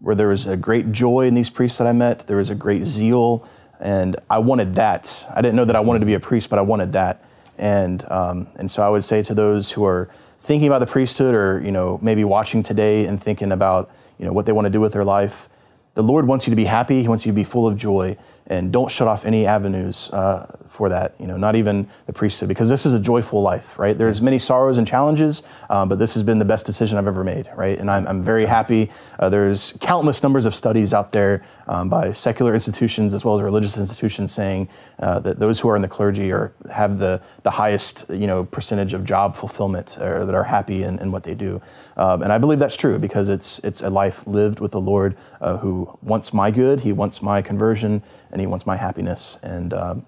where 0.06 0.14
there 0.14 0.28
was 0.28 0.46
a 0.46 0.56
great 0.56 0.92
joy 0.92 1.26
in 1.26 1.34
these 1.34 1.50
priests 1.50 1.80
that 1.80 1.88
I 1.88 1.92
met. 1.92 2.28
There 2.28 2.38
was 2.38 2.52
a 2.52 2.56
great 2.56 2.84
zeal, 2.84 3.44
and 3.80 4.16
I 4.30 4.38
wanted 4.38 4.76
that. 4.76 5.26
I 5.34 5.42
didn't 5.42 5.56
know 5.56 5.66
that 5.66 5.76
I 5.76 5.80
wanted 5.80 6.02
to 6.02 6.06
be 6.06 6.14
a 6.14 6.20
priest, 6.20 6.48
but 6.48 6.60
I 6.60 6.62
wanted 6.62 6.94
that. 6.94 7.26
And 7.58 8.06
um, 8.12 8.48
and 8.58 8.70
so 8.70 8.86
I 8.86 8.90
would 8.90 9.04
say 9.04 9.24
to 9.24 9.34
those 9.34 9.72
who 9.72 9.84
are 9.84 10.08
thinking 10.38 10.68
about 10.68 10.78
the 10.78 10.86
priesthood, 10.86 11.34
or 11.34 11.60
you 11.66 11.72
know 11.72 11.98
maybe 12.04 12.24
watching 12.24 12.62
today 12.62 13.08
and 13.08 13.20
thinking 13.20 13.52
about 13.52 13.90
you 14.20 14.26
know 14.26 14.32
what 14.32 14.46
they 14.46 14.52
want 14.52 14.66
to 14.66 14.70
do 14.70 14.80
with 14.80 14.94
their 14.94 15.04
life, 15.04 15.50
the 15.96 16.04
Lord 16.04 16.28
wants 16.28 16.46
you 16.46 16.52
to 16.52 16.56
be 16.56 16.66
happy. 16.66 17.02
He 17.02 17.08
wants 17.08 17.26
you 17.26 17.32
to 17.32 17.36
be 17.36 17.44
full 17.44 17.66
of 17.66 17.76
joy, 17.76 18.16
and 18.46 18.72
don't 18.72 18.92
shut 18.92 19.08
off 19.08 19.26
any 19.26 19.48
avenues 19.48 20.12
uh, 20.12 20.56
for 20.76 20.90
that. 20.90 21.16
You 21.20 21.28
know, 21.28 21.38
not 21.38 21.56
even 21.56 21.88
the 22.06 22.14
priesthood, 22.14 22.50
because 22.50 22.70
this 22.70 22.86
is 22.86 22.94
a 22.94 23.00
joyful 23.00 23.42
life, 23.42 23.80
right? 23.80 23.98
There's 23.98 24.22
many 24.22 24.40
sorrows 24.40 24.78
and 24.78 24.86
challenges, 24.86 25.42
um, 25.70 25.90
but 25.90 25.98
this 25.98 26.14
has 26.14 26.24
been 26.24 26.38
the 26.38 26.46
best 26.46 26.66
decision 26.66 26.98
I've 26.98 27.08
ever 27.08 27.24
made, 27.24 27.50
right? 27.56 27.80
And 27.80 27.90
I'm, 27.90 28.06
I'm 28.08 28.24
very 28.24 28.46
happy. 28.46 28.92
Uh, 29.18 29.30
there's 29.30 29.74
countless 29.80 30.22
numbers 30.22 30.46
of 30.46 30.54
studies 30.54 30.94
out 30.94 31.12
there 31.12 31.44
um, 31.68 31.90
by 31.90 32.12
secular 32.12 32.54
institutions 32.54 33.14
as 33.14 33.24
well 33.24 33.36
as 33.36 33.42
religious 33.42 33.78
institutions 33.78 34.32
saying 34.32 34.70
uh, 35.00 35.20
that 35.22 35.40
those 35.40 35.60
who 35.60 35.70
are 35.70 35.76
in 35.76 35.82
the 35.82 35.88
clergy 35.88 36.32
are 36.32 36.54
have 36.72 37.00
the 37.00 37.22
the 37.44 37.52
highest 37.52 38.06
you 38.10 38.28
know 38.28 38.44
percentage 38.44 38.94
of 38.94 39.04
job 39.04 39.36
fulfillment 39.36 39.98
or 40.00 40.26
that 40.26 40.36
are 40.36 40.44
happy 40.44 40.84
in, 40.84 41.00
in 41.00 41.12
what 41.12 41.24
they 41.24 41.34
do. 41.34 41.62
Um, 41.98 42.22
and 42.22 42.32
I 42.32 42.38
believe 42.38 42.60
that's 42.60 42.76
true 42.76 43.00
because 43.00 43.30
it's 43.30 43.60
it's 43.60 43.82
a 43.82 43.90
life 43.90 44.28
lived 44.28 44.60
with 44.60 44.72
the 44.72 44.82
Lord 44.82 45.16
uh, 45.42 45.58
who 45.58 45.98
wants 46.02 46.34
my 46.34 46.52
good. 46.52 46.82
He 46.82 46.92
wants 46.92 47.22
my 47.22 47.42
conversion 47.42 48.04
and 48.32 48.42
He 48.42 48.48
wants 48.48 48.66
my 48.66 48.76
happiness. 48.76 49.38
And 49.42 49.74
um, 49.74 50.06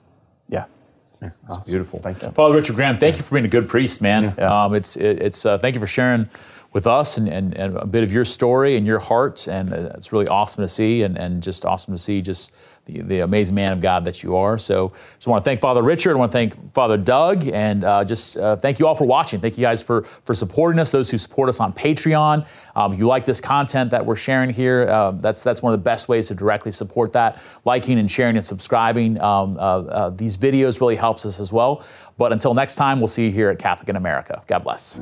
yeah. 0.49 0.65
yeah 1.21 1.29
awesome. 1.49 1.63
beautiful. 1.65 1.99
Thank 1.99 2.21
you. 2.21 2.29
Father 2.31 2.55
Richard 2.55 2.75
Graham, 2.75 2.97
thank 2.97 3.17
you 3.17 3.23
for 3.23 3.35
being 3.35 3.45
a 3.45 3.49
good 3.49 3.69
priest, 3.69 4.01
man. 4.01 4.35
Yeah. 4.37 4.63
Um, 4.63 4.75
it's, 4.75 4.95
it, 4.95 5.21
it's, 5.21 5.45
uh, 5.45 5.57
thank 5.57 5.75
you 5.75 5.81
for 5.81 5.87
sharing 5.87 6.29
with 6.73 6.85
us 6.85 7.17
and, 7.17 7.27
and, 7.27 7.55
and, 7.55 7.77
a 7.77 7.85
bit 7.85 8.03
of 8.03 8.11
your 8.11 8.25
story 8.25 8.77
and 8.77 8.85
your 8.85 8.99
heart. 8.99 9.47
And 9.47 9.73
uh, 9.73 9.91
it's 9.95 10.11
really 10.11 10.27
awesome 10.27 10.63
to 10.63 10.67
see 10.67 11.03
and, 11.03 11.17
and 11.17 11.41
just 11.41 11.65
awesome 11.65 11.93
to 11.93 11.97
see 11.97 12.21
just 12.21 12.51
the, 12.87 13.01
the 13.01 13.19
amazing 13.19 13.55
man 13.55 13.73
of 13.73 13.81
God 13.81 14.05
that 14.05 14.23
you 14.23 14.35
are. 14.35 14.57
So 14.57 14.93
just 15.15 15.27
want 15.27 15.43
to 15.43 15.47
thank 15.47 15.61
Father 15.61 15.83
Richard. 15.83 16.11
I 16.11 16.19
want 16.19 16.31
to 16.31 16.33
thank 16.33 16.73
Father 16.73 16.97
Doug, 16.97 17.47
and 17.47 17.83
uh, 17.83 18.03
just 18.03 18.37
uh, 18.37 18.55
thank 18.55 18.79
you 18.79 18.87
all 18.87 18.95
for 18.95 19.05
watching. 19.05 19.39
Thank 19.39 19.57
you 19.57 19.61
guys 19.61 19.83
for 19.83 20.03
for 20.03 20.33
supporting 20.33 20.79
us. 20.79 20.89
Those 20.89 21.11
who 21.11 21.17
support 21.17 21.49
us 21.49 21.59
on 21.59 21.73
Patreon. 21.73 22.47
Um, 22.75 22.93
if 22.93 22.99
you 22.99 23.07
like 23.07 23.25
this 23.25 23.41
content 23.41 23.91
that 23.91 24.05
we're 24.05 24.15
sharing 24.15 24.49
here, 24.49 24.87
uh, 24.89 25.11
that's 25.11 25.43
that's 25.43 25.61
one 25.61 25.73
of 25.73 25.79
the 25.79 25.83
best 25.83 26.07
ways 26.09 26.27
to 26.29 26.35
directly 26.35 26.71
support 26.71 27.13
that. 27.13 27.41
Liking 27.65 27.99
and 27.99 28.09
sharing 28.09 28.37
and 28.37 28.45
subscribing 28.45 29.19
um, 29.21 29.57
uh, 29.57 29.59
uh, 29.59 30.09
these 30.11 30.37
videos 30.37 30.79
really 30.79 30.95
helps 30.95 31.25
us 31.25 31.39
as 31.39 31.51
well. 31.51 31.83
But 32.17 32.31
until 32.31 32.53
next 32.53 32.77
time, 32.77 32.99
we'll 32.99 33.07
see 33.07 33.25
you 33.25 33.31
here 33.31 33.49
at 33.49 33.59
Catholic 33.59 33.89
in 33.89 33.95
America. 33.95 34.41
God 34.47 34.63
bless. 34.63 34.97